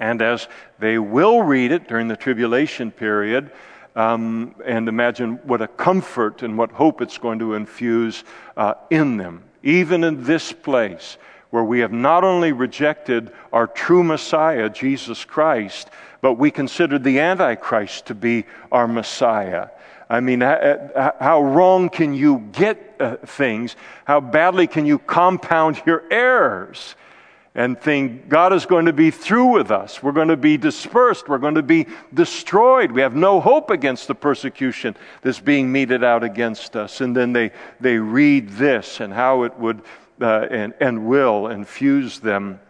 and 0.00 0.20
as 0.22 0.48
they 0.80 0.98
will 0.98 1.42
read 1.42 1.70
it 1.70 1.86
during 1.86 2.08
the 2.08 2.16
tribulation 2.16 2.90
period, 2.90 3.52
um, 3.94 4.54
and 4.64 4.88
imagine 4.88 5.34
what 5.44 5.60
a 5.60 5.68
comfort 5.68 6.42
and 6.42 6.56
what 6.56 6.72
hope 6.72 7.00
it's 7.00 7.18
going 7.18 7.38
to 7.38 7.54
infuse 7.54 8.24
uh, 8.56 8.74
in 8.88 9.18
them. 9.18 9.44
Even 9.62 10.02
in 10.02 10.24
this 10.24 10.52
place 10.52 11.18
where 11.50 11.64
we 11.64 11.80
have 11.80 11.92
not 11.92 12.24
only 12.24 12.52
rejected 12.52 13.32
our 13.52 13.66
true 13.66 14.02
Messiah, 14.02 14.70
Jesus 14.70 15.24
Christ, 15.24 15.90
but 16.22 16.34
we 16.34 16.50
considered 16.50 17.04
the 17.04 17.18
Antichrist 17.18 18.06
to 18.06 18.14
be 18.14 18.44
our 18.72 18.88
Messiah. 18.88 19.68
I 20.08 20.20
mean, 20.20 20.40
how 20.40 21.42
wrong 21.42 21.88
can 21.88 22.14
you 22.14 22.48
get 22.52 22.96
uh, 22.98 23.16
things? 23.16 23.76
How 24.04 24.20
badly 24.20 24.66
can 24.66 24.86
you 24.86 24.98
compound 24.98 25.82
your 25.86 26.04
errors? 26.10 26.96
And 27.54 27.80
think 27.80 28.28
God 28.28 28.52
is 28.52 28.64
going 28.64 28.86
to 28.86 28.92
be 28.92 29.10
through 29.10 29.46
with 29.46 29.72
us. 29.72 30.02
We're 30.02 30.12
going 30.12 30.28
to 30.28 30.36
be 30.36 30.56
dispersed. 30.56 31.28
We're 31.28 31.38
going 31.38 31.56
to 31.56 31.64
be 31.64 31.86
destroyed. 32.14 32.92
We 32.92 33.00
have 33.00 33.16
no 33.16 33.40
hope 33.40 33.70
against 33.70 34.06
the 34.06 34.14
persecution 34.14 34.96
that's 35.22 35.40
being 35.40 35.72
meted 35.72 36.04
out 36.04 36.22
against 36.22 36.76
us. 36.76 37.00
And 37.00 37.16
then 37.16 37.32
they, 37.32 37.50
they 37.80 37.96
read 37.96 38.50
this 38.50 39.00
and 39.00 39.12
how 39.12 39.42
it 39.42 39.58
would 39.58 39.82
uh, 40.20 40.46
and, 40.50 40.74
and 40.80 41.06
will 41.06 41.48
infuse 41.48 42.20
them 42.20 42.60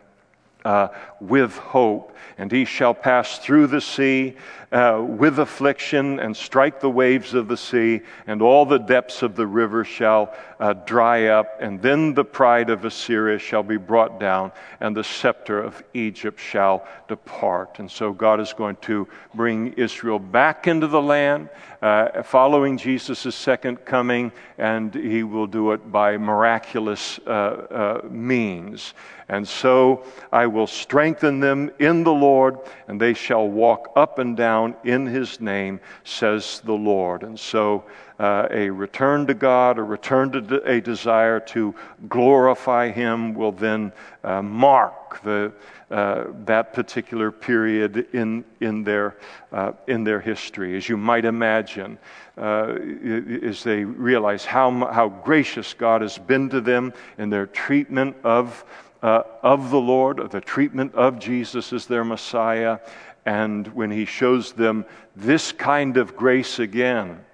uh, 0.65 0.89
with 1.21 1.57
hope. 1.57 2.17
And 2.39 2.51
he 2.51 2.65
shall 2.65 2.95
pass 2.95 3.39
through 3.39 3.67
the 3.67 3.81
sea 3.81 4.37
uh, 4.73 5.05
with 5.05 5.39
affliction 5.39 6.21
and 6.21 6.37
strike 6.37 6.81
the 6.81 6.91
waves 6.91 7.35
of 7.35 7.49
the 7.49 7.57
sea, 7.57 8.03
and 8.27 8.41
all 8.41 8.65
the 8.65 8.79
depths 8.79 9.23
of 9.23 9.35
the 9.35 9.47
river 9.47 9.85
shall 9.85 10.33
uh, 10.61 10.73
dry 10.73 11.27
up. 11.27 11.57
And 11.61 11.83
then 11.83 12.15
the 12.15 12.25
pride 12.25 12.71
of 12.71 12.85
Assyria 12.85 13.39
shall 13.39 13.65
be 13.65 13.79
brought 13.79 14.21
down, 14.21 14.53
and 14.79 14.97
the 14.97 15.03
scepter 15.03 15.61
of 15.61 15.83
Egypt 15.93 16.39
shall 16.39 16.87
depart. 17.09 17.81
And 17.81 17.91
so 17.91 18.13
God 18.13 18.41
is 18.41 18.53
going 18.53 18.77
to 18.83 19.09
bring 19.35 19.73
Israel 19.73 20.21
back 20.21 20.69
into 20.69 20.87
the 20.87 21.03
land 21.03 21.49
uh, 21.83 22.23
following 22.23 22.79
Jesus' 22.79 23.35
second 23.35 23.85
coming, 23.85 24.31
and 24.57 24.95
he 24.95 25.25
will 25.25 25.47
do 25.49 25.73
it 25.73 25.91
by 25.91 26.17
miraculous 26.17 27.19
uh, 27.27 27.31
uh, 27.31 28.01
means. 28.09 28.95
And 29.29 29.47
so 29.47 30.05
I 30.33 30.47
will 30.47 30.67
strengthen 30.67 31.10
them 31.19 31.71
in 31.79 32.05
the 32.05 32.13
Lord, 32.13 32.59
and 32.87 33.01
they 33.01 33.15
shall 33.15 33.49
walk 33.49 33.93
up 33.97 34.19
and 34.19 34.37
down 34.37 34.77
in 34.85 35.07
his 35.07 35.41
name, 35.41 35.81
says 36.05 36.61
the 36.65 36.73
Lord. 36.73 37.23
And 37.23 37.39
so 37.39 37.85
uh, 38.21 38.47
a 38.51 38.69
return 38.69 39.27
to 39.27 39.35
God, 39.35 39.79
a 39.79 39.83
return 39.83 40.31
to 40.33 40.63
a 40.71 40.81
desire 40.81 41.41
to 41.41 41.75
glorify 42.09 42.91
him 42.91 43.35
will 43.35 43.53
then 43.53 43.93
uh, 44.23 44.43
mark 44.43 45.23
the, 45.23 45.53
uh, 45.91 46.25
that 46.45 46.75
particular 46.75 47.33
period 47.33 48.07
in, 48.13 48.45
in, 48.61 48.85
their, 48.85 49.17
uh, 49.53 49.73
in 49.89 50.05
their 50.05 50.21
history. 50.21 50.77
As 50.77 50.87
you 50.87 50.99
might 50.99 51.25
imagine, 51.25 51.99
uh, 52.37 52.75
as 53.43 53.65
they 53.65 53.85
realize 53.85 54.45
how, 54.45 54.71
how 54.93 55.09
gracious 55.09 55.73
God 55.73 56.03
has 56.03 56.19
been 56.19 56.51
to 56.51 56.61
them 56.61 56.93
in 57.17 57.31
their 57.31 57.47
treatment 57.47 58.17
of 58.23 58.65
uh, 59.03 59.23
of 59.43 59.71
the 59.71 59.81
Lord, 59.81 60.19
of 60.19 60.31
the 60.31 60.41
treatment 60.41 60.95
of 60.95 61.19
Jesus 61.19 61.73
as 61.73 61.87
their 61.87 62.05
Messiah, 62.05 62.79
and 63.27 63.67
when 63.69 63.91
he 63.91 64.05
shows 64.05 64.53
them 64.53 64.85
this 65.17 65.53
kind 65.53 65.97
of 65.97 66.17
grace 66.17 66.59
again. 66.59 67.25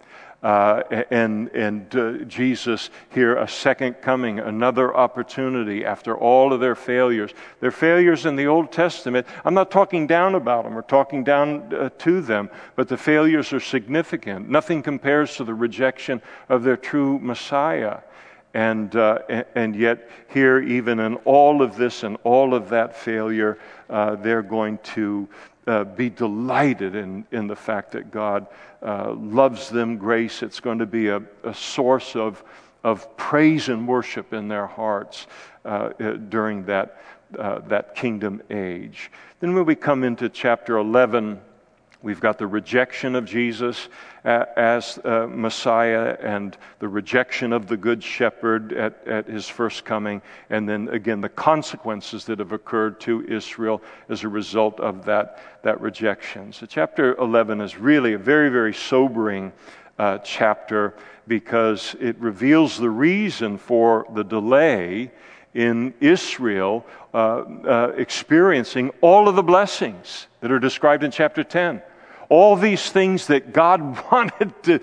Uh, 0.43 1.05
and 1.11 1.49
and 1.49 1.97
uh, 1.97 2.12
Jesus 2.25 2.91
here, 3.09 3.37
a 3.37 3.49
second 3.49 3.95
coming, 3.95 4.39
another 4.39 4.95
opportunity 4.95 5.85
after 5.85 6.17
all 6.17 6.53
of 6.53 6.61
their 6.61 6.75
failures. 6.75 7.33
Their 7.59 7.73
failures 7.73 8.27
in 8.27 8.37
the 8.37 8.47
Old 8.47 8.71
Testament, 8.71 9.27
I'm 9.45 9.55
not 9.55 9.71
talking 9.71 10.07
down 10.07 10.35
about 10.35 10.64
them 10.64 10.77
or 10.77 10.83
talking 10.83 11.25
down 11.25 11.75
uh, 11.75 11.89
to 11.99 12.21
them, 12.21 12.51
but 12.77 12.87
the 12.87 12.99
failures 12.99 13.53
are 13.53 13.61
significant. 13.61 14.49
Nothing 14.49 14.83
compares 14.83 15.37
to 15.37 15.45
the 15.45 15.55
rejection 15.55 16.21
of 16.49 16.62
their 16.62 16.77
true 16.77 17.19
Messiah. 17.19 18.01
And, 18.57 18.97
uh, 18.97 19.19
and 19.55 19.77
yet, 19.77 20.09
here, 20.29 20.61
even 20.61 20.99
in 20.99 21.17
all 21.27 21.61
of 21.61 21.77
this 21.77 22.05
and 22.05 22.17
all 22.25 22.55
of 22.55 22.71
that 22.71 22.97
failure, 22.97 23.59
uh, 23.91 24.17
they're 24.17 24.41
going 24.41 24.79
to 24.95 25.29
uh, 25.67 25.85
be 25.85 26.09
delighted 26.09 26.95
in, 26.95 27.27
in 27.33 27.49
the 27.49 27.55
fact 27.55 27.93
that 27.93 28.11
God 28.11 28.47
uh, 28.81 29.13
loves 29.13 29.69
them. 29.69 29.99
Grace, 29.99 30.43
it's 30.43 30.59
going 30.59 30.79
to 30.79 30.87
be 30.87 31.09
a, 31.09 31.23
a 31.45 31.53
source 31.53 32.17
of, 32.17 32.43
of 32.83 33.15
praise 33.19 33.69
and 33.69 33.87
worship 33.87 34.33
in 34.33 34.49
their 34.49 34.67
hearts 34.67 35.27
uh, 35.67 35.91
uh, 36.01 36.13
during 36.13 36.65
that, 36.65 37.03
that 37.33 37.95
kingdom 37.95 38.41
age. 38.49 39.11
Then, 39.41 39.55
when 39.55 39.67
we 39.67 39.75
come 39.75 40.03
into 40.03 40.31
chapter 40.31 40.79
11, 40.79 41.43
We've 42.07 42.21
got 42.21 42.39
the 42.39 42.47
rejection 42.47 43.17
of 43.17 43.25
Jesus 43.25 43.89
as 44.25 44.97
uh, 45.05 45.27
Messiah 45.29 46.17
and 46.21 46.57
the 46.79 46.87
rejection 46.87 47.53
of 47.53 47.67
the 47.67 47.77
Good 47.77 48.01
Shepherd 48.01 48.73
at, 48.75 49.05
at 49.09 49.27
his 49.27 49.49
first 49.49 49.85
coming, 49.85 50.23
and 50.49 50.69
then 50.69 50.89
again 50.91 51.21
the 51.21 51.29
consequences 51.29 52.25
that 52.27 52.39
have 52.39 52.53
occurred 52.53 53.01
to 53.01 53.27
Israel 53.27 53.83
as 54.09 54.23
a 54.23 54.29
result 54.29 54.79
of 54.79 55.05
that, 55.07 55.41
that 55.65 55.81
rejection. 55.81 56.53
So, 56.53 56.65
chapter 56.65 57.17
11 57.17 57.61
is 57.61 57.77
really 57.77 58.13
a 58.13 58.19
very, 58.19 58.51
very 58.51 58.73
sobering 58.73 59.53
uh, 59.99 60.19
chapter 60.19 60.95
because 61.27 61.97
it 61.99 62.17
reveals 62.21 62.79
the 62.79 62.89
reason 62.89 63.59
for 63.59 64.07
the 64.15 64.23
delay 64.23 65.11
in 65.55 65.93
Israel 65.99 66.87
uh, 67.13 67.17
uh, 67.17 67.93
experiencing 67.97 68.93
all 69.01 69.29
of 69.29 69.35
the 69.35 69.43
blessings 69.43 70.29
that 70.41 70.53
are 70.53 70.61
described 70.61 71.03
in 71.03 71.11
chapter 71.11 71.43
10 71.43 71.83
all 72.29 72.57
these 72.57 72.91
things 72.91 73.27
that 73.29 73.53
God 73.53 73.81
wanted 74.12 74.62
to 74.64 74.81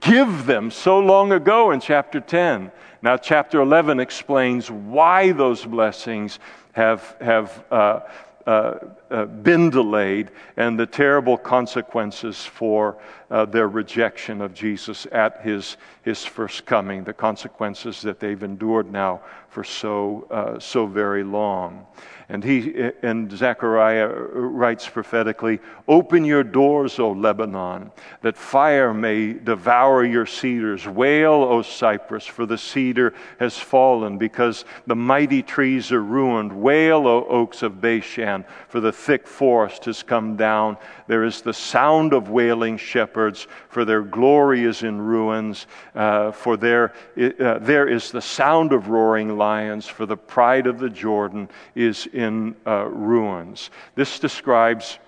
give 0.00 0.46
them 0.46 0.70
so 0.70 0.98
long 0.98 1.32
ago 1.32 1.70
in 1.70 1.80
chapter 1.80 2.20
10. 2.20 2.70
Now, 3.02 3.16
chapter 3.16 3.60
11 3.60 3.98
explains 3.98 4.70
why 4.70 5.32
those 5.32 5.64
blessings 5.64 6.38
have, 6.72 7.16
have 7.20 7.64
uh, 7.70 8.00
uh, 8.46 8.78
uh, 9.10 9.26
been 9.26 9.70
delayed 9.70 10.30
and 10.56 10.78
the 10.78 10.86
terrible 10.86 11.36
consequences 11.36 12.44
for 12.44 12.96
uh, 13.30 13.44
their 13.44 13.68
rejection 13.68 14.40
of 14.40 14.54
Jesus 14.54 15.06
at 15.12 15.40
his, 15.42 15.76
his 16.02 16.24
first 16.24 16.66
coming, 16.66 17.04
the 17.04 17.12
consequences 17.12 18.00
that 18.02 18.18
they've 18.18 18.42
endured 18.42 18.90
now 18.90 19.20
for 19.50 19.62
so, 19.62 20.26
uh, 20.30 20.58
so 20.58 20.86
very 20.86 21.22
long. 21.22 21.86
And 22.32 22.44
he 22.44 22.92
and 23.02 23.28
Zechariah 23.36 24.08
writes 24.08 24.88
prophetically, 24.88 25.58
"Open 25.88 26.24
your 26.24 26.44
doors, 26.44 27.00
O 27.00 27.10
Lebanon, 27.10 27.90
that 28.22 28.36
fire 28.36 28.94
may 28.94 29.32
devour 29.32 30.04
your 30.04 30.26
cedars. 30.26 30.86
Wail, 30.86 31.32
O 31.32 31.62
cypress, 31.62 32.24
for 32.24 32.46
the 32.46 32.56
cedar 32.56 33.14
has 33.40 33.58
fallen, 33.58 34.16
because 34.16 34.64
the 34.86 34.94
mighty 34.94 35.42
trees 35.42 35.90
are 35.90 36.04
ruined. 36.04 36.52
Wail, 36.52 37.08
O 37.08 37.26
oaks 37.28 37.64
of 37.64 37.80
Bashan, 37.80 38.44
for 38.68 38.78
the 38.78 38.92
thick 38.92 39.26
forest 39.26 39.86
has 39.86 40.04
come 40.04 40.36
down. 40.36 40.76
There 41.08 41.24
is 41.24 41.42
the 41.42 41.52
sound 41.52 42.12
of 42.12 42.30
wailing 42.30 42.76
shepherds, 42.76 43.48
for 43.68 43.84
their 43.84 44.02
glory 44.02 44.62
is 44.62 44.84
in 44.84 45.00
ruins. 45.00 45.66
Uh, 45.96 46.30
for 46.30 46.56
there, 46.56 46.92
uh, 47.18 47.58
there 47.58 47.88
is 47.88 48.12
the 48.12 48.22
sound 48.22 48.72
of 48.72 48.88
roaring 48.88 49.36
lions, 49.36 49.88
for 49.88 50.06
the 50.06 50.16
pride 50.16 50.68
of 50.68 50.78
the 50.78 50.88
Jordan 50.88 51.48
is 51.74 52.06
in 52.06 52.19
uh, 52.66 52.84
ruins. 52.84 53.70
This 53.94 54.18
describes 54.18 54.98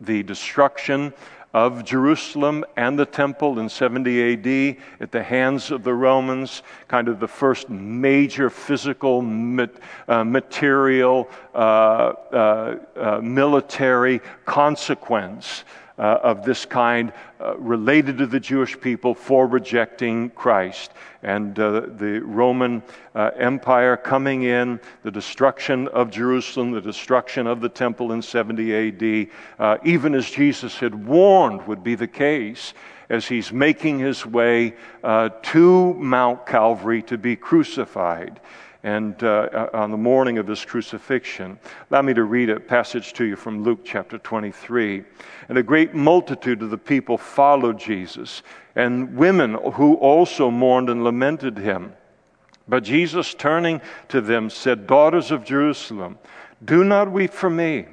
the 0.00 0.22
destruction 0.22 1.12
of 1.56 1.84
Jerusalem 1.84 2.66
and 2.76 2.98
the 2.98 3.06
temple 3.06 3.58
in 3.60 3.70
70 3.70 4.34
AD 4.34 4.76
at 5.00 5.10
the 5.10 5.22
hands 5.22 5.70
of 5.70 5.84
the 5.84 5.94
Romans, 5.94 6.62
kind 6.86 7.08
of 7.08 7.18
the 7.18 7.28
first 7.28 7.70
major 7.70 8.50
physical, 8.50 9.20
uh, 9.20 10.22
material, 10.22 11.30
uh, 11.54 11.58
uh, 11.58 12.76
uh, 12.94 13.20
military 13.22 14.20
consequence 14.44 15.64
uh, 15.98 16.18
of 16.22 16.44
this 16.44 16.64
kind 16.64 17.12
uh, 17.40 17.56
related 17.58 18.18
to 18.18 18.26
the 18.26 18.40
Jewish 18.40 18.78
people 18.80 19.14
for 19.14 19.46
rejecting 19.46 20.30
Christ. 20.30 20.92
And 21.22 21.58
uh, 21.58 21.80
the 21.96 22.20
Roman 22.24 22.82
uh, 23.14 23.30
Empire 23.36 23.96
coming 23.96 24.44
in, 24.44 24.80
the 25.02 25.10
destruction 25.10 25.88
of 25.88 26.10
Jerusalem, 26.10 26.72
the 26.72 26.80
destruction 26.80 27.46
of 27.46 27.60
the 27.60 27.68
temple 27.68 28.12
in 28.12 28.22
70 28.22 28.88
AD, 28.88 29.28
uh, 29.58 29.78
even 29.84 30.14
as 30.14 30.30
Jesus 30.30 30.76
had 30.78 31.06
warned 31.06 31.66
would 31.66 31.82
be 31.82 31.94
the 31.94 32.08
case 32.08 32.74
as 33.08 33.26
he's 33.26 33.52
making 33.52 33.98
his 34.00 34.26
way 34.26 34.74
uh, 35.04 35.28
to 35.42 35.94
Mount 35.94 36.44
Calvary 36.46 37.02
to 37.02 37.16
be 37.16 37.36
crucified 37.36 38.40
and 38.86 39.20
uh, 39.24 39.68
on 39.74 39.90
the 39.90 39.96
morning 39.96 40.38
of 40.38 40.46
his 40.46 40.64
crucifixion. 40.64 41.58
Allow 41.90 42.02
me 42.02 42.14
to 42.14 42.22
read 42.22 42.50
a 42.50 42.60
passage 42.60 43.14
to 43.14 43.24
you 43.24 43.34
from 43.34 43.64
Luke 43.64 43.80
chapter 43.84 44.16
23. 44.16 45.02
And 45.48 45.58
a 45.58 45.62
great 45.64 45.92
multitude 45.92 46.62
of 46.62 46.70
the 46.70 46.78
people 46.78 47.18
followed 47.18 47.80
Jesus, 47.80 48.44
and 48.76 49.16
women 49.16 49.54
who 49.72 49.94
also 49.94 50.52
mourned 50.52 50.88
and 50.88 51.02
lamented 51.02 51.58
him. 51.58 51.94
But 52.68 52.84
Jesus, 52.84 53.34
turning 53.34 53.80
to 54.06 54.20
them, 54.20 54.50
said, 54.50 54.86
Daughters 54.86 55.32
of 55.32 55.44
Jerusalem, 55.44 56.20
do 56.64 56.84
not 56.84 57.10
weep 57.10 57.32
for 57.32 57.50
me 57.50 57.86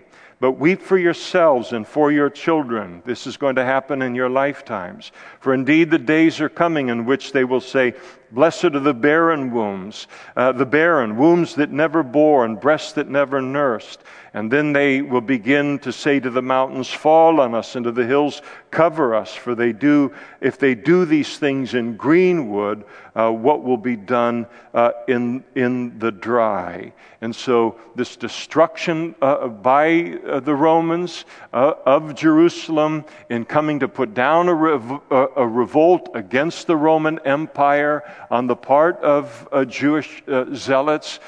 but 0.43 0.59
weep 0.59 0.81
for 0.81 0.97
yourselves 0.97 1.71
and 1.71 1.87
for 1.87 2.11
your 2.11 2.29
children. 2.29 3.01
This 3.05 3.25
is 3.27 3.37
going 3.37 3.55
to 3.55 3.63
happen 3.63 4.01
in 4.01 4.13
your 4.13 4.27
lifetimes. 4.27 5.13
For 5.39 5.53
indeed 5.53 5.89
the 5.89 5.97
days 5.97 6.41
are 6.41 6.49
coming 6.49 6.89
in 6.89 7.05
which 7.05 7.31
they 7.31 7.45
will 7.45 7.61
say, 7.61 7.93
Blessed 8.29 8.65
are 8.65 8.79
the 8.81 8.93
barren 8.93 9.53
wombs, 9.53 10.07
uh, 10.35 10.51
the 10.51 10.65
barren, 10.65 11.15
wombs 11.15 11.55
that 11.55 11.71
never 11.71 12.03
bore 12.03 12.43
and 12.43 12.59
breasts 12.59 12.91
that 12.91 13.07
never 13.07 13.41
nursed. 13.41 14.03
And 14.35 14.49
then 14.49 14.73
they 14.73 15.03
will 15.03 15.21
begin 15.21 15.77
to 15.79 15.91
say 15.91 16.19
to 16.19 16.31
the 16.31 16.41
mountains, 16.41 16.89
Fall 16.89 17.39
on 17.39 17.53
us, 17.53 17.75
and 17.75 17.83
to 17.83 17.91
the 17.91 18.05
hills, 18.05 18.41
Cover 18.71 19.13
us. 19.13 19.35
For 19.35 19.53
they 19.53 19.71
do, 19.73 20.11
if 20.41 20.57
they 20.57 20.73
do 20.73 21.05
these 21.05 21.37
things 21.37 21.75
in 21.75 21.95
green 21.95 22.49
wood, 22.49 22.83
uh, 23.15 23.29
what 23.29 23.63
will 23.63 23.77
be 23.77 23.95
done 23.95 24.47
uh, 24.73 24.91
in, 25.07 25.43
in 25.53 25.99
the 25.99 26.11
dry? 26.11 26.91
And 27.21 27.35
so, 27.35 27.79
this 27.95 28.15
destruction 28.15 29.13
uh, 29.21 29.47
by 29.49 30.17
uh, 30.27 30.39
the 30.39 30.55
Romans 30.55 31.25
uh, 31.53 31.73
of 31.85 32.15
Jerusalem 32.15 33.05
in 33.29 33.45
coming 33.45 33.79
to 33.81 33.87
put 33.87 34.15
down 34.15 34.49
a, 34.49 34.53
rev- 34.53 34.99
a, 35.11 35.47
revolt 35.47 36.09
against 36.15 36.65
the 36.65 36.75
Roman 36.75 37.19
Empire 37.19 38.03
on 38.31 38.47
the 38.47 38.55
part 38.55 38.97
of 39.01 39.47
uh, 39.51 39.63
Jewish 39.63 40.23
zealots 40.55 41.19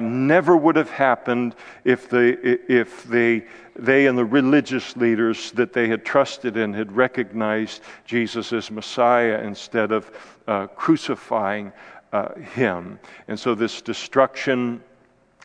never 0.00 0.56
would 0.56 0.76
have 0.76 0.90
happened 0.90 1.54
if, 1.84 2.08
they, 2.08 2.30
if 2.30 3.04
they 3.04 3.44
they 3.74 4.06
and 4.06 4.18
the 4.18 4.24
religious 4.24 4.96
leaders 4.96 5.50
that 5.52 5.72
they 5.72 5.88
had 5.88 6.04
trusted 6.04 6.56
in 6.56 6.74
had 6.74 6.92
recognized 6.92 7.82
Jesus 8.04 8.52
as 8.52 8.70
Messiah 8.70 9.40
instead 9.42 9.92
of 9.92 10.10
uh, 10.46 10.66
crucifying 10.68 11.72
uh, 12.12 12.34
him. 12.34 12.98
And 13.28 13.38
so 13.38 13.54
this 13.54 13.80
destruction 13.80 14.82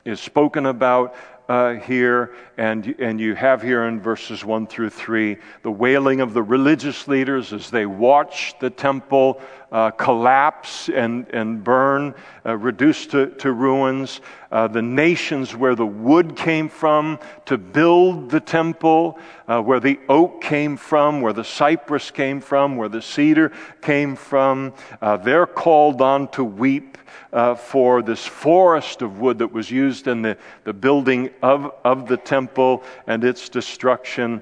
is 0.03 0.19
spoken 0.19 0.65
about 0.65 1.15
uh, 1.47 1.75
here, 1.75 2.35
and, 2.57 2.93
and 2.99 3.21
you 3.21 3.33
have 3.33 3.61
here 3.61 3.85
in 3.85 4.01
verses 4.01 4.43
1 4.43 4.67
through 4.67 4.89
3 4.89 5.37
the 5.61 5.71
wailing 5.71 6.19
of 6.19 6.33
the 6.33 6.43
religious 6.43 7.07
leaders 7.07 7.53
as 7.53 7.69
they 7.69 7.85
watch 7.85 8.53
the 8.59 8.69
temple 8.69 9.41
uh, 9.71 9.91
collapse 9.91 10.89
and, 10.89 11.27
and 11.29 11.63
burn, 11.63 12.15
uh, 12.45 12.55
reduced 12.57 13.11
to, 13.11 13.27
to 13.27 13.51
ruins. 13.51 14.21
Uh, 14.51 14.67
the 14.67 14.81
nations 14.81 15.55
where 15.55 15.75
the 15.75 15.85
wood 15.85 16.35
came 16.35 16.69
from 16.69 17.19
to 17.45 17.57
build 17.57 18.29
the 18.29 18.39
temple, 18.39 19.19
uh, 19.47 19.61
where 19.61 19.79
the 19.79 19.99
oak 20.07 20.41
came 20.41 20.77
from, 20.77 21.19
where 21.21 21.33
the 21.33 21.43
cypress 21.43 22.11
came 22.11 22.39
from, 22.39 22.77
where 22.77 22.87
the 22.87 23.01
cedar 23.01 23.51
came 23.81 24.15
from, 24.15 24.73
uh, 25.01 25.17
they're 25.17 25.45
called 25.45 26.01
on 26.01 26.29
to 26.29 26.43
weep 26.43 26.97
uh, 27.33 27.55
for 27.55 28.01
this 28.01 28.25
forest 28.25 29.01
of 29.01 29.19
wood 29.19 29.39
that 29.39 29.51
was 29.51 29.69
used 29.69 30.07
in 30.07 30.21
the, 30.21 30.37
the 30.63 30.73
building 30.73 31.29
of, 31.41 31.73
of 31.83 32.07
the 32.07 32.17
temple 32.17 32.83
and 33.05 33.23
its 33.23 33.49
destruction 33.49 34.41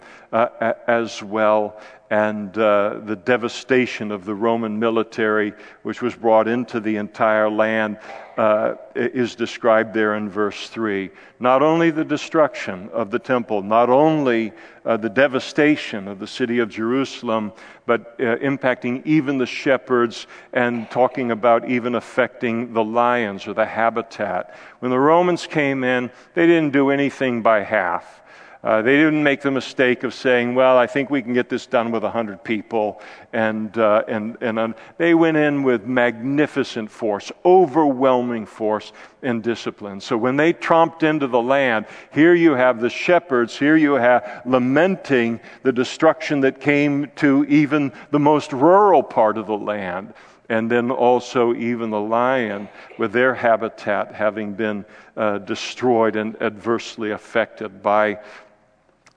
as 0.88 1.24
well 1.24 1.80
and 2.10 2.56
uh, 2.58 3.00
the 3.04 3.16
devastation 3.16 4.12
of 4.12 4.26
the 4.26 4.36
Roman 4.36 4.78
military, 4.80 5.54
which 5.82 6.02
was 6.02 6.14
brought 6.14 6.48
into 6.48 6.80
the 6.80 6.98
entire 6.98 7.50
land, 7.50 7.98
uh, 8.38 8.76
is 8.96 9.34
described 9.34 9.94
there 9.94 10.16
in 10.16 10.30
verse 10.30 10.70
3. 10.70 11.10
Not 11.40 11.64
only 11.64 11.90
the 11.90 12.06
destruction 12.06 12.90
of 12.94 13.10
the 13.10 13.18
temple, 13.18 13.64
not 13.64 13.90
only 13.90 14.54
uh, 14.86 14.98
the 14.98 15.10
devastation 15.10 16.08
of 16.08 16.20
the 16.20 16.28
city 16.28 16.60
of 16.60 16.70
Jerusalem, 16.70 17.54
but 17.88 18.16
uh, 18.20 18.38
impacting 18.38 19.04
even 19.06 19.38
the 19.38 19.46
shepherds 19.46 20.28
and 20.54 20.90
talking 20.92 21.32
about 21.32 21.70
even 21.70 21.96
affecting 21.96 22.74
the 22.74 22.84
lions 22.84 23.48
or 23.48 23.54
the 23.54 23.66
habitat. 23.66 24.54
When 24.80 24.92
the 24.92 25.00
Romans 25.00 25.48
came 25.48 25.84
in, 25.84 26.12
they 26.36 26.46
didn't 26.46 26.74
do 26.74 26.92
anything 26.92 27.42
by 27.42 27.64
half. 27.64 28.22
Uh, 28.66 28.82
they 28.82 28.96
didn't 28.96 29.22
make 29.22 29.42
the 29.42 29.52
mistake 29.52 30.04
of 30.04 30.12
saying, 30.12 30.56
well, 30.56 30.76
I 30.76 30.88
think 30.88 31.12
we 31.12 31.22
can 31.22 31.36
get 31.36 31.50
this 31.50 31.68
done 31.68 31.92
with 31.92 32.02
100 32.02 32.44
people. 32.44 33.00
And, 33.32 33.78
uh, 33.78 34.02
and, 34.08 34.38
and 34.42 34.58
um, 34.58 34.76
they 34.98 35.14
went 35.14 35.38
in 35.38 35.62
with 35.62 35.86
magnificent 35.86 36.90
force, 36.90 37.32
overwhelming 37.46 38.48
force 38.48 38.92
and 39.22 39.44
discipline. 39.44 40.02
So 40.02 40.18
when 40.18 40.36
they 40.36 40.52
tromped 40.52 41.04
into 41.04 41.28
the 41.28 41.42
land, 41.42 41.86
here 42.12 42.34
you 42.34 42.54
have 42.54 42.82
the 42.82 42.90
shepherds, 42.90 43.56
here 43.56 43.78
you 43.78 43.94
have 43.94 44.42
lamenting 44.48 45.42
the 45.62 45.72
destruction 45.72 46.40
that 46.42 46.60
came 46.60 47.12
to 47.18 47.46
even 47.46 47.94
the 48.10 48.20
most 48.20 48.52
rural 48.52 49.04
part 49.04 49.38
of 49.38 49.46
the 49.46 49.58
land 49.58 50.12
and 50.50 50.70
then 50.70 50.92
also 50.92 51.54
even 51.56 51.90
the 51.90 52.00
lion 52.00 52.70
with 52.98 53.12
their 53.12 53.34
habitat 53.34 54.14
having 54.14 54.54
been 54.54 54.86
uh, 55.18 55.40
destroyed 55.40 56.16
and 56.16 56.40
adversely 56.42 57.12
affected 57.12 57.82
by 57.82 58.20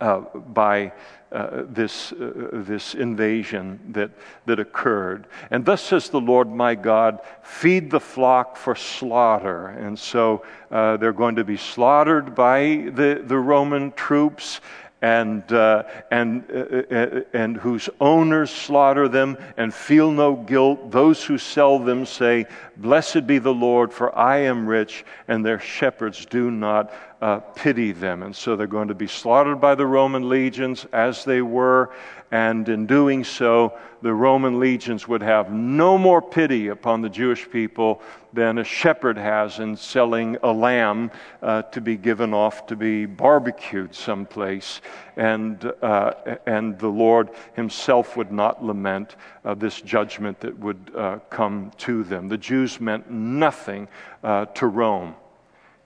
uh, 0.01 0.21
by 0.21 0.93
uh, 1.31 1.65
this, 1.69 2.13
uh, 2.13 2.49
this 2.53 2.95
invasion 2.95 3.79
that, 3.91 4.11
that 4.47 4.59
occurred. 4.59 5.27
And 5.51 5.65
thus 5.65 5.83
says 5.83 6.09
the 6.09 6.21
Lord 6.21 6.49
my 6.49 6.75
God, 6.75 7.21
feed 7.43 7.91
the 7.91 8.01
flock 8.01 8.57
for 8.57 8.75
slaughter. 8.75 9.69
And 9.69 9.99
so 9.99 10.45
uh, 10.71 10.97
they're 10.97 11.13
going 11.13 11.37
to 11.37 11.45
be 11.45 11.57
slaughtered 11.57 12.35
by 12.35 12.91
the, 12.95 13.23
the 13.27 13.39
Roman 13.39 13.93
troops 13.93 14.61
and, 15.01 15.51
uh, 15.53 15.85
and, 16.11 16.45
uh, 16.51 16.95
uh, 16.95 17.21
and 17.33 17.57
whose 17.57 17.89
owners 18.01 18.51
slaughter 18.51 19.09
them 19.09 19.39
and 19.57 19.73
feel 19.73 20.11
no 20.11 20.35
guilt. 20.35 20.91
Those 20.91 21.25
who 21.25 21.39
sell 21.39 21.79
them 21.79 22.05
say, 22.05 22.47
Blessed 22.77 23.27
be 23.27 23.39
the 23.39 23.55
Lord, 23.55 23.93
for 23.93 24.17
I 24.17 24.39
am 24.39 24.67
rich, 24.67 25.05
and 25.29 25.45
their 25.45 25.61
shepherds 25.61 26.27
do 26.27 26.51
not 26.51 26.93
uh, 27.21 27.41
pity 27.41 27.93
them. 27.93 28.23
And 28.23 28.35
so 28.35 28.57
they're 28.57 28.67
going 28.67 28.89
to 28.89 28.95
be 28.95 29.07
slaughtered 29.07 29.61
by 29.61 29.75
the 29.75 29.87
Roman 29.87 30.29
legions 30.29 30.87
as 30.93 31.25
they 31.25 31.43
were. 31.43 31.91
And 32.31 32.69
in 32.69 32.87
doing 32.87 33.25
so, 33.25 33.79
the 34.03 34.13
Roman 34.13 34.61
legions 34.61 35.09
would 35.09 35.23
have 35.23 35.51
no 35.51 35.97
more 35.97 36.21
pity 36.21 36.69
upon 36.69 37.01
the 37.01 37.09
Jewish 37.09 37.51
people 37.51 38.03
than 38.33 38.59
a 38.59 38.65
shepherd 38.65 39.17
has 39.17 39.59
in 39.59 39.77
selling 39.77 40.37
a 40.43 40.53
lamb 40.53 41.11
uh, 41.43 41.63
to 41.63 41.81
be 41.81 41.97
given 41.97 42.35
off 42.35 42.67
to 42.67 42.77
be 42.77 43.07
barbecued 43.07 43.95
someplace. 43.95 44.83
And, 45.17 45.73
uh, 45.83 46.13
and 46.47 46.79
the 46.79 46.89
Lord 46.89 47.31
Himself 47.55 48.17
would 48.17 48.31
not 48.31 48.63
lament 48.63 49.17
uh, 49.45 49.55
this 49.55 49.81
judgment 49.81 50.41
that 50.41 50.59
would 50.59 50.93
uh, 50.95 51.19
come 51.31 51.73
to 51.79 52.05
them. 52.05 52.29
The 52.29 52.39
Jews 52.39 52.79
meant 52.81 53.11
nothing 53.11 53.89
uh, 54.23 54.47
to 54.47 54.67
Rome 54.67 55.15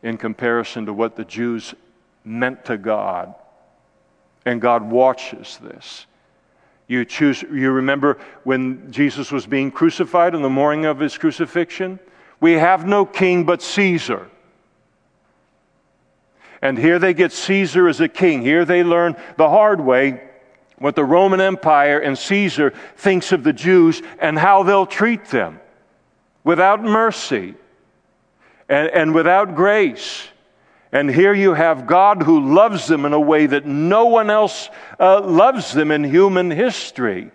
in 0.02 0.18
comparison 0.18 0.86
to 0.86 0.92
what 0.92 1.14
the 1.14 1.24
Jews 1.24 1.74
meant 2.24 2.64
to 2.64 2.76
God. 2.76 3.34
And 4.44 4.60
God 4.60 4.82
watches 4.82 5.58
this. 5.62 6.06
You 6.88 7.04
choose, 7.04 7.42
you 7.42 7.70
remember 7.70 8.18
when 8.44 8.90
Jesus 8.92 9.30
was 9.30 9.46
being 9.46 9.70
crucified 9.70 10.34
on 10.34 10.42
the 10.42 10.50
morning 10.50 10.84
of 10.84 10.98
his 10.98 11.16
crucifixion? 11.16 11.98
We 12.40 12.52
have 12.52 12.86
no 12.86 13.06
king 13.06 13.44
but 13.44 13.62
Caesar. 13.62 14.28
And 16.60 16.78
here 16.78 16.98
they 16.98 17.14
get 17.14 17.32
Caesar 17.32 17.88
as 17.88 18.00
a 18.00 18.08
king. 18.08 18.42
Here 18.42 18.64
they 18.64 18.84
learn 18.84 19.16
the 19.36 19.48
hard 19.48 19.80
way 19.80 20.22
what 20.78 20.96
the 20.96 21.04
Roman 21.04 21.40
Empire 21.40 22.00
and 22.00 22.18
Caesar 22.18 22.72
thinks 22.96 23.30
of 23.30 23.44
the 23.44 23.52
Jews 23.52 24.02
and 24.20 24.38
how 24.38 24.64
they'll 24.64 24.86
treat 24.86 25.26
them 25.26 25.60
without 26.42 26.82
mercy 26.82 27.54
and, 28.68 28.88
and 28.88 29.14
without 29.14 29.54
grace. 29.54 30.26
And 30.92 31.10
here 31.10 31.32
you 31.32 31.54
have 31.54 31.86
God 31.86 32.22
who 32.22 32.54
loves 32.54 32.86
them 32.86 33.06
in 33.06 33.14
a 33.14 33.20
way 33.20 33.46
that 33.46 33.64
no 33.64 34.06
one 34.06 34.28
else 34.28 34.68
uh, 35.00 35.22
loves 35.22 35.72
them 35.72 35.90
in 35.90 36.04
human 36.04 36.50
history. 36.50 37.30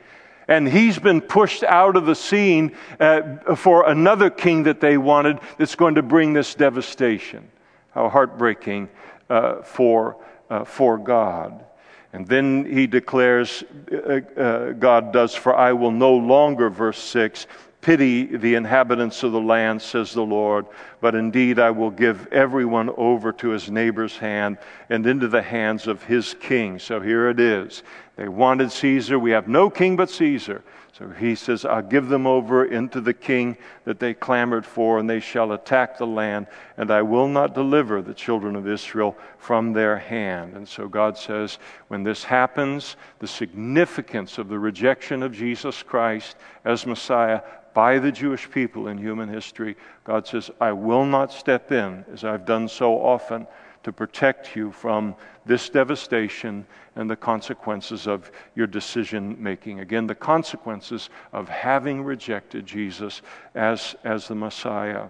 And 0.48 0.68
he's 0.68 1.00
been 1.00 1.22
pushed 1.22 1.64
out 1.64 1.98
of 1.98 2.06
the 2.06 2.16
scene 2.16 2.76
uh, 3.00 3.56
for 3.56 3.90
another 3.90 4.30
king 4.30 4.64
that 4.64 4.80
they 4.80 4.98
wanted 4.98 5.40
that's 5.58 5.76
going 5.76 5.96
to 5.96 6.04
bring 6.04 6.34
this 6.34 6.54
devastation. 6.56 7.50
How 7.92 8.10
heartbreaking 8.10 8.90
uh, 9.30 9.64
for, 9.64 10.24
uh, 10.50 10.64
for 10.64 10.98
God. 10.98 11.66
And 12.14 12.28
then 12.28 12.66
he 12.72 12.88
declares, 12.88 13.64
uh, 13.92 14.22
uh, 14.40 14.72
God 14.72 15.12
does, 15.12 15.36
for 15.36 15.56
I 15.56 15.74
will 15.74 15.92
no 15.92 16.16
longer, 16.16 16.70
verse 16.70 17.00
6, 17.00 17.48
pity 17.88 18.26
the 18.26 18.56
inhabitants 18.56 19.24
of 19.24 19.32
the 19.32 19.40
land, 19.40 19.82
says 19.82 20.12
the 20.12 20.22
Lord, 20.22 20.66
but 21.00 21.16
indeed 21.16 21.58
I 21.58 21.72
will 21.72 21.90
give 21.90 22.28
everyone 22.34 22.90
over 22.98 23.32
to 23.32 23.52
his 23.52 23.72
neighbor's 23.72 24.18
hand 24.18 24.58
and 24.90 25.08
into 25.08 25.30
the 25.30 25.42
hands 25.42 25.88
of 25.88 26.04
his 26.04 26.36
king. 26.42 26.80
So 26.80 27.00
here 27.00 27.30
it 27.30 27.40
is. 27.40 27.84
They 28.18 28.28
wanted 28.28 28.74
Caesar. 28.74 29.18
We 29.18 29.32
have 29.32 29.48
no 29.48 29.70
king 29.70 29.96
but 29.96 30.10
Caesar. 30.10 30.66
So 30.92 31.08
he 31.08 31.36
says, 31.36 31.64
I'll 31.64 31.82
give 31.82 32.10
them 32.10 32.28
over 32.28 32.66
into 32.66 33.00
the 33.00 33.14
king 33.14 33.56
that 33.86 34.00
they 34.00 34.14
clamored 34.14 34.66
for, 34.66 35.00
and 35.00 35.10
they 35.10 35.22
shall 35.22 35.54
attack 35.54 35.98
the 35.98 36.08
land, 36.08 36.48
and 36.76 36.92
I 36.92 37.04
will 37.04 37.28
not 37.28 37.54
deliver 37.54 38.02
the 38.02 38.16
children 38.16 38.58
of 38.58 38.68
Israel 38.68 39.16
from 39.38 39.72
their 39.72 39.98
hand. 39.98 40.56
And 40.56 40.68
so 40.68 40.90
God 40.90 41.18
says, 41.18 41.60
when 41.88 42.04
this 42.04 42.24
happens, 42.24 42.98
the 43.20 43.28
significance 43.28 44.40
of 44.40 44.50
the 44.50 44.60
rejection 44.60 45.24
of 45.24 45.32
Jesus 45.32 45.84
Christ 45.84 46.36
as 46.66 46.86
Messiah 46.86 47.42
by 47.78 48.00
the 48.00 48.12
Jewish 48.12 48.50
people 48.50 48.88
in 48.88 48.98
human 48.98 49.30
history, 49.30 49.78
God 50.04 50.26
says, 50.26 50.50
I 50.60 50.72
will 50.72 51.06
not 51.06 51.32
step 51.32 51.72
in, 51.72 52.04
as 52.12 52.24
I've 52.24 52.44
done 52.44 52.68
so 52.68 52.96
often, 52.96 53.46
to 53.84 53.94
protect 53.94 54.56
you 54.56 54.72
from 54.72 55.14
this 55.46 55.70
devastation 55.70 56.66
and 56.96 57.08
the 57.08 57.16
consequences 57.16 58.08
of 58.08 58.32
your 58.56 58.66
decision 58.66 59.38
making. 59.40 59.80
Again, 59.80 60.08
the 60.08 60.16
consequences 60.16 61.12
of 61.32 61.50
having 61.50 62.04
rejected 62.04 62.66
Jesus 62.66 63.22
as, 63.54 63.96
as 64.04 64.28
the 64.28 64.34
Messiah. 64.34 65.10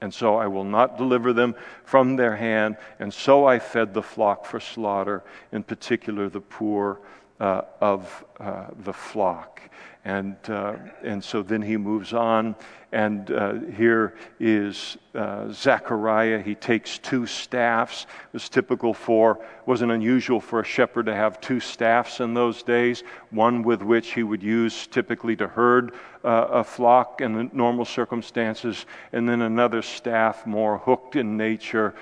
And 0.00 0.12
so 0.12 0.34
I 0.34 0.48
will 0.48 0.64
not 0.64 0.98
deliver 0.98 1.32
them 1.32 1.54
from 1.84 2.16
their 2.16 2.34
hand. 2.34 2.76
And 2.98 3.14
so 3.14 3.46
I 3.46 3.60
fed 3.60 3.94
the 3.94 4.02
flock 4.02 4.46
for 4.46 4.58
slaughter, 4.58 5.22
in 5.52 5.62
particular 5.62 6.28
the 6.28 6.40
poor 6.40 6.98
uh, 7.40 7.62
of 7.80 8.24
uh, 8.40 8.66
the 8.84 8.92
flock. 8.92 9.60
And, 10.04 10.36
uh, 10.48 10.74
and 11.02 11.24
so 11.24 11.42
then 11.42 11.62
he 11.62 11.78
moves 11.78 12.12
on, 12.12 12.56
and 12.92 13.30
uh, 13.30 13.54
here 13.76 14.14
is 14.38 14.98
uh, 15.14 15.50
Zechariah. 15.50 16.42
He 16.42 16.54
takes 16.54 16.98
two 16.98 17.26
staffs. 17.26 18.02
It 18.02 18.32
was 18.34 18.48
typical 18.50 18.92
for, 18.92 19.40
wasn't 19.64 19.92
unusual 19.92 20.40
for 20.40 20.60
a 20.60 20.64
shepherd 20.64 21.06
to 21.06 21.14
have 21.14 21.40
two 21.40 21.58
staffs 21.58 22.20
in 22.20 22.34
those 22.34 22.62
days, 22.62 23.02
one 23.30 23.62
with 23.62 23.82
which 23.82 24.12
he 24.12 24.22
would 24.22 24.42
use 24.42 24.86
typically 24.86 25.36
to 25.36 25.48
herd 25.48 25.94
uh, 26.22 26.48
a 26.50 26.64
flock 26.64 27.22
in 27.22 27.50
normal 27.54 27.86
circumstances, 27.86 28.84
and 29.12 29.26
then 29.26 29.40
another 29.40 29.80
staff 29.80 30.46
more 30.46 30.78
hooked 30.78 31.16
in 31.16 31.36
nature 31.36 31.94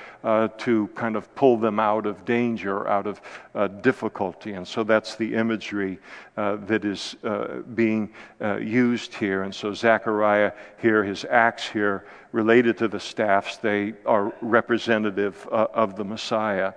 to 0.58 0.88
kind 0.94 1.16
of 1.16 1.32
pull 1.34 1.56
them 1.56 1.78
out 1.80 2.06
of 2.06 2.24
danger, 2.24 2.88
out 2.88 3.06
of 3.06 3.20
difficulty. 3.82 4.52
And 4.52 4.66
so 4.66 4.82
that's 4.84 5.16
the 5.16 5.21
imagery 5.26 5.98
uh, 6.36 6.56
that 6.66 6.84
is 6.84 7.16
uh, 7.24 7.62
being 7.74 8.12
uh, 8.40 8.56
used 8.56 9.14
here. 9.14 9.42
And 9.42 9.54
so 9.54 9.72
Zechariah 9.74 10.52
here, 10.78 11.04
his 11.04 11.24
acts 11.24 11.68
here, 11.68 12.04
related 12.32 12.78
to 12.78 12.88
the 12.88 13.00
staffs, 13.00 13.58
they 13.58 13.94
are 14.06 14.32
representative 14.40 15.46
of 15.48 15.96
the 15.96 16.04
Messiah. 16.04 16.72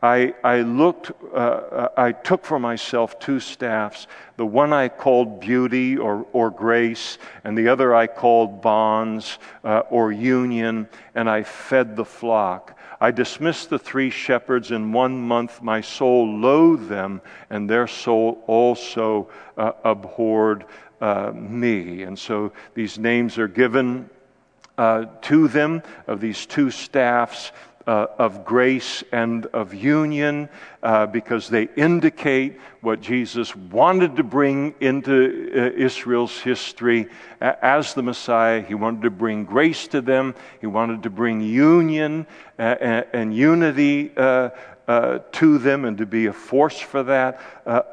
I, 0.00 0.34
I 0.44 0.60
looked, 0.60 1.10
uh, 1.32 1.36
uh, 1.36 1.88
I 1.96 2.12
took 2.12 2.44
for 2.44 2.60
myself 2.60 3.18
two 3.18 3.40
staffs. 3.40 4.06
The 4.36 4.46
one 4.46 4.72
I 4.72 4.88
called 4.88 5.40
beauty 5.40 5.96
or, 5.96 6.24
or 6.32 6.50
grace, 6.50 7.18
and 7.42 7.58
the 7.58 7.68
other 7.68 7.96
I 7.96 8.06
called 8.06 8.62
bonds 8.62 9.40
uh, 9.64 9.80
or 9.90 10.12
union, 10.12 10.88
and 11.16 11.28
I 11.28 11.42
fed 11.42 11.96
the 11.96 12.04
flock. 12.04 12.77
I 13.00 13.10
dismissed 13.12 13.70
the 13.70 13.78
three 13.78 14.10
shepherds 14.10 14.70
in 14.70 14.92
one 14.92 15.18
month. 15.18 15.62
My 15.62 15.80
soul 15.80 16.38
loathed 16.38 16.88
them, 16.88 17.20
and 17.48 17.70
their 17.70 17.86
soul 17.86 18.42
also 18.46 19.30
uh, 19.56 19.72
abhorred 19.84 20.64
uh, 21.00 21.32
me. 21.32 22.02
And 22.02 22.18
so 22.18 22.52
these 22.74 22.98
names 22.98 23.38
are 23.38 23.48
given 23.48 24.10
uh, 24.76 25.06
to 25.22 25.48
them 25.48 25.82
of 26.06 26.20
these 26.20 26.46
two 26.46 26.70
staffs 26.70 27.52
uh, 27.88 28.06
of 28.18 28.44
grace 28.44 29.02
and 29.12 29.46
of 29.46 29.72
union 29.72 30.46
uh, 30.82 31.06
because 31.06 31.48
they 31.48 31.68
indicate 31.74 32.60
what 32.82 33.00
Jesus 33.00 33.56
wanted 33.56 34.14
to 34.16 34.22
bring 34.22 34.74
into 34.80 35.50
uh, 35.54 35.70
Israel's 35.74 36.38
history 36.38 37.08
as 37.40 37.94
the 37.94 38.02
Messiah. 38.02 38.60
He 38.60 38.74
wanted 38.74 39.02
to 39.02 39.10
bring 39.10 39.46
grace 39.46 39.88
to 39.88 40.02
them, 40.02 40.34
he 40.60 40.66
wanted 40.66 41.02
to 41.04 41.10
bring 41.10 41.40
union 41.40 42.26
uh, 42.58 42.62
and, 42.62 43.06
and 43.14 43.34
unity. 43.34 44.12
Uh, 44.16 44.50
uh, 44.86 45.18
to 45.32 45.58
them 45.58 45.84
and 45.84 45.98
to 45.98 46.06
be 46.06 46.24
a 46.26 46.32
force 46.32 46.80
for 46.80 47.02
that 47.02 47.38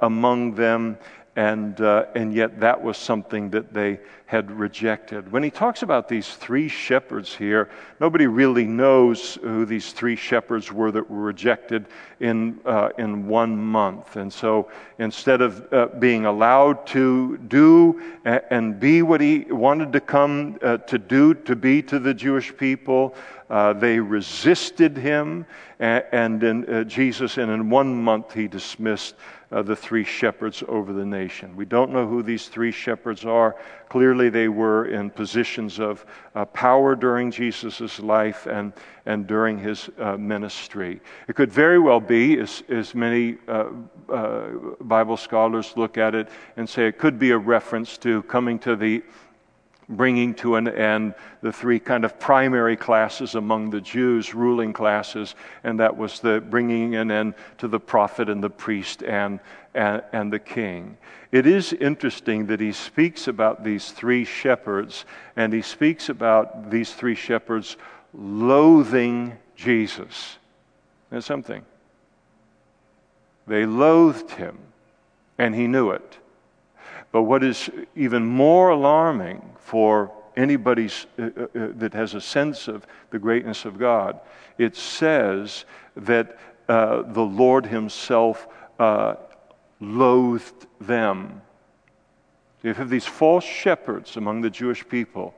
among 0.02 0.56
them 0.56 0.98
and, 1.36 1.82
uh, 1.82 2.06
and 2.16 2.34
yet 2.34 2.62
that 2.62 2.82
was 2.82 2.98
something 2.98 3.50
that 3.50 3.74
they 3.74 4.00
had 4.26 4.50
rejected. 4.50 5.32
When 5.32 5.44
he 5.44 5.52
talks 5.52 5.84
about 5.84 6.08
these 6.08 6.34
three 6.36 6.68
shepherds 6.68 7.36
here, 7.36 7.70
nobody 8.00 8.26
really 8.26 8.66
knows 8.66 9.36
who 9.36 9.66
these 9.66 9.92
three 9.92 10.16
shepherds 10.16 10.72
were 10.72 10.92
that 10.92 11.10
were 11.10 11.22
rejected 11.22 11.88
in, 12.22 12.60
uh, 12.66 12.90
in 12.98 13.28
one 13.28 13.56
month. 13.58 14.16
And 14.16 14.32
so 14.32 14.72
instead 14.98 15.42
of 15.42 15.72
uh, 15.72 15.88
being 16.00 16.26
allowed 16.26 16.88
to 16.88 17.38
do 17.38 18.02
and 18.24 18.80
be 18.80 19.02
what 19.02 19.22
he 19.22 19.46
wanted 19.50 19.94
to 19.94 20.00
come 20.00 20.58
uh, 20.62 20.78
to 20.78 20.98
do, 20.98 21.34
to 21.34 21.56
be 21.56 21.82
to 21.84 22.00
the 22.00 22.14
Jewish 22.14 22.56
people, 22.56 23.14
uh, 23.50 23.74
they 23.74 24.00
resisted 24.00 24.98
him, 24.98 25.46
and, 25.80 26.04
and 26.12 26.44
in, 26.44 26.74
uh, 26.74 26.84
Jesus, 26.84 27.38
and 27.38 27.52
in 27.52 27.70
one 27.70 27.94
month 27.94 28.34
he 28.34 28.48
dismissed 28.48 29.16
uh, 29.52 29.62
the 29.62 29.76
three 29.76 30.04
shepherds 30.04 30.64
over 30.68 30.94
the 30.94 31.06
nation. 31.06 31.56
We 31.56 31.66
don't 31.66 31.92
know 31.92 32.08
who 32.08 32.24
these 32.24 32.48
three 32.48 32.72
shepherds 32.72 33.26
are. 33.26 33.56
Clearly, 33.90 34.30
they 34.30 34.48
were 34.48 34.86
in 34.86 35.10
positions 35.10 35.80
of 35.80 36.06
uh, 36.34 36.46
power 36.46 36.96
during 36.96 37.32
Jesus' 37.32 38.00
life 38.00 38.48
and, 38.48 38.74
and 39.06 39.28
during 39.28 39.58
his 39.58 39.90
uh, 40.00 40.18
ministry. 40.18 41.02
It 41.28 41.36
could 41.36 41.52
very 41.52 41.80
well 41.80 42.00
be, 42.00 42.40
as, 42.40 42.64
as 42.70 42.96
many 42.96 43.38
uh, 43.48 43.68
uh, 44.10 44.48
Bible 44.82 45.18
scholars 45.18 45.74
look 45.76 45.98
at 45.98 46.16
it 46.16 46.30
and 46.58 46.68
say, 46.68 46.88
it 46.88 46.98
could 46.98 47.20
be 47.20 47.32
a 47.32 47.38
reference 47.38 47.98
to 48.00 48.24
coming 48.24 48.60
to 48.60 48.76
the 48.76 49.04
bringing 49.90 50.34
to 50.36 50.56
an 50.56 50.68
end 50.68 51.14
the 51.42 51.52
three 51.52 51.80
kind 51.80 52.06
of 52.06 52.20
primary 52.20 52.76
classes 52.76 53.36
among 53.36 53.70
the 53.70 53.82
Jews, 53.82 54.34
ruling 54.34 54.74
classes, 54.74 55.36
and 55.64 55.80
that 55.80 55.96
was 55.96 56.20
the 56.20 56.42
bringing 56.42 56.96
an 56.96 57.12
end 57.12 57.36
to 57.60 57.68
the 57.68 57.80
prophet 57.80 58.30
and 58.30 58.44
the 58.44 58.50
priest 58.50 59.04
and, 59.04 59.40
and, 59.74 60.02
and 60.12 60.34
the 60.34 60.40
king. 60.40 60.98
It 61.32 61.46
is 61.46 61.74
interesting 61.74 62.48
that 62.48 62.60
he 62.60 62.72
speaks 62.72 63.28
about 63.28 63.64
these 63.64 63.92
three 63.92 64.26
shepherds, 64.26 65.06
and 65.36 65.54
he 65.54 65.62
speaks 65.62 66.10
about 66.10 66.72
these 66.72 66.94
three 66.94 67.16
shepherds 67.16 67.78
loathing 68.14 69.38
Jesus. 69.56 70.38
That's 71.10 71.26
something. 71.26 71.64
They 73.48 73.66
loathed 73.66 74.32
him, 74.32 74.58
and 75.38 75.54
he 75.54 75.68
knew 75.68 75.92
it. 75.92 76.18
But 77.16 77.22
what 77.22 77.46
is 77.46 77.70
even 77.96 78.26
more 78.26 78.72
alarming 78.72 79.42
for 79.58 80.12
anybody 80.36 80.90
uh, 81.18 81.22
uh, 81.22 81.28
uh, 81.28 81.48
that 81.76 81.94
has 81.94 82.14
a 82.14 82.20
sense 82.20 82.68
of 82.68 82.86
the 83.10 83.18
greatness 83.18 83.64
of 83.64 83.80
God. 83.80 84.20
It 84.58 84.76
says 84.76 85.64
that 85.96 86.38
uh, 86.68 87.04
the 87.04 87.22
Lord 87.22 87.68
Himself 87.68 88.50
uh, 88.80 89.16
loathed 89.80 90.68
them. 90.82 91.42
You 92.64 92.74
have 92.74 92.90
these 92.90 93.06
false 93.06 93.46
shepherds 93.46 94.18
among 94.18 94.42
the 94.42 94.50
Jewish 94.50 94.86
people 94.86 95.34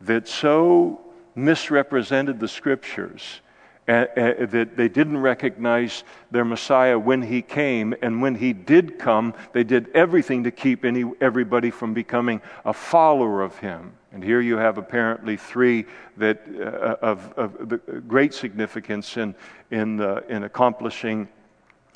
that 0.00 0.26
so 0.26 1.00
misrepresented 1.36 2.40
the 2.40 2.48
scriptures 2.48 3.42
that 3.86 4.76
they 4.76 4.88
didn't 4.88 5.18
recognize 5.18 6.02
their 6.30 6.44
Messiah 6.44 6.98
when 6.98 7.22
he 7.22 7.40
came. 7.40 7.94
And 8.02 8.20
when 8.20 8.34
he 8.34 8.52
did 8.52 8.98
come, 8.98 9.34
they 9.52 9.64
did 9.64 9.88
everything 9.94 10.44
to 10.44 10.50
keep 10.50 10.84
any, 10.84 11.04
everybody 11.20 11.70
from 11.70 11.94
becoming 11.94 12.40
a 12.64 12.72
follower 12.72 13.42
of 13.42 13.56
him. 13.58 13.92
And 14.12 14.24
here 14.24 14.40
you 14.40 14.56
have 14.56 14.78
apparently 14.78 15.36
three 15.36 15.84
that, 16.16 16.42
uh, 16.58 16.96
of, 17.00 17.32
of 17.36 18.08
great 18.08 18.34
significance 18.34 19.16
in, 19.16 19.34
in, 19.70 20.00
uh, 20.00 20.22
in 20.28 20.44
accomplishing 20.44 21.28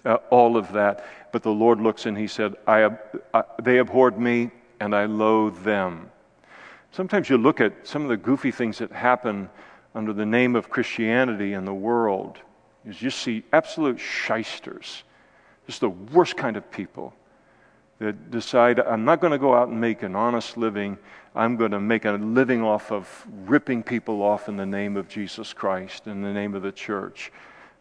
uh, 0.05 0.18
all 0.30 0.57
of 0.57 0.70
that. 0.72 1.07
But 1.32 1.43
the 1.43 1.51
Lord 1.51 1.80
looks 1.80 2.07
and 2.07 2.16
he 2.16 2.26
said, 2.26 2.55
I, 2.66 2.91
I, 3.34 3.43
They 3.62 3.78
abhorred 3.78 4.18
me 4.18 4.51
and 4.80 4.95
I 4.95 5.07
loathe 5.07 5.62
them. 5.62 6.11
Sometimes 6.93 7.30
you 7.30 7.38
look 7.38 7.61
at 7.61 7.72
some 7.86 8.03
of 8.03 8.09
the 8.09 8.16
goofy 8.16 8.51
things 8.51 8.78
that 8.78 8.93
happen 8.93 9.49
under 9.95 10.12
the 10.12 10.26
name 10.26 10.57
of 10.57 10.70
Christianity 10.70 11.53
in 11.53 11.64
the 11.64 11.74
world 11.74 12.38
is 12.86 13.03
you 13.03 13.11
see 13.11 13.45
absolute 13.53 13.99
shysters, 13.99 15.03
just 15.66 15.80
the 15.80 15.91
worst 15.91 16.36
kind 16.36 16.57
of 16.57 16.70
people 16.70 17.12
that 17.99 18.30
decide 18.30 18.80
I'm 18.80 19.05
not 19.05 19.20
going 19.20 19.32
to 19.32 19.38
go 19.38 19.55
out 19.55 19.68
and 19.68 19.80
make 19.80 20.03
an 20.03 20.16
honest 20.16 20.57
living. 20.57 20.97
I'm 21.34 21.57
going 21.57 21.70
to 21.72 21.80
make 21.80 22.07
a 22.07 22.12
living 22.12 22.62
off 22.62 22.91
of 22.91 23.26
ripping 23.47 23.82
people 23.82 24.22
off 24.22 24.49
in 24.49 24.57
the 24.57 24.66
name 24.66 24.97
of 24.97 25.07
Jesus 25.07 25.53
Christ, 25.53 26.07
in 26.07 26.22
the 26.22 26.32
name 26.32 26.55
of 26.55 26.62
the 26.62 26.72
church. 26.72 27.30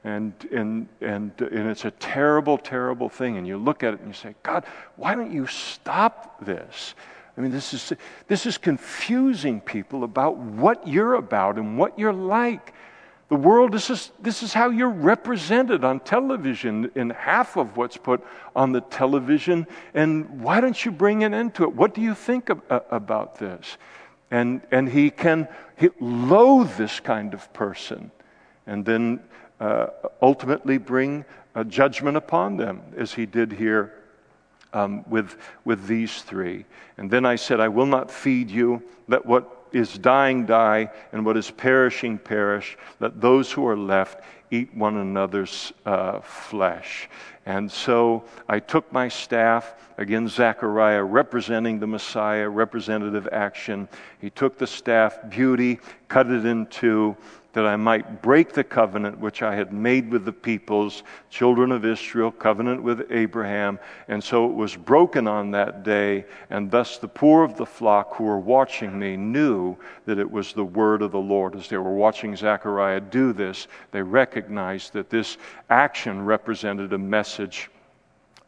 And, 0.03 0.34
and, 0.51 0.88
and, 1.01 1.32
and 1.39 1.70
it's 1.70 1.86
a 1.86 1.91
terrible, 1.91 2.57
terrible 2.57 3.10
thing. 3.10 3.38
And 3.38 3.47
you 3.47 3.57
look 3.57 3.82
at 3.84 3.93
it 3.93 3.99
and 3.99 4.10
you 4.10 4.14
say, 4.14 4.36
God, 4.43 4.66
why 4.97 5.16
don't 5.16 5.32
you 5.32 5.47
stop 5.47 6.45
this? 6.45 6.95
I 7.39 7.41
mean, 7.41 7.51
this 7.51 7.73
is, 7.73 7.93
this 8.27 8.45
is 8.45 8.57
confusing 8.57 9.61
people 9.61 10.03
about 10.03 10.35
what 10.35 10.85
you're 10.85 11.13
about 11.13 11.57
and 11.57 11.77
what 11.77 11.97
you're 11.97 12.11
like. 12.11 12.73
The 13.29 13.37
world, 13.37 13.71
this 13.71 13.89
is, 13.89 14.11
this 14.19 14.43
is 14.43 14.51
how 14.51 14.71
you're 14.71 14.89
represented 14.89 15.85
on 15.85 16.01
television 16.01 16.91
in 16.95 17.11
half 17.11 17.55
of 17.55 17.77
what's 17.77 17.95
put 17.95 18.25
on 18.57 18.73
the 18.73 18.81
television. 18.81 19.67
And 19.93 20.41
why 20.41 20.59
don't 20.59 20.83
you 20.83 20.91
bring 20.91 21.23
an 21.23 21.33
end 21.33 21.55
to 21.55 21.63
it? 21.63 21.73
What 21.73 21.93
do 21.93 22.01
you 22.01 22.13
think 22.13 22.49
of, 22.49 22.61
uh, 22.69 22.81
about 22.91 23.39
this? 23.39 23.77
And, 24.29 24.59
and 24.69 24.89
he 24.89 25.09
can 25.09 25.47
he 25.77 25.91
loathe 26.01 26.75
this 26.75 26.99
kind 26.99 27.33
of 27.33 27.53
person 27.53 28.11
and 28.67 28.85
then 28.85 29.21
uh, 29.61 29.87
ultimately 30.21 30.77
bring 30.77 31.23
a 31.55 31.63
judgment 31.63 32.17
upon 32.17 32.57
them, 32.57 32.81
as 32.97 33.13
he 33.13 33.25
did 33.25 33.53
here 33.53 33.93
um, 34.74 35.03
with, 35.09 35.38
with 35.65 35.88
these 35.88 36.22
three. 36.22 36.65
And 36.97 37.09
then 37.09 37.26
I 37.26 37.36
said, 37.36 37.59
I 37.59 37.67
will 37.67 37.86
not 37.86 38.11
feed 38.11 38.49
you. 38.49 38.84
Let 39.07 39.26
what 39.26 39.55
is 39.72 39.97
dying 39.97 40.45
die, 40.45 40.89
and 41.11 41.26
what 41.26 41.38
is 41.38 41.51
perishing 41.51 42.17
perish. 42.17 42.78
Let 42.99 43.22
those 43.22 43.51
who 43.51 43.67
are 43.67 43.78
left 43.78 44.24
eat 44.51 44.74
one 44.74 44.97
another's 44.97 45.72
uh, 45.86 46.20
flesh. 46.22 47.07
And 47.45 47.72
so 47.72 48.24
I 48.47 48.59
took 48.59 48.91
my 48.91 49.07
staff, 49.07 49.76
again, 49.97 50.28
Zechariah 50.28 51.03
representing 51.03 51.80
the 51.80 51.88
Messiah, 51.88 52.49
representative 52.49 53.28
action. 53.32 53.88
He 54.20 54.30
took 54.30 54.57
the 54.57 54.67
staff, 54.67 55.20
beauty, 55.30 55.80
cut 56.07 56.32
it 56.32 56.45
in 56.45 56.65
two 56.67 57.15
that 57.54 57.66
I 57.66 57.76
might 57.76 58.22
break 58.22 58.54
the 58.54 58.64
covenant 58.64 59.20
which 59.20 59.41
I 59.41 59.56
had 59.56 59.74
made 59.74 60.12
with 60.12 60.26
the 60.26 60.32
peoples, 60.32 61.04
children 61.30 61.72
of 61.72 61.84
Israel, 61.84 62.32
covenant 62.32 62.84
with 62.84 63.12
Abraham. 63.12 63.80
And 64.08 64.24
so 64.24 64.45
it 64.45 64.54
was 64.54 64.76
broken 64.76 65.28
on 65.28 65.52
that 65.52 65.84
day, 65.84 66.26
and 66.50 66.70
thus 66.70 66.97
the 66.97 67.08
poor 67.08 67.43
of 67.43 67.58
the 67.58 67.66
flock 67.66 68.16
who 68.16 68.26
were 68.26 68.39
watching 68.39 68.97
me 69.00 69.18
knew 69.18 69.76
that 70.06 70.20
it 70.20 70.30
was 70.30 70.54
the 70.54 70.66
word 70.66 71.02
of 71.02 71.12
the 71.12 71.20
Lord. 71.20 71.56
As 71.56 71.68
they 71.68 71.78
were 71.78 71.95
watching 71.95 72.36
Zechariah 72.36 73.02
do 73.02 73.34
this, 73.34 73.68
they 73.91 74.02
recognized 74.02 74.93
that 74.93 75.10
this 75.10 75.38
action 75.70 76.24
represented 76.24 76.93
a 76.93 76.97
message 76.97 77.70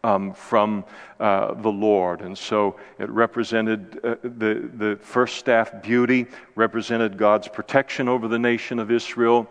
um, 0.04 0.34
from 0.34 0.84
uh, 1.20 1.54
the 1.54 1.70
Lord. 1.70 2.22
And 2.22 2.38
so 2.38 2.78
it 2.99 3.10
represented 3.10 3.99
uh, 4.04 4.16
the, 4.24 4.70
the 4.74 4.99
first 5.02 5.38
staff 5.38 5.82
beauty, 5.82 6.26
represented 6.56 7.18
God's 7.18 7.47
protection 7.47 8.08
over 8.08 8.28
the 8.28 8.39
nation 8.39 8.80
of 8.80 8.91
Israel, 8.91 9.47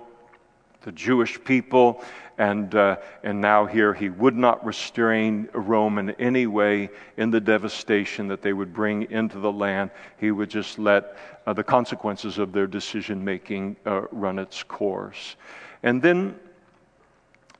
the 0.83 0.93
Jewish 0.93 1.43
people, 1.45 2.03
and, 2.39 2.75
uh, 2.75 2.97
and 3.23 3.39
now 3.39 3.67
here 3.67 3.93
he 3.93 4.09
would 4.09 4.35
not 4.35 4.65
restrain 4.65 5.47
Rome 5.53 5.99
in 5.99 6.11
any 6.13 6.47
way 6.47 6.89
in 7.19 7.31
the 7.31 7.41
devastation 7.41 8.29
that 8.29 8.41
they 8.41 8.55
would 8.55 8.73
bring 8.73 9.11
into 9.11 9.39
the 9.39 9.53
land. 9.53 9.91
He 10.19 10.31
would 10.31 10.49
just 10.49 10.79
let 10.79 11.19
uh, 11.47 11.53
the 11.53 11.63
consequences 11.63 12.39
of 12.39 12.53
their 12.53 12.67
decision 12.67 13.23
making 13.23 13.77
uh, 13.85 14.03
run 14.11 14.39
its 14.39 14.63
course. 14.63 15.37
And 15.83 16.01
then 16.01 16.35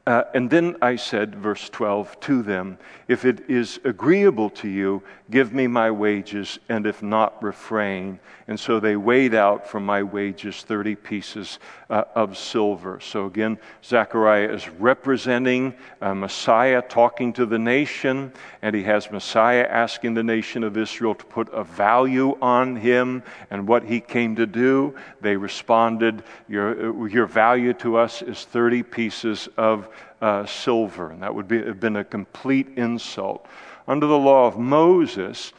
uh, 0.07 0.25
and 0.33 0.49
then 0.49 0.77
I 0.81 0.97
said, 0.97 1.37
verse 1.37 1.69
12, 1.69 2.19
to 2.21 2.43
them, 2.43 2.79
If 3.07 3.27
it 3.27 3.51
is 3.51 3.79
agreeable 3.85 4.49
to 4.51 4.69
you, 4.69 5.03
give 5.31 5.53
me 5.53 5.67
my 5.67 5.91
wages, 5.91 6.59
and 6.71 6.87
if 6.87 7.03
not, 7.03 7.41
refrain. 7.43 8.19
And 8.49 8.59
so 8.59 8.81
they 8.81 8.97
weighed 8.97 9.35
out 9.35 9.69
from 9.69 9.85
my 9.85 10.03
wages 10.03 10.63
30 10.63 10.97
pieces 10.97 11.59
uh, 11.91 12.05
of 12.15 12.39
silver. 12.39 12.99
So 13.01 13.27
again, 13.27 13.59
Zechariah 13.85 14.53
is 14.53 14.69
representing 14.71 15.75
uh, 16.01 16.15
Messiah 16.15 16.83
talking 16.83 17.33
to 17.35 17.45
the 17.45 17.59
nation, 17.59 18.33
and 18.63 18.75
he 18.75 18.83
has 18.85 19.11
Messiah 19.11 19.67
asking 19.71 20.15
the 20.15 20.23
nation 20.23 20.65
of 20.65 20.79
Israel 20.79 21.15
to 21.15 21.25
put 21.27 21.53
a 21.53 21.63
value 21.63 22.39
on 22.41 22.75
him 22.75 23.23
and 23.51 23.69
what 23.69 23.85
he 23.85 24.01
came 24.01 24.35
to 24.37 24.47
do. 24.47 24.95
They 25.21 25.37
responded, 25.37 26.23
Your, 26.49 27.07
your 27.07 27.27
value 27.27 27.75
to 27.75 27.99
us 27.99 28.23
is 28.23 28.45
30 28.47 28.83
pieces 28.83 29.49
of 29.59 29.89
uh, 30.21 30.47
silver. 30.47 31.11
And 31.11 31.23
that 31.23 31.35
would 31.35 31.49
be, 31.49 31.63
have 31.63 31.81
been 31.81 31.97
a 31.97 32.05
complete 32.05 32.69
insult. 32.77 33.47
Under 33.89 34.07
the 34.07 34.19
law 34.19 34.47
of 34.47 34.59
Moses, 34.59 35.53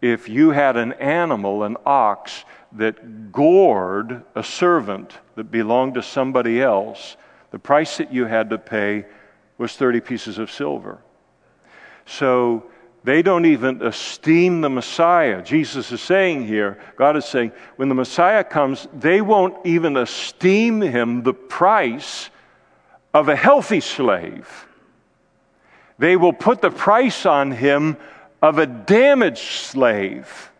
if 0.00 0.28
you 0.28 0.50
had 0.50 0.76
an 0.76 0.92
animal, 0.94 1.64
an 1.64 1.76
ox, 1.86 2.44
that 2.72 3.32
gored 3.32 4.22
a 4.34 4.42
servant 4.42 5.12
that 5.36 5.44
belonged 5.44 5.94
to 5.94 6.02
somebody 6.02 6.60
else, 6.60 7.16
the 7.50 7.58
price 7.58 7.96
that 7.98 8.12
you 8.12 8.24
had 8.26 8.50
to 8.50 8.58
pay 8.58 9.06
was 9.58 9.76
30 9.76 10.00
pieces 10.00 10.38
of 10.38 10.50
silver. 10.50 10.98
So 12.06 12.64
they 13.04 13.22
don't 13.22 13.44
even 13.44 13.82
esteem 13.82 14.60
the 14.60 14.70
Messiah. 14.70 15.42
Jesus 15.42 15.92
is 15.92 16.00
saying 16.00 16.46
here, 16.46 16.80
God 16.96 17.16
is 17.16 17.24
saying, 17.24 17.52
when 17.76 17.88
the 17.88 17.94
Messiah 17.94 18.42
comes, 18.42 18.88
they 18.92 19.20
won't 19.20 19.54
even 19.64 19.96
esteem 19.96 20.80
him 20.80 21.22
the 21.22 21.34
price 21.34 22.30
of 23.14 23.28
a 23.28 23.36
healthy 23.36 23.80
slave. 23.80 24.66
They 25.98 26.16
will 26.16 26.32
put 26.32 26.60
the 26.60 26.70
price 26.70 27.24
on 27.24 27.52
him 27.52 27.96
of 28.42 28.58
a 28.58 28.66
damaged 28.66 29.38
slave. 29.38 30.50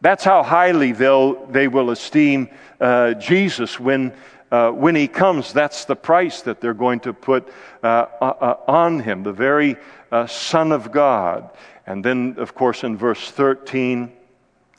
That's 0.00 0.24
how 0.24 0.42
highly 0.42 0.92
they'll, 0.92 1.46
they 1.46 1.68
will 1.68 1.90
esteem 1.90 2.48
uh, 2.80 3.14
Jesus 3.14 3.78
when, 3.78 4.14
uh, 4.50 4.70
when 4.70 4.96
he 4.96 5.06
comes. 5.06 5.52
That's 5.52 5.84
the 5.84 5.94
price 5.94 6.40
that 6.42 6.60
they're 6.60 6.74
going 6.74 7.00
to 7.00 7.12
put 7.12 7.48
uh, 7.82 8.06
uh 8.20 8.56
on 8.66 9.00
him, 9.00 9.22
the 9.22 9.32
very 9.32 9.76
uh, 10.10 10.26
Son 10.26 10.72
of 10.72 10.90
God. 10.90 11.50
And 11.86 12.04
then, 12.04 12.36
of 12.38 12.54
course, 12.54 12.82
in 12.82 12.96
verse 12.96 13.30
13, 13.30 14.10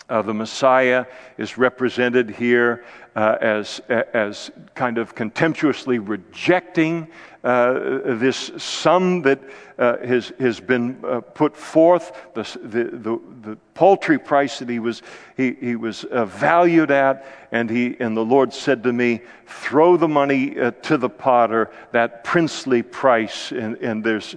uh, 0.09 0.21
the 0.21 0.33
Messiah 0.33 1.05
is 1.37 1.57
represented 1.57 2.29
here 2.29 2.85
uh, 3.15 3.37
as, 3.41 3.79
as 3.89 4.51
kind 4.73 4.97
of 4.97 5.15
contemptuously 5.15 5.99
rejecting 5.99 7.07
uh, 7.45 7.99
this 8.15 8.51
sum 8.57 9.21
that 9.21 9.39
uh, 9.77 9.97
has, 9.99 10.33
has 10.39 10.59
been 10.59 10.97
uh, 11.05 11.21
put 11.21 11.55
forth, 11.55 12.33
the, 12.33 12.41
the, 12.63 12.83
the, 12.85 13.19
the, 13.41 13.57
paltry 13.75 14.17
price 14.17 14.59
that 14.59 14.67
he 14.69 14.79
was, 14.79 15.03
he, 15.37 15.53
he 15.61 15.75
was 15.75 16.05
uh, 16.05 16.25
valued 16.25 16.89
at. 16.89 17.25
And, 17.51 17.69
he, 17.69 17.95
and 17.99 18.17
the 18.17 18.25
Lord 18.25 18.51
said 18.51 18.81
to 18.83 18.93
me, 18.93 19.21
Throw 19.45 19.95
the 19.95 20.07
money 20.07 20.55
to 20.55 20.97
the 20.97 21.09
potter, 21.09 21.69
that 21.91 22.23
princely 22.23 22.81
price. 22.81 23.51
And, 23.51 23.75
and 23.77 24.03
there's 24.03 24.35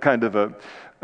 kind 0.00 0.22
of 0.22 0.36
a 0.36 0.54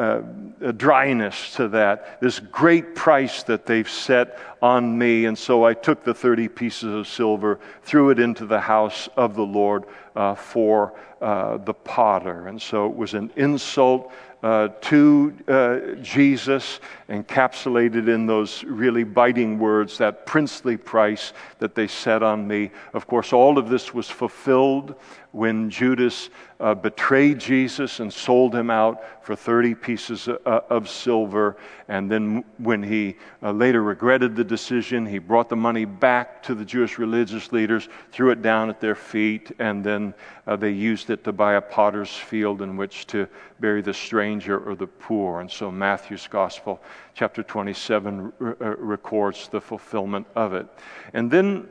uh, 0.00 0.22
a 0.62 0.72
dryness 0.72 1.54
to 1.56 1.68
that, 1.68 2.20
this 2.22 2.38
great 2.40 2.94
price 2.94 3.42
that 3.42 3.66
they've 3.66 3.88
set 3.88 4.38
on 4.62 4.96
me. 4.96 5.26
And 5.26 5.36
so 5.36 5.64
I 5.64 5.74
took 5.74 6.04
the 6.04 6.14
30 6.14 6.48
pieces 6.48 6.94
of 6.94 7.06
silver, 7.06 7.60
threw 7.82 8.08
it 8.08 8.18
into 8.18 8.46
the 8.46 8.60
house 8.60 9.10
of 9.14 9.34
the 9.34 9.44
Lord 9.44 9.84
uh, 10.16 10.34
for 10.34 10.94
uh, 11.20 11.58
the 11.58 11.74
potter. 11.74 12.48
And 12.48 12.60
so 12.60 12.86
it 12.86 12.96
was 12.96 13.12
an 13.12 13.30
insult 13.36 14.10
uh, 14.42 14.68
to 14.80 15.36
uh, 15.48 15.78
Jesus, 16.00 16.80
encapsulated 17.10 18.08
in 18.08 18.26
those 18.26 18.62
really 18.64 19.04
biting 19.04 19.58
words, 19.58 19.98
that 19.98 20.26
princely 20.26 20.76
price 20.76 21.32
that 21.58 21.74
they 21.74 21.86
set 21.86 22.22
on 22.22 22.46
me. 22.46 22.70
Of 22.94 23.06
course, 23.06 23.32
all 23.32 23.58
of 23.58 23.68
this 23.68 23.92
was 23.92 24.08
fulfilled 24.08 24.94
when 25.32 25.70
Judas 25.70 26.30
uh, 26.58 26.74
betrayed 26.74 27.38
Jesus 27.38 28.00
and 28.00 28.12
sold 28.12 28.54
him 28.54 28.68
out 28.68 29.24
for 29.24 29.36
30 29.36 29.74
pieces 29.76 30.28
uh, 30.28 30.36
of 30.68 30.88
silver. 30.88 31.56
And 31.88 32.10
then, 32.10 32.44
when 32.58 32.82
he 32.82 33.16
uh, 33.42 33.52
later 33.52 33.82
regretted 33.82 34.34
the 34.34 34.44
decision, 34.44 35.06
he 35.06 35.18
brought 35.18 35.48
the 35.48 35.56
money 35.56 35.84
back 35.84 36.42
to 36.44 36.54
the 36.54 36.64
Jewish 36.64 36.98
religious 36.98 37.52
leaders, 37.52 37.88
threw 38.12 38.30
it 38.30 38.42
down 38.42 38.70
at 38.70 38.80
their 38.80 38.94
feet, 38.94 39.52
and 39.58 39.84
then 39.84 40.14
uh, 40.46 40.56
they 40.56 40.70
used 40.70 41.10
it 41.10 41.24
to 41.24 41.32
buy 41.32 41.54
a 41.54 41.60
potter's 41.60 42.14
field 42.14 42.60
in 42.62 42.76
which 42.76 43.06
to 43.08 43.28
bury 43.60 43.82
the 43.82 43.94
stranger 43.94 44.58
or 44.58 44.74
the 44.74 44.86
poor. 44.86 45.40
And 45.40 45.50
so, 45.50 45.70
Matthew's 45.70 46.26
Gospel, 46.26 46.80
chapter 47.14 47.42
27, 47.42 48.32
uh, 48.40 48.54
records 48.76 49.48
the 49.48 49.60
fulfillment 49.60 50.26
of 50.34 50.54
it. 50.54 50.66
And 51.12 51.30
then, 51.30 51.68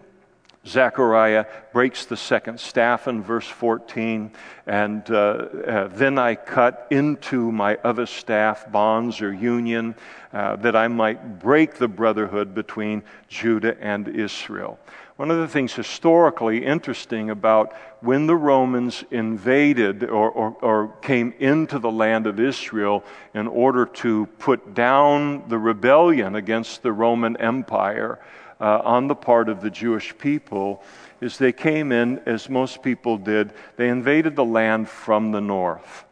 Zechariah 0.68 1.46
breaks 1.72 2.06
the 2.06 2.18
second 2.18 2.60
staff 2.60 3.08
in 3.08 3.24
verse 3.24 3.48
14, 3.48 4.32
and 4.68 5.10
uh, 5.10 5.14
uh, 5.14 5.88
then 5.88 6.20
I 6.20 6.36
cut 6.36 6.88
into 6.92 7.52
my 7.52 7.78
other 7.78 8.06
staff 8.06 8.70
bonds 8.70 9.22
or 9.22 9.34
union 9.34 9.96
uh, 10.34 10.58
that 10.58 10.76
I 10.76 10.88
might 10.90 11.40
break 11.40 11.76
the 11.76 11.88
brotherhood 11.88 12.54
between 12.54 13.04
Judah 13.30 13.82
and 13.82 14.10
Israel. 14.10 14.80
One 15.20 15.32
of 15.32 15.38
the 15.38 15.50
things 15.50 15.74
historically 15.74 16.66
interesting 16.66 17.30
about 17.30 17.74
when 18.00 18.26
the 18.26 18.38
Romans 18.38 19.04
invaded 19.12 20.06
or, 20.06 20.32
or, 20.32 20.56
or, 20.62 20.88
came 21.02 21.34
into 21.40 21.78
the 21.78 21.92
land 21.92 22.26
of 22.26 22.40
Israel 22.40 23.04
in 23.34 23.46
order 23.46 23.86
to 23.86 24.28
put 24.38 24.74
down 24.74 25.50
the 25.50 25.58
rebellion 25.58 26.36
against 26.36 26.84
the 26.84 26.94
Roman 26.94 27.36
Empire 27.36 28.18
uh, 28.62 28.80
on 28.86 29.10
the 29.10 29.16
part 29.16 29.50
of 29.50 29.60
the 29.60 29.70
Jewish 29.70 30.18
people 30.18 30.82
is 31.20 31.38
they 31.38 31.52
came 31.52 31.92
in, 31.92 32.20
as 32.20 32.48
most 32.48 32.82
people 32.82 33.18
did, 33.18 33.52
they 33.76 33.90
invaded 33.90 34.38
the 34.38 34.46
land 34.46 34.88
from 34.88 35.34
the 35.34 35.42
north. 35.42 36.06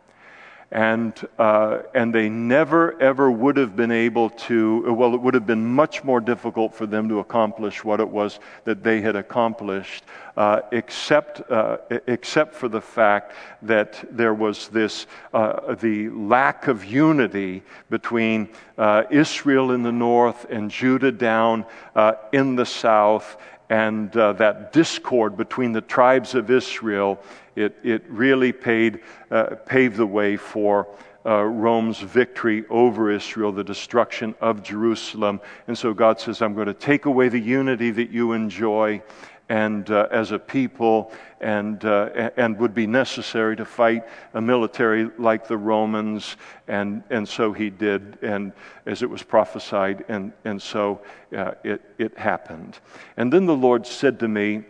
And, 0.69 1.13
uh, 1.39 1.79
and 1.95 2.13
they 2.13 2.27
never, 2.27 3.01
ever 3.01 3.31
would 3.31 3.55
have 3.55 3.77
been 3.77 3.91
able 3.91 4.29
to, 4.31 4.93
well, 4.93 5.13
it 5.13 5.21
would 5.21 5.33
have 5.33 5.47
been 5.47 5.65
much 5.65 6.03
more 6.03 6.19
difficult 6.19 6.75
for 6.75 6.85
them 6.85 7.07
to 7.07 7.19
accomplish 7.19 7.85
what 7.85 8.01
it 8.01 8.09
was 8.09 8.39
that 8.65 8.83
they 8.83 8.99
had 8.99 9.15
accomplished, 9.15 10.03
uh, 10.35 10.61
except, 10.73 11.49
uh, 11.49 11.77
except 12.07 12.53
for 12.53 12.67
the 12.67 12.81
fact 12.81 13.33
that 13.61 14.03
there 14.11 14.33
was 14.33 14.67
this, 14.67 15.07
uh, 15.33 15.73
the 15.75 16.09
lack 16.09 16.67
of 16.67 16.83
unity 16.83 17.63
between 17.89 18.49
uh, 18.77 19.03
Israel 19.09 19.71
in 19.71 19.83
the 19.83 19.91
north 19.91 20.47
and 20.49 20.69
Judah 20.69 21.13
down 21.13 21.65
uh, 21.95 22.15
in 22.33 22.57
the 22.57 22.65
south 22.65 23.37
and 23.69 24.13
that 24.13 24.71
discord 24.71 25.35
between 25.35 25.73
the 25.73 25.81
tribes 25.81 26.35
of 26.35 26.49
Israel, 26.49 27.19
it, 27.57 27.75
it 27.83 28.03
really 28.07 28.51
paid, 28.51 29.01
uh, 29.31 29.55
paved 29.65 29.97
the 29.97 30.05
way 30.05 30.37
for 30.37 30.87
uh, 31.25 31.43
Rome's 31.43 31.99
victory 31.99 32.63
over 32.69 33.11
Israel, 33.11 33.51
the 33.51 33.63
destruction 33.63 34.35
of 34.39 34.63
Jerusalem. 34.63 35.41
And 35.67 35.77
so 35.77 35.93
God 35.93 36.21
says, 36.21 36.41
I'm 36.41 36.53
going 36.53 36.67
to 36.67 36.73
take 36.73 37.05
away 37.05 37.29
the 37.29 37.39
unity 37.39 37.91
that 37.91 38.11
you 38.11 38.33
enjoy 38.33 39.01
and 39.49 39.89
uh, 39.89 40.07
as 40.11 40.31
a 40.31 40.39
people 40.39 41.11
and, 41.39 41.83
uh, 41.85 42.31
and 42.37 42.57
would 42.59 42.73
be 42.73 42.85
necessary 42.85 43.55
to 43.55 43.65
fight 43.65 44.03
a 44.33 44.41
military 44.41 45.09
like 45.17 45.47
the 45.47 45.57
Romans. 45.57 46.35
And, 46.67 47.03
and 47.09 47.27
so 47.27 47.53
he 47.53 47.69
did, 47.69 48.17
and 48.21 48.51
as 48.85 49.03
it 49.03 49.09
was 49.09 49.23
prophesied, 49.23 50.05
and, 50.09 50.33
and 50.45 50.61
so 50.61 51.01
uh, 51.35 51.51
it, 51.63 51.81
it 51.97 52.17
happened. 52.17 52.79
And 53.15 53.31
then 53.31 53.45
the 53.45 53.55
Lord 53.55 53.87
said 53.87 54.19
to 54.19 54.27
me, 54.27 54.63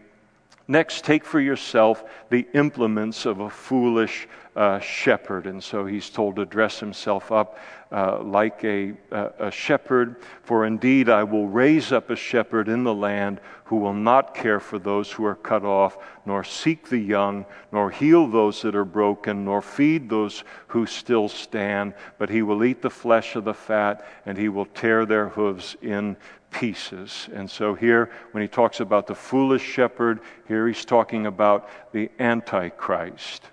Next, 0.67 1.05
take 1.05 1.23
for 1.23 1.39
yourself 1.39 2.03
the 2.29 2.45
implements 2.53 3.25
of 3.25 3.39
a 3.39 3.49
foolish 3.49 4.27
uh, 4.55 4.79
shepherd. 4.79 5.47
And 5.47 5.63
so 5.63 5.85
he's 5.85 6.09
told 6.09 6.35
to 6.37 6.45
dress 6.45 6.79
himself 6.79 7.31
up 7.31 7.57
uh, 7.91 8.21
like 8.21 8.63
a, 8.65 8.93
a 9.11 9.51
shepherd. 9.51 10.17
For 10.43 10.65
indeed, 10.65 11.09
I 11.09 11.23
will 11.23 11.47
raise 11.47 11.91
up 11.91 12.09
a 12.09 12.15
shepherd 12.15 12.67
in 12.67 12.83
the 12.83 12.93
land 12.93 13.39
who 13.67 13.75
will 13.75 13.93
not 13.93 14.33
care 14.33 14.61
for 14.61 14.79
those 14.79 15.11
who 15.11 15.25
are 15.25 15.35
cut 15.35 15.65
off, 15.65 15.97
nor 16.25 16.41
seek 16.41 16.87
the 16.87 16.97
young, 16.97 17.45
nor 17.73 17.91
heal 17.91 18.25
those 18.25 18.61
that 18.61 18.75
are 18.75 18.85
broken, 18.85 19.43
nor 19.43 19.61
feed 19.61 20.09
those 20.09 20.45
who 20.67 20.85
still 20.85 21.27
stand. 21.27 21.93
But 22.17 22.29
he 22.29 22.41
will 22.41 22.63
eat 22.63 22.81
the 22.81 22.89
flesh 22.89 23.35
of 23.35 23.43
the 23.43 23.53
fat, 23.53 24.07
and 24.25 24.37
he 24.37 24.47
will 24.47 24.67
tear 24.67 25.05
their 25.05 25.27
hooves 25.27 25.75
in 25.81 26.15
pieces. 26.49 27.27
And 27.33 27.51
so, 27.51 27.75
here, 27.75 28.09
when 28.31 28.41
he 28.41 28.47
talks 28.47 28.79
about 28.79 29.05
the 29.05 29.15
foolish 29.15 29.63
shepherd, 29.63 30.21
here 30.47 30.65
he's 30.65 30.85
talking 30.85 31.25
about 31.25 31.69
the 31.91 32.09
Antichrist. 32.19 33.43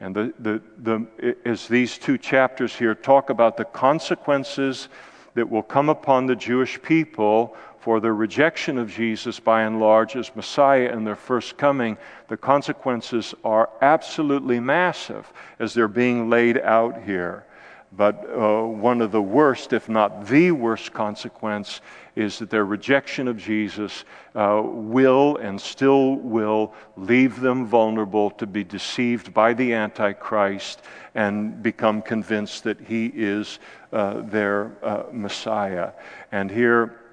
And 0.00 0.16
the, 0.16 0.34
the, 0.40 0.62
the, 0.78 1.36
as 1.44 1.68
these 1.68 1.96
two 1.96 2.18
chapters 2.18 2.74
here 2.74 2.96
talk 2.96 3.30
about 3.30 3.56
the 3.56 3.64
consequences 3.64 4.88
that 5.34 5.48
will 5.48 5.62
come 5.62 5.88
upon 5.88 6.26
the 6.26 6.36
Jewish 6.36 6.82
people 6.82 7.56
for 7.84 8.00
their 8.00 8.14
rejection 8.14 8.78
of 8.78 8.90
Jesus 8.90 9.38
by 9.38 9.64
and 9.64 9.78
large 9.78 10.16
as 10.16 10.34
Messiah 10.34 10.90
in 10.90 11.04
their 11.04 11.14
first 11.14 11.58
coming, 11.58 11.98
the 12.28 12.36
consequences 12.38 13.34
are 13.44 13.68
absolutely 13.82 14.58
massive 14.58 15.30
as 15.58 15.74
they're 15.74 15.86
being 15.86 16.30
laid 16.30 16.56
out 16.56 17.02
here. 17.02 17.44
But 17.92 18.26
uh, 18.26 18.62
one 18.62 19.02
of 19.02 19.12
the 19.12 19.20
worst, 19.20 19.74
if 19.74 19.86
not 19.90 20.26
the 20.26 20.50
worst 20.50 20.94
consequence, 20.94 21.82
is 22.16 22.38
that 22.38 22.48
their 22.48 22.64
rejection 22.64 23.28
of 23.28 23.36
Jesus 23.36 24.06
uh, 24.34 24.62
will 24.64 25.36
and 25.36 25.60
still 25.60 26.16
will 26.16 26.72
leave 26.96 27.38
them 27.38 27.66
vulnerable 27.66 28.30
to 28.30 28.46
be 28.46 28.64
deceived 28.64 29.34
by 29.34 29.52
the 29.52 29.74
Antichrist 29.74 30.80
and 31.14 31.62
become 31.62 32.00
convinced 32.00 32.64
that 32.64 32.80
he 32.80 33.12
is 33.14 33.58
uh, 33.92 34.22
their 34.22 34.72
uh, 34.82 35.02
Messiah. 35.12 35.92
And 36.32 36.50
here, 36.50 37.03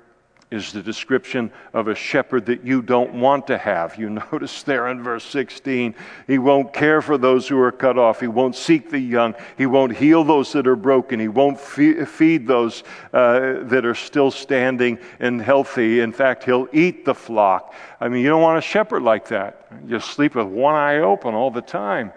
is 0.51 0.73
the 0.73 0.83
description 0.83 1.49
of 1.73 1.87
a 1.87 1.95
shepherd 1.95 2.45
that 2.45 2.65
you 2.65 2.81
don't 2.81 3.13
want 3.13 3.47
to 3.47 3.57
have. 3.57 3.97
You 3.97 4.09
notice 4.31 4.63
there 4.63 4.89
in 4.89 5.01
verse 5.01 5.23
16, 5.23 5.95
he 6.27 6.37
won't 6.37 6.73
care 6.73 7.01
for 7.01 7.17
those 7.17 7.47
who 7.47 7.57
are 7.59 7.71
cut 7.71 7.97
off. 7.97 8.19
He 8.19 8.27
won't 8.27 8.55
seek 8.55 8.89
the 8.89 8.99
young. 8.99 9.33
He 9.57 9.65
won't 9.65 9.95
heal 9.95 10.23
those 10.23 10.51
that 10.51 10.67
are 10.67 10.75
broken. 10.75 11.19
He 11.19 11.29
won't 11.29 11.59
feed 11.59 12.45
those 12.45 12.83
uh, 13.13 13.63
that 13.63 13.85
are 13.85 13.95
still 13.95 14.29
standing 14.29 14.99
and 15.19 15.41
healthy. 15.41 16.01
In 16.01 16.11
fact, 16.11 16.43
he'll 16.43 16.67
eat 16.73 17.05
the 17.05 17.15
flock. 17.15 17.73
I 18.01 18.09
mean, 18.09 18.21
you 18.21 18.29
don't 18.29 18.41
want 18.41 18.57
a 18.57 18.61
shepherd 18.61 19.03
like 19.03 19.29
that. 19.29 19.67
You 19.87 19.99
sleep 19.99 20.35
with 20.35 20.47
one 20.47 20.75
eye 20.75 20.97
open 20.97 21.33
all 21.33 21.49
the 21.49 21.61
time 21.61 22.11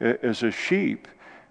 as 0.00 0.42
a 0.42 0.50
sheep. 0.50 1.08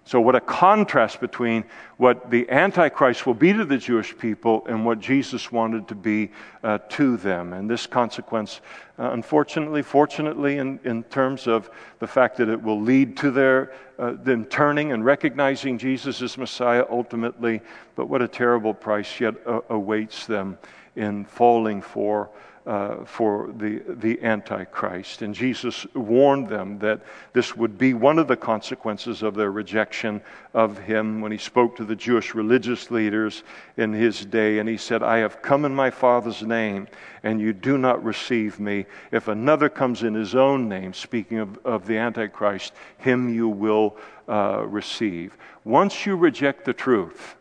So, 0.08 0.22
what 0.22 0.34
a 0.34 0.40
contrast 0.40 1.20
between 1.20 1.64
what 1.98 2.30
the 2.30 2.48
Antichrist 2.48 3.26
will 3.26 3.34
be 3.34 3.52
to 3.52 3.66
the 3.66 3.76
Jewish 3.76 4.16
people 4.16 4.66
and 4.66 4.86
what 4.86 5.00
Jesus 5.00 5.52
wanted 5.52 5.86
to 5.88 5.94
be 5.94 6.30
uh, 6.64 6.78
to 6.92 7.18
them. 7.18 7.52
And 7.52 7.68
this 7.68 7.86
consequence, 7.86 8.62
uh, 8.98 9.10
unfortunately, 9.10 9.82
fortunately, 9.82 10.56
in, 10.56 10.80
in 10.84 11.02
terms 11.02 11.46
of 11.46 11.68
the 11.98 12.06
fact 12.06 12.38
that 12.38 12.48
it 12.48 12.62
will 12.62 12.80
lead 12.80 13.18
to 13.18 13.30
their, 13.30 13.74
uh, 13.98 14.12
them 14.12 14.46
turning 14.46 14.92
and 14.92 15.04
recognizing 15.04 15.76
Jesus 15.76 16.22
as 16.22 16.38
Messiah 16.38 16.86
ultimately, 16.88 17.60
but 17.94 18.08
what 18.08 18.22
a 18.22 18.28
terrible 18.28 18.72
price 18.72 19.20
yet 19.20 19.34
uh, 19.44 19.60
awaits 19.68 20.24
them 20.24 20.56
in 20.96 21.26
falling 21.26 21.82
for 21.82 22.30
uh, 22.68 23.02
for 23.06 23.50
the, 23.56 23.80
the 23.88 24.22
Antichrist. 24.22 25.22
And 25.22 25.34
Jesus 25.34 25.86
warned 25.94 26.50
them 26.50 26.78
that 26.80 27.00
this 27.32 27.56
would 27.56 27.78
be 27.78 27.94
one 27.94 28.18
of 28.18 28.28
the 28.28 28.36
consequences 28.36 29.22
of 29.22 29.34
their 29.34 29.50
rejection 29.50 30.20
of 30.52 30.76
him 30.76 31.22
when 31.22 31.32
he 31.32 31.38
spoke 31.38 31.76
to 31.76 31.84
the 31.86 31.96
Jewish 31.96 32.34
religious 32.34 32.90
leaders 32.90 33.42
in 33.78 33.94
his 33.94 34.22
day. 34.26 34.58
And 34.58 34.68
he 34.68 34.76
said, 34.76 35.02
I 35.02 35.16
have 35.18 35.40
come 35.40 35.64
in 35.64 35.74
my 35.74 35.88
Father's 35.88 36.42
name, 36.42 36.88
and 37.22 37.40
you 37.40 37.54
do 37.54 37.78
not 37.78 38.04
receive 38.04 38.60
me. 38.60 38.84
If 39.12 39.28
another 39.28 39.70
comes 39.70 40.02
in 40.02 40.12
his 40.12 40.34
own 40.34 40.68
name, 40.68 40.92
speaking 40.92 41.38
of, 41.38 41.58
of 41.64 41.86
the 41.86 41.96
Antichrist, 41.96 42.74
him 42.98 43.34
you 43.34 43.48
will 43.48 43.96
uh, 44.28 44.62
receive. 44.66 45.38
Once 45.64 46.04
you 46.04 46.16
reject 46.16 46.66
the 46.66 46.74
truth, 46.74 47.34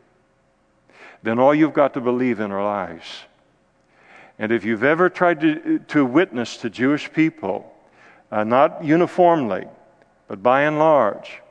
then 1.22 1.38
all 1.38 1.54
you've 1.54 1.74
got 1.74 1.94
to 1.96 2.00
believe 2.00 2.40
in 2.40 2.50
are 2.54 2.64
lies. 2.64 3.27
And 4.40 4.52
if 4.52 4.64
you've 4.64 4.84
ever 4.84 5.10
tried 5.10 5.42
to, 5.42 5.80
to 5.80 6.06
witness 6.06 6.58
to 6.58 6.70
Jewish 6.70 7.12
people, 7.12 7.74
uh, 8.32 8.44
not 8.44 8.84
uniformly, 8.84 9.66
but 10.28 10.44
by 10.44 10.64
and 10.64 10.78
large, 10.78 11.42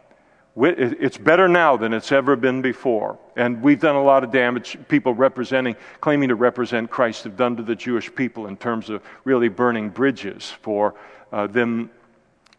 it's 0.59 1.19
better 1.19 1.49
now 1.49 1.77
than 1.77 1.93
it's 1.93 2.13
ever 2.13 2.35
been 2.35 2.63
before. 2.63 3.19
And 3.37 3.63
we've 3.63 3.81
done 3.81 3.97
a 3.97 4.03
lot 4.03 4.25
of 4.25 4.31
damage, 4.31 4.79
people 4.89 5.13
representing, 5.13 5.77
claiming 6.01 6.31
to 6.31 6.35
represent 6.35 6.89
Christ, 6.91 7.25
have 7.25 7.37
done 7.37 7.57
to 7.57 7.63
the 7.63 7.75
Jewish 7.75 8.15
people 8.15 8.47
in 8.47 8.57
terms 8.57 8.89
of 8.89 9.03
really 9.25 9.49
burning 9.49 9.91
bridges 9.91 10.55
for 10.63 10.95
uh, 11.31 11.47
them 11.47 11.91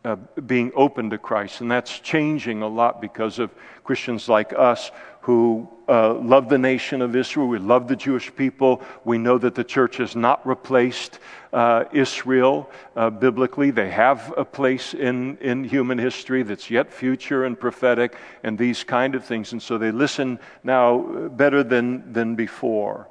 uh, 0.05 0.15
being 0.45 0.71
open 0.75 1.09
to 1.09 1.17
Christ. 1.17 1.61
And 1.61 1.71
that's 1.71 1.99
changing 1.99 2.61
a 2.61 2.67
lot 2.67 3.01
because 3.01 3.39
of 3.39 3.49
Christians 3.83 4.29
like 4.29 4.53
us 4.53 4.91
who 5.27 5.67
uh, 5.89 6.13
love 6.13 6.47
the 6.47 6.57
nation 6.57 7.01
of 7.01 7.13
Israel. 7.13 7.49
We 7.49 7.59
love 7.59 7.89
the 7.89 7.97
Jewish 7.97 8.33
people. 8.33 8.81
We 9.03 9.17
know 9.17 9.37
that 9.37 9.55
the 9.55 9.63
church 9.65 9.97
has 9.97 10.15
not 10.15 10.47
replaced 10.47 11.19
uh, 11.51 11.83
Israel 11.91 12.69
uh, 12.95 13.09
biblically. 13.09 13.71
They 13.71 13.89
have 13.89 14.33
a 14.37 14.45
place 14.45 14.93
in, 14.93 15.37
in 15.39 15.65
human 15.65 15.97
history 15.97 16.43
that's 16.43 16.71
yet 16.71 16.93
future 16.93 17.43
and 17.43 17.59
prophetic 17.59 18.15
and 18.43 18.57
these 18.57 18.85
kind 18.85 19.15
of 19.15 19.25
things. 19.25 19.51
And 19.51 19.61
so 19.61 19.77
they 19.77 19.91
listen 19.91 20.39
now 20.63 21.27
better 21.27 21.61
than, 21.61 22.13
than 22.13 22.35
before. 22.35 23.09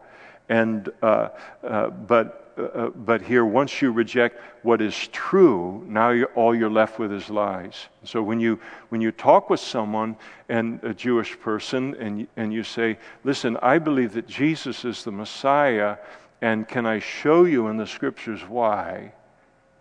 And, 0.48 0.88
uh, 1.02 1.28
uh, 1.62 1.90
but 1.90 2.45
uh, 2.58 2.62
uh, 2.62 2.88
but 2.90 3.20
here, 3.20 3.44
once 3.44 3.82
you 3.82 3.92
reject 3.92 4.40
what 4.62 4.80
is 4.80 5.08
true, 5.08 5.84
now 5.86 6.10
you're, 6.10 6.32
all 6.34 6.54
you're 6.54 6.70
left 6.70 6.98
with 6.98 7.12
is 7.12 7.28
lies. 7.28 7.86
So 8.04 8.22
when 8.22 8.40
you, 8.40 8.58
when 8.88 9.00
you 9.00 9.12
talk 9.12 9.50
with 9.50 9.60
someone, 9.60 10.16
and 10.48 10.82
a 10.84 10.94
Jewish 10.94 11.38
person, 11.38 11.94
and, 11.96 12.26
and 12.36 12.52
you 12.52 12.62
say, 12.62 12.98
Listen, 13.24 13.56
I 13.62 13.78
believe 13.78 14.12
that 14.14 14.26
Jesus 14.26 14.84
is 14.84 15.04
the 15.04 15.12
Messiah, 15.12 15.98
and 16.40 16.66
can 16.66 16.86
I 16.86 16.98
show 16.98 17.44
you 17.44 17.68
in 17.68 17.76
the 17.76 17.86
scriptures 17.86 18.40
why? 18.48 19.12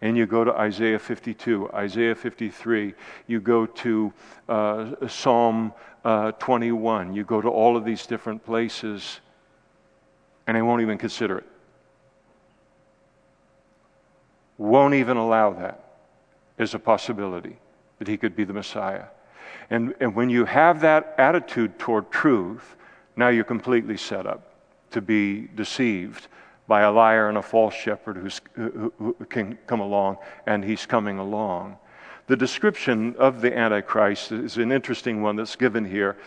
And 0.02 0.18
you 0.18 0.26
go 0.26 0.44
to 0.44 0.54
Isaiah 0.54 1.00
52, 1.00 1.70
Isaiah 1.74 2.16
53, 2.16 2.94
you 3.28 3.40
go 3.40 3.66
to 3.66 4.14
uh, 4.50 5.08
Psalm 5.08 5.74
uh, 6.04 6.32
21, 6.34 7.14
you 7.14 7.24
go 7.24 7.42
to 7.42 7.48
all 7.48 7.78
of 7.78 7.86
these 7.86 8.06
different 8.06 8.46
places, 8.46 9.22
and 10.46 10.58
they 10.58 10.62
won't 10.62 10.82
even 10.82 10.98
consider 10.98 11.40
it. 11.40 11.46
Won't 14.58 14.94
even 14.94 15.18
allow 15.18 15.52
that 15.54 15.84
as 16.58 16.74
a 16.74 16.80
possibility 16.80 17.58
that 18.00 18.08
he 18.08 18.18
could 18.18 18.36
be 18.36 18.44
the 18.44 18.54
Messiah. 18.54 19.06
And, 19.70 19.96
and 20.00 20.16
when 20.16 20.30
you 20.30 20.46
have 20.46 20.82
that 20.82 21.16
attitude 21.18 21.80
toward 21.80 22.12
truth, 22.12 22.76
now 23.16 23.30
you're 23.30 23.44
completely 23.44 23.98
set 23.98 24.26
up 24.26 24.54
to 24.92 25.02
be 25.02 25.48
deceived 25.56 26.28
by 26.68 26.82
a 26.82 26.92
liar 26.92 27.30
and 27.30 27.38
a 27.38 27.42
false 27.42 27.74
shepherd 27.74 28.18
who's, 28.18 28.42
who, 28.56 29.16
can 29.30 29.58
come 29.68 29.80
along, 29.80 30.18
and 30.48 30.64
he's 30.64 30.86
coming 30.86 31.20
along. 31.20 31.78
The 32.28 32.36
description 32.36 33.16
of 33.18 33.42
the 33.42 33.56
Antichrist 33.56 34.32
is 34.32 34.58
an 34.58 34.72
interesting 34.72 35.22
one 35.22 35.36
that's 35.36 35.56
given 35.56 35.86
here 35.86 36.18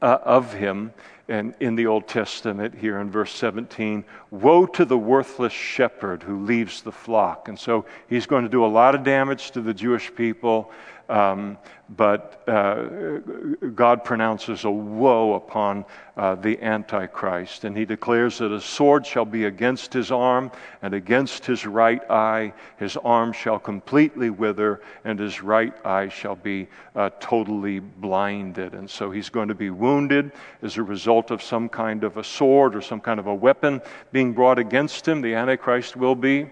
uh, 0.00 0.18
of 0.24 0.54
him 0.54 0.92
and 1.28 1.54
in 1.60 1.74
the 1.74 1.86
Old 1.86 2.06
Testament 2.06 2.74
here 2.74 2.98
in 2.98 3.10
verse 3.10 3.32
17 3.32 4.04
Woe 4.30 4.66
to 4.66 4.84
the 4.84 4.98
worthless 4.98 5.52
shepherd 5.52 6.22
who 6.22 6.44
leaves 6.44 6.82
the 6.82 6.92
flock. 6.92 7.48
And 7.48 7.58
so 7.58 7.86
he's 8.08 8.26
going 8.26 8.44
to 8.44 8.50
do 8.50 8.64
a 8.64 8.66
lot 8.66 8.94
of 8.94 9.04
damage 9.04 9.50
to 9.52 9.60
the 9.60 9.74
Jewish 9.74 10.14
people. 10.14 10.70
Um, 11.08 11.58
but 11.90 12.42
uh, 12.48 13.18
God 13.74 14.04
pronounces 14.04 14.64
a 14.64 14.70
woe 14.70 15.34
upon 15.34 15.84
uh, 16.16 16.34
the 16.34 16.60
Antichrist, 16.62 17.64
and 17.64 17.76
he 17.76 17.84
declares 17.84 18.38
that 18.38 18.52
a 18.52 18.60
sword 18.60 19.06
shall 19.06 19.26
be 19.26 19.44
against 19.44 19.92
his 19.92 20.10
arm 20.10 20.50
and 20.80 20.94
against 20.94 21.44
his 21.44 21.66
right 21.66 22.02
eye. 22.10 22.54
His 22.78 22.96
arm 22.96 23.32
shall 23.32 23.58
completely 23.58 24.30
wither, 24.30 24.80
and 25.04 25.18
his 25.18 25.42
right 25.42 25.74
eye 25.84 26.08
shall 26.08 26.36
be 26.36 26.68
uh, 26.96 27.10
totally 27.20 27.80
blinded. 27.80 28.72
And 28.72 28.88
so 28.88 29.10
he's 29.10 29.28
going 29.28 29.48
to 29.48 29.54
be 29.54 29.70
wounded 29.70 30.32
as 30.62 30.78
a 30.78 30.82
result 30.82 31.30
of 31.30 31.42
some 31.42 31.68
kind 31.68 32.02
of 32.02 32.16
a 32.16 32.24
sword 32.24 32.74
or 32.74 32.80
some 32.80 33.00
kind 33.00 33.20
of 33.20 33.26
a 33.26 33.34
weapon 33.34 33.82
being 34.10 34.32
brought 34.32 34.58
against 34.58 35.06
him. 35.06 35.20
The 35.20 35.34
Antichrist 35.34 35.96
will 35.96 36.14
be 36.14 36.46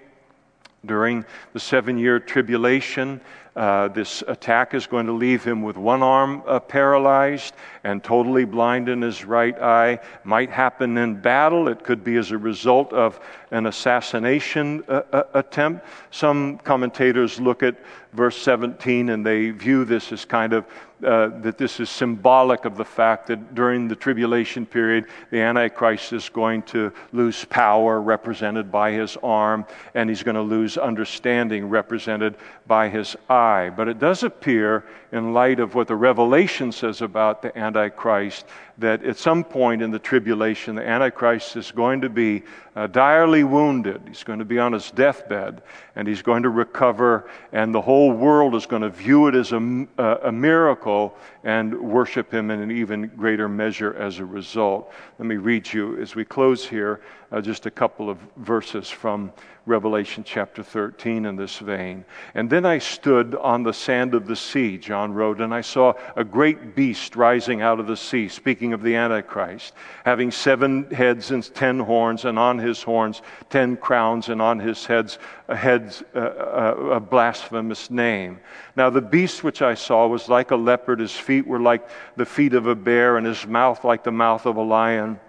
during 0.84 1.24
the 1.52 1.60
seven 1.60 1.98
year 1.98 2.18
tribulation. 2.18 3.20
Uh, 3.54 3.88
this 3.88 4.22
attack 4.28 4.72
is 4.72 4.86
going 4.86 5.04
to 5.04 5.12
leave 5.12 5.44
him 5.44 5.60
with 5.60 5.76
one 5.76 6.02
arm 6.02 6.42
uh, 6.46 6.58
paralyzed 6.58 7.54
and 7.84 8.02
totally 8.02 8.46
blind 8.46 8.88
in 8.88 9.02
his 9.02 9.26
right 9.26 9.58
eye. 9.60 9.98
Might 10.24 10.48
happen 10.48 10.96
in 10.96 11.20
battle. 11.20 11.68
It 11.68 11.84
could 11.84 12.02
be 12.02 12.16
as 12.16 12.30
a 12.30 12.38
result 12.38 12.94
of 12.94 13.20
an 13.50 13.66
assassination 13.66 14.82
uh, 14.88 15.02
uh 15.12 15.22
attempt. 15.34 15.84
Some 16.10 16.58
commentators 16.58 17.38
look 17.38 17.62
at 17.62 17.76
verse 18.12 18.36
17 18.42 19.08
and 19.08 19.24
they 19.24 19.50
view 19.50 19.84
this 19.84 20.12
as 20.12 20.24
kind 20.24 20.52
of 20.52 20.64
uh, 21.04 21.40
that 21.40 21.58
this 21.58 21.80
is 21.80 21.90
symbolic 21.90 22.64
of 22.64 22.76
the 22.76 22.84
fact 22.84 23.26
that 23.26 23.56
during 23.56 23.88
the 23.88 23.96
tribulation 23.96 24.64
period, 24.64 25.06
the 25.30 25.40
Antichrist 25.40 26.12
is 26.12 26.28
going 26.28 26.62
to 26.62 26.92
lose 27.10 27.44
power, 27.46 28.00
represented 28.00 28.70
by 28.70 28.92
his 28.92 29.16
arm, 29.20 29.66
and 29.94 30.08
he's 30.08 30.22
going 30.22 30.36
to 30.36 30.42
lose 30.42 30.78
understanding, 30.78 31.68
represented 31.68 32.36
by 32.68 32.88
his 32.88 33.16
eye. 33.28 33.68
But 33.76 33.88
it 33.88 33.98
does 33.98 34.22
appear, 34.22 34.84
in 35.10 35.34
light 35.34 35.58
of 35.58 35.74
what 35.74 35.88
the 35.88 35.96
Revelation 35.96 36.70
says 36.70 37.02
about 37.02 37.42
the 37.42 37.56
Antichrist, 37.58 38.46
that 38.82 39.04
at 39.04 39.16
some 39.16 39.42
point 39.42 39.82
in 39.82 39.90
the 39.90 39.98
tribulation, 39.98 40.74
the 40.76 40.86
Antichrist 40.86 41.56
is 41.56 41.72
going 41.72 42.02
to 42.02 42.08
be 42.08 42.42
uh, 42.76 42.86
direly 42.86 43.44
wounded. 43.44 44.02
He's 44.06 44.22
going 44.22 44.38
to 44.38 44.44
be 44.44 44.58
on 44.58 44.72
his 44.72 44.90
deathbed, 44.90 45.62
and 45.96 46.06
he's 46.06 46.22
going 46.22 46.42
to 46.42 46.50
recover, 46.50 47.30
and 47.52 47.74
the 47.74 47.80
whole 47.80 48.12
world 48.12 48.54
is 48.54 48.66
going 48.66 48.82
to 48.82 48.90
view 48.90 49.26
it 49.26 49.34
as 49.34 49.52
a, 49.52 49.88
a 50.24 50.30
miracle 50.32 51.16
and 51.44 51.74
worship 51.80 52.32
him 52.32 52.50
in 52.50 52.60
an 52.60 52.70
even 52.70 53.08
greater 53.08 53.48
measure 53.48 53.94
as 53.94 54.18
a 54.18 54.24
result. 54.24 54.92
Let 55.18 55.26
me 55.26 55.36
read 55.36 55.72
you, 55.72 56.00
as 56.00 56.14
we 56.14 56.24
close 56.24 56.66
here, 56.66 57.00
uh, 57.32 57.40
just 57.40 57.66
a 57.66 57.70
couple 57.70 58.10
of 58.10 58.18
verses 58.36 58.90
from 58.90 59.32
Revelation 59.64 60.24
chapter 60.24 60.62
13 60.62 61.24
in 61.24 61.36
this 61.36 61.58
vein. 61.58 62.04
And 62.34 62.50
then 62.50 62.66
I 62.66 62.78
stood 62.78 63.36
on 63.36 63.62
the 63.62 63.72
sand 63.72 64.12
of 64.14 64.26
the 64.26 64.34
sea, 64.34 64.76
John 64.76 65.14
wrote, 65.14 65.40
and 65.40 65.54
I 65.54 65.60
saw 65.60 65.94
a 66.16 66.24
great 66.24 66.74
beast 66.74 67.14
rising 67.14 67.62
out 67.62 67.78
of 67.78 67.86
the 67.86 67.96
sea, 67.96 68.28
speaking 68.28 68.72
of 68.72 68.82
the 68.82 68.96
Antichrist, 68.96 69.72
having 70.04 70.32
seven 70.32 70.90
heads 70.90 71.30
and 71.30 71.54
ten 71.54 71.78
horns, 71.78 72.24
and 72.24 72.38
on 72.38 72.58
his 72.58 72.82
horns 72.82 73.22
ten 73.50 73.76
crowns, 73.76 74.28
and 74.28 74.42
on 74.42 74.58
his 74.58 74.84
heads 74.84 75.18
heads, 75.48 76.02
uh, 76.14 76.18
uh, 76.18 76.74
a 76.92 77.00
blasphemous 77.00 77.90
name. 77.90 78.40
Now 78.74 78.90
the 78.90 79.00
beast 79.00 79.44
which 79.44 79.62
I 79.62 79.74
saw 79.74 80.06
was 80.06 80.28
like 80.28 80.50
a 80.50 80.56
leopard, 80.56 80.98
his 80.98 81.12
feet 81.12 81.46
were 81.46 81.60
like 81.60 81.88
the 82.16 82.26
feet 82.26 82.54
of 82.54 82.66
a 82.66 82.74
bear, 82.74 83.16
and 83.16 83.26
his 83.26 83.46
mouth 83.46 83.84
like 83.84 84.02
the 84.02 84.12
mouth 84.12 84.44
of 84.44 84.56
a 84.56 84.62
lion. 84.62 85.20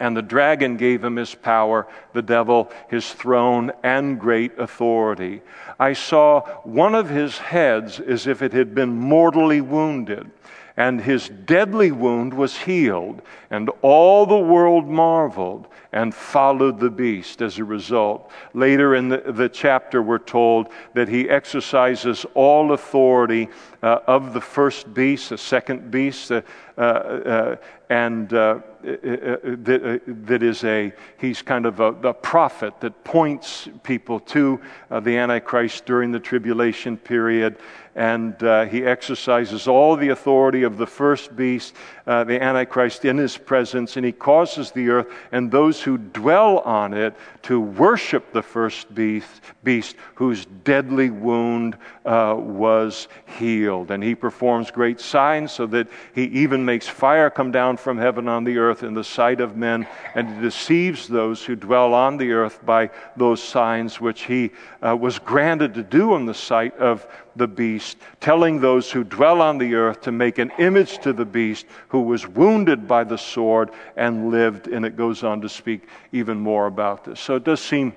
And 0.00 0.16
the 0.16 0.22
dragon 0.22 0.76
gave 0.76 1.02
him 1.02 1.16
his 1.16 1.34
power, 1.34 1.86
the 2.12 2.22
devil 2.22 2.70
his 2.88 3.12
throne 3.12 3.72
and 3.82 4.18
great 4.18 4.56
authority. 4.58 5.42
I 5.78 5.92
saw 5.92 6.40
one 6.62 6.94
of 6.94 7.08
his 7.08 7.38
heads 7.38 7.98
as 7.98 8.26
if 8.26 8.40
it 8.40 8.52
had 8.52 8.74
been 8.74 8.90
mortally 8.90 9.60
wounded, 9.60 10.30
and 10.76 11.00
his 11.00 11.28
deadly 11.28 11.90
wound 11.90 12.32
was 12.32 12.56
healed, 12.56 13.22
and 13.50 13.70
all 13.82 14.24
the 14.24 14.38
world 14.38 14.86
marveled 14.86 15.66
and 15.92 16.14
followed 16.14 16.78
the 16.78 16.90
beast 16.90 17.40
as 17.40 17.58
a 17.58 17.64
result. 17.64 18.30
Later 18.52 18.94
in 18.94 19.08
the, 19.08 19.18
the 19.26 19.48
chapter, 19.48 20.02
we're 20.02 20.18
told 20.18 20.68
that 20.94 21.08
he 21.08 21.28
exercises 21.28 22.26
all 22.34 22.72
authority 22.72 23.48
uh, 23.82 24.00
of 24.06 24.34
the 24.34 24.40
first 24.40 24.92
beast, 24.92 25.30
the 25.30 25.38
second 25.38 25.90
beast, 25.90 26.30
uh, 26.30 26.42
uh, 26.76 27.56
and 27.88 28.34
uh, 28.34 28.36
uh, 28.36 28.90
uh, 28.90 29.36
that, 29.42 30.02
that 30.06 30.42
is 30.42 30.62
a, 30.64 30.92
he's 31.16 31.40
kind 31.40 31.64
of 31.64 31.80
a, 31.80 31.92
a 32.02 32.14
prophet 32.14 32.78
that 32.80 33.02
points 33.04 33.68
people 33.82 34.20
to 34.20 34.60
the 34.90 35.16
Antichrist 35.16 35.86
during 35.86 36.12
the 36.12 36.20
tribulation 36.20 36.98
period 36.98 37.56
and 37.98 38.40
uh, 38.44 38.64
he 38.64 38.84
exercises 38.84 39.66
all 39.66 39.96
the 39.96 40.10
authority 40.10 40.62
of 40.62 40.78
the 40.78 40.86
first 40.86 41.34
beast, 41.34 41.74
uh, 42.08 42.24
the 42.24 42.42
Antichrist, 42.42 43.04
in 43.04 43.18
his 43.18 43.36
presence, 43.36 43.98
and 43.98 44.06
he 44.06 44.12
causes 44.12 44.70
the 44.70 44.88
earth 44.88 45.12
and 45.30 45.50
those 45.50 45.82
who 45.82 45.98
dwell 45.98 46.60
on 46.60 46.94
it 46.94 47.14
to 47.42 47.60
worship 47.60 48.32
the 48.32 48.40
first 48.40 48.94
beast, 48.94 49.42
beast 49.62 49.94
whose 50.14 50.46
deadly 50.64 51.10
wound 51.10 51.76
uh, 52.06 52.34
was 52.38 53.08
healed. 53.38 53.90
And 53.90 54.02
he 54.02 54.14
performs 54.14 54.70
great 54.70 55.00
signs 55.00 55.52
so 55.52 55.66
that 55.66 55.88
he 56.14 56.24
even 56.24 56.64
makes 56.64 56.88
fire 56.88 57.28
come 57.28 57.52
down 57.52 57.76
from 57.76 57.98
heaven 57.98 58.26
on 58.26 58.42
the 58.42 58.56
earth 58.56 58.82
in 58.82 58.94
the 58.94 59.04
sight 59.04 59.42
of 59.42 59.54
men, 59.54 59.86
and 60.14 60.34
he 60.34 60.40
deceives 60.40 61.08
those 61.08 61.44
who 61.44 61.56
dwell 61.56 61.92
on 61.92 62.16
the 62.16 62.32
earth 62.32 62.64
by 62.64 62.88
those 63.18 63.42
signs 63.42 64.00
which 64.00 64.22
he 64.22 64.50
uh, 64.82 64.96
was 64.96 65.18
granted 65.18 65.74
to 65.74 65.82
do 65.82 66.14
in 66.14 66.24
the 66.24 66.32
sight 66.32 66.74
of 66.78 67.06
the 67.38 67.48
beast, 67.48 67.96
telling 68.20 68.60
those 68.60 68.90
who 68.90 69.04
dwell 69.04 69.40
on 69.40 69.58
the 69.58 69.74
earth 69.74 70.02
to 70.02 70.12
make 70.12 70.38
an 70.38 70.52
image 70.58 70.98
to 70.98 71.12
the 71.12 71.24
beast 71.24 71.66
who 71.88 72.02
was 72.02 72.26
wounded 72.26 72.86
by 72.86 73.04
the 73.04 73.16
sword 73.16 73.70
and 73.96 74.30
lived. 74.30 74.66
And 74.68 74.84
it 74.84 74.96
goes 74.96 75.24
on 75.24 75.40
to 75.40 75.48
speak 75.48 75.88
even 76.12 76.38
more 76.38 76.66
about 76.66 77.04
this. 77.04 77.20
So 77.20 77.36
it 77.36 77.44
does 77.44 77.60
seem 77.60 77.94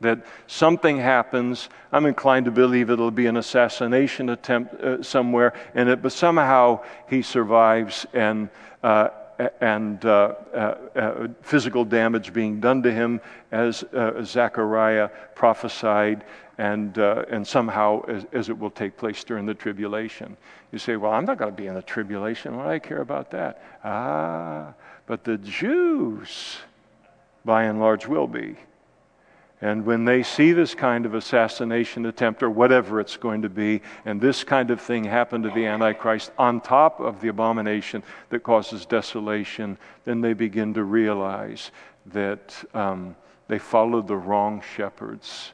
that 0.00 0.24
something 0.46 0.96
happens. 0.96 1.68
I'm 1.92 2.06
inclined 2.06 2.46
to 2.46 2.50
believe 2.50 2.90
it'll 2.90 3.10
be 3.10 3.26
an 3.26 3.36
assassination 3.36 4.30
attempt 4.30 4.74
uh, 4.74 5.02
somewhere, 5.02 5.52
and 5.74 5.88
it, 5.88 6.02
but 6.02 6.12
somehow 6.12 6.82
he 7.08 7.22
survives 7.22 8.06
and. 8.12 8.48
Uh, 8.82 9.10
and 9.60 10.04
uh, 10.04 10.34
uh, 10.52 10.56
uh, 10.94 11.28
physical 11.40 11.84
damage 11.84 12.32
being 12.32 12.60
done 12.60 12.82
to 12.82 12.92
him, 12.92 13.20
as 13.50 13.82
uh, 13.94 14.22
Zechariah 14.22 15.08
prophesied, 15.34 16.24
and, 16.60 16.98
uh, 16.98 17.24
and 17.30 17.46
somehow 17.46 18.02
as, 18.02 18.26
as, 18.34 18.50
it 18.50 18.58
will 18.58 18.70
take 18.70 18.98
place 18.98 19.24
during 19.24 19.46
the 19.46 19.54
tribulation. 19.54 20.36
You 20.72 20.78
say, 20.78 20.96
Well, 20.96 21.10
I'm 21.10 21.24
not 21.24 21.38
going 21.38 21.50
to 21.50 21.56
be 21.56 21.68
in 21.68 21.74
the 21.74 21.80
tribulation. 21.80 22.54
Why 22.54 22.64
do 22.64 22.70
I 22.70 22.78
care 22.78 23.00
about 23.00 23.30
that? 23.30 23.62
Ah, 23.82 24.74
but 25.06 25.24
the 25.24 25.38
Jews, 25.38 26.58
by 27.46 27.64
and 27.64 27.80
large, 27.80 28.06
will 28.06 28.26
be. 28.26 28.56
And 29.62 29.86
when 29.86 30.04
they 30.04 30.22
see 30.22 30.52
this 30.52 30.74
kind 30.74 31.06
of 31.06 31.14
assassination 31.14 32.04
attempt 32.04 32.42
or 32.42 32.50
whatever 32.50 33.00
it's 33.00 33.16
going 33.16 33.40
to 33.40 33.48
be, 33.48 33.80
and 34.04 34.20
this 34.20 34.44
kind 34.44 34.70
of 34.70 34.82
thing 34.82 35.04
happen 35.04 35.42
to 35.42 35.50
the 35.50 35.64
Antichrist 35.64 36.30
on 36.36 36.60
top 36.60 37.00
of 37.00 37.22
the 37.22 37.28
abomination 37.28 38.02
that 38.28 38.42
causes 38.42 38.84
desolation, 38.84 39.78
then 40.04 40.20
they 40.20 40.34
begin 40.34 40.74
to 40.74 40.84
realize 40.84 41.70
that 42.04 42.62
um, 42.74 43.16
they 43.48 43.58
followed 43.58 44.06
the 44.06 44.16
wrong 44.16 44.62
shepherds 44.76 45.52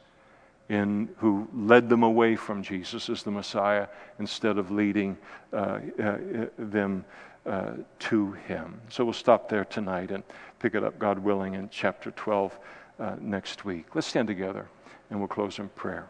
in, 0.68 1.08
who 1.18 1.48
led 1.54 1.88
them 1.88 2.02
away 2.02 2.36
from 2.36 2.62
Jesus 2.62 3.08
as 3.08 3.22
the 3.22 3.30
Messiah 3.30 3.86
instead 4.18 4.58
of 4.58 4.70
leading 4.70 5.16
uh, 5.52 5.78
uh, 6.02 6.16
them 6.58 7.04
uh, 7.46 7.72
to 8.00 8.32
Him. 8.32 8.80
So 8.88 9.04
we'll 9.04 9.12
stop 9.12 9.48
there 9.48 9.64
tonight 9.64 10.10
and 10.10 10.24
pick 10.58 10.74
it 10.74 10.82
up, 10.82 10.98
God 10.98 11.18
willing, 11.18 11.54
in 11.54 11.68
chapter 11.70 12.10
12 12.10 12.58
uh, 12.98 13.16
next 13.20 13.64
week. 13.64 13.94
Let's 13.94 14.06
stand 14.06 14.26
together 14.26 14.68
and 15.10 15.18
we'll 15.18 15.28
close 15.28 15.58
in 15.58 15.68
prayer. 15.70 16.08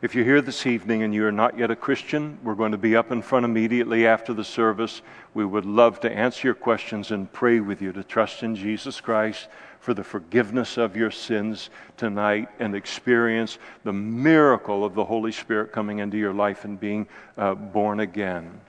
If 0.00 0.14
you're 0.14 0.24
here 0.24 0.40
this 0.40 0.64
evening 0.64 1.02
and 1.02 1.12
you're 1.12 1.32
not 1.32 1.58
yet 1.58 1.72
a 1.72 1.76
Christian, 1.76 2.38
we're 2.44 2.54
going 2.54 2.70
to 2.70 2.78
be 2.78 2.94
up 2.94 3.10
in 3.10 3.20
front 3.20 3.44
immediately 3.44 4.06
after 4.06 4.32
the 4.32 4.44
service. 4.44 5.02
We 5.34 5.44
would 5.44 5.66
love 5.66 5.98
to 6.00 6.10
answer 6.10 6.46
your 6.46 6.54
questions 6.54 7.10
and 7.10 7.32
pray 7.32 7.58
with 7.58 7.82
you 7.82 7.90
to 7.90 8.04
trust 8.04 8.44
in 8.44 8.54
Jesus 8.54 9.00
Christ 9.00 9.48
for 9.80 9.94
the 9.94 10.04
forgiveness 10.04 10.76
of 10.76 10.96
your 10.96 11.10
sins 11.10 11.70
tonight 11.96 12.48
and 12.60 12.76
experience 12.76 13.58
the 13.82 13.92
miracle 13.92 14.84
of 14.84 14.94
the 14.94 15.04
Holy 15.04 15.32
Spirit 15.32 15.72
coming 15.72 15.98
into 15.98 16.16
your 16.16 16.32
life 16.32 16.64
and 16.64 16.78
being 16.78 17.08
uh, 17.36 17.56
born 17.56 17.98
again. 17.98 18.60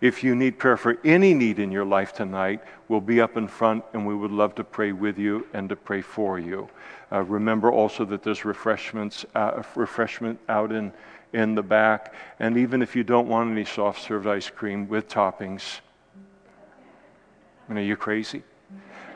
If 0.00 0.22
you 0.22 0.34
need 0.34 0.58
prayer 0.58 0.76
for 0.76 0.98
any 1.04 1.34
need 1.34 1.58
in 1.58 1.72
your 1.72 1.84
life 1.84 2.12
tonight, 2.12 2.60
we'll 2.88 3.00
be 3.00 3.20
up 3.20 3.36
in 3.36 3.48
front 3.48 3.84
and 3.92 4.06
we 4.06 4.14
would 4.14 4.30
love 4.30 4.54
to 4.56 4.64
pray 4.64 4.92
with 4.92 5.18
you 5.18 5.46
and 5.52 5.68
to 5.68 5.76
pray 5.76 6.00
for 6.00 6.38
you. 6.38 6.68
Uh, 7.10 7.22
remember 7.22 7.72
also 7.72 8.04
that 8.04 8.22
there's 8.22 8.44
refreshments, 8.44 9.24
uh, 9.34 9.62
refreshment 9.74 10.38
out 10.48 10.72
in, 10.72 10.92
in 11.32 11.54
the 11.54 11.62
back. 11.62 12.14
And 12.38 12.56
even 12.56 12.82
if 12.82 12.94
you 12.94 13.02
don't 13.02 13.28
want 13.28 13.50
any 13.50 13.64
soft 13.64 14.02
served 14.02 14.26
ice 14.26 14.50
cream 14.50 14.88
with 14.88 15.08
toppings, 15.08 15.80
I 17.68 17.72
mean, 17.72 17.84
are 17.84 17.86
you 17.86 17.96
crazy? 17.96 18.42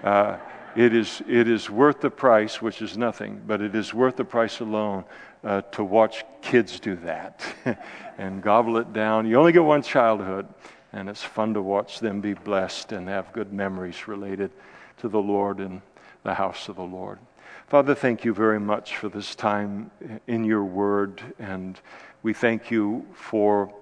Uh, 0.02 0.36
it, 0.74 0.94
is, 0.94 1.22
it 1.28 1.48
is 1.48 1.70
worth 1.70 2.00
the 2.00 2.10
price, 2.10 2.60
which 2.60 2.82
is 2.82 2.98
nothing, 2.98 3.40
but 3.46 3.60
it 3.60 3.74
is 3.74 3.94
worth 3.94 4.16
the 4.16 4.24
price 4.24 4.60
alone 4.60 5.04
uh, 5.44 5.62
to 5.72 5.84
watch 5.84 6.24
kids 6.40 6.80
do 6.80 6.96
that 6.96 7.42
and 8.18 8.42
gobble 8.42 8.76
it 8.76 8.92
down. 8.92 9.26
You 9.26 9.38
only 9.38 9.52
get 9.52 9.64
one 9.64 9.82
childhood, 9.82 10.46
and 10.92 11.08
it's 11.08 11.22
fun 11.22 11.54
to 11.54 11.62
watch 11.62 12.00
them 12.00 12.20
be 12.20 12.34
blessed 12.34 12.92
and 12.92 13.08
have 13.08 13.32
good 13.32 13.52
memories 13.52 14.06
related 14.06 14.50
to 14.98 15.08
the 15.08 15.20
Lord 15.20 15.58
and 15.58 15.82
the 16.22 16.34
house 16.34 16.68
of 16.68 16.76
the 16.76 16.82
Lord. 16.82 17.18
Father, 17.66 17.94
thank 17.94 18.24
you 18.24 18.34
very 18.34 18.60
much 18.60 18.96
for 18.96 19.08
this 19.08 19.34
time 19.34 19.90
in 20.26 20.44
your 20.44 20.64
word, 20.64 21.22
and 21.38 21.80
we 22.22 22.34
thank 22.34 22.70
you 22.70 23.06
for 23.14 23.72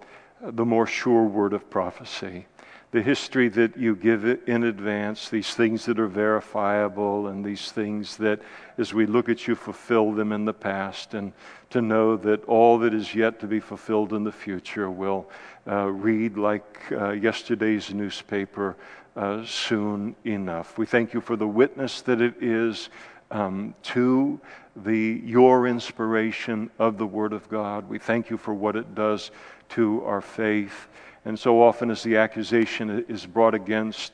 the 0.40 0.64
more 0.64 0.86
sure 0.86 1.24
word 1.24 1.52
of 1.52 1.68
prophecy. 1.68 2.46
The 2.92 3.02
history 3.02 3.48
that 3.50 3.76
you 3.76 3.94
give 3.94 4.24
in 4.48 4.64
advance, 4.64 5.28
these 5.28 5.54
things 5.54 5.84
that 5.86 6.00
are 6.00 6.08
verifiable, 6.08 7.28
and 7.28 7.44
these 7.44 7.70
things 7.70 8.16
that, 8.16 8.40
as 8.78 8.92
we 8.92 9.06
look 9.06 9.28
at 9.28 9.46
you, 9.46 9.54
fulfill 9.54 10.10
them 10.10 10.32
in 10.32 10.44
the 10.44 10.52
past, 10.52 11.14
and 11.14 11.32
to 11.70 11.80
know 11.80 12.16
that 12.16 12.44
all 12.46 12.78
that 12.78 12.92
is 12.92 13.14
yet 13.14 13.38
to 13.40 13.46
be 13.46 13.60
fulfilled 13.60 14.12
in 14.12 14.24
the 14.24 14.32
future 14.32 14.90
will 14.90 15.30
uh, 15.68 15.86
read 15.86 16.36
like 16.36 16.90
uh, 16.90 17.10
yesterday's 17.10 17.94
newspaper 17.94 18.76
uh, 19.14 19.44
soon 19.44 20.16
enough. 20.24 20.76
We 20.76 20.86
thank 20.86 21.14
you 21.14 21.20
for 21.20 21.36
the 21.36 21.46
witness 21.46 22.02
that 22.02 22.20
it 22.20 22.42
is 22.42 22.88
um, 23.30 23.74
to 23.84 24.40
the, 24.74 25.22
your 25.24 25.68
inspiration 25.68 26.70
of 26.78 26.98
the 26.98 27.06
Word 27.06 27.32
of 27.32 27.48
God. 27.48 27.88
We 27.88 27.98
thank 27.98 28.30
you 28.30 28.36
for 28.36 28.54
what 28.54 28.74
it 28.74 28.94
does 28.96 29.30
to 29.70 30.02
our 30.04 30.20
faith. 30.20 30.88
And 31.24 31.38
so 31.38 31.62
often, 31.62 31.90
as 31.90 32.02
the 32.02 32.16
accusation 32.16 33.04
is 33.08 33.26
brought 33.26 33.54
against 33.54 34.12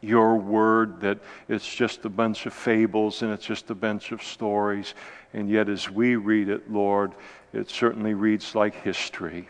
your 0.00 0.36
word, 0.36 1.00
that 1.00 1.18
it's 1.48 1.72
just 1.72 2.04
a 2.04 2.08
bunch 2.08 2.46
of 2.46 2.52
fables 2.52 3.22
and 3.22 3.32
it's 3.32 3.44
just 3.44 3.70
a 3.70 3.74
bunch 3.74 4.12
of 4.12 4.22
stories. 4.22 4.94
And 5.32 5.48
yet, 5.50 5.68
as 5.68 5.90
we 5.90 6.16
read 6.16 6.48
it, 6.48 6.70
Lord, 6.70 7.12
it 7.52 7.70
certainly 7.70 8.14
reads 8.14 8.54
like 8.54 8.74
history. 8.74 9.48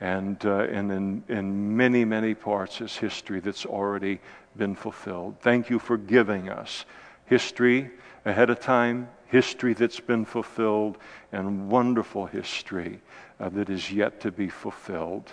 And, 0.00 0.44
uh, 0.44 0.60
and 0.70 0.92
in, 0.92 1.24
in 1.28 1.76
many, 1.76 2.04
many 2.04 2.34
parts, 2.34 2.80
is 2.80 2.96
history 2.96 3.40
that's 3.40 3.66
already 3.66 4.20
been 4.56 4.74
fulfilled. 4.74 5.36
Thank 5.40 5.70
you 5.70 5.78
for 5.78 5.96
giving 5.96 6.48
us 6.48 6.84
history 7.26 7.90
ahead 8.24 8.50
of 8.50 8.60
time, 8.60 9.08
history 9.26 9.74
that's 9.74 10.00
been 10.00 10.24
fulfilled, 10.24 10.98
and 11.32 11.68
wonderful 11.68 12.26
history 12.26 13.00
uh, 13.40 13.48
that 13.50 13.70
is 13.70 13.92
yet 13.92 14.20
to 14.20 14.30
be 14.30 14.48
fulfilled. 14.48 15.32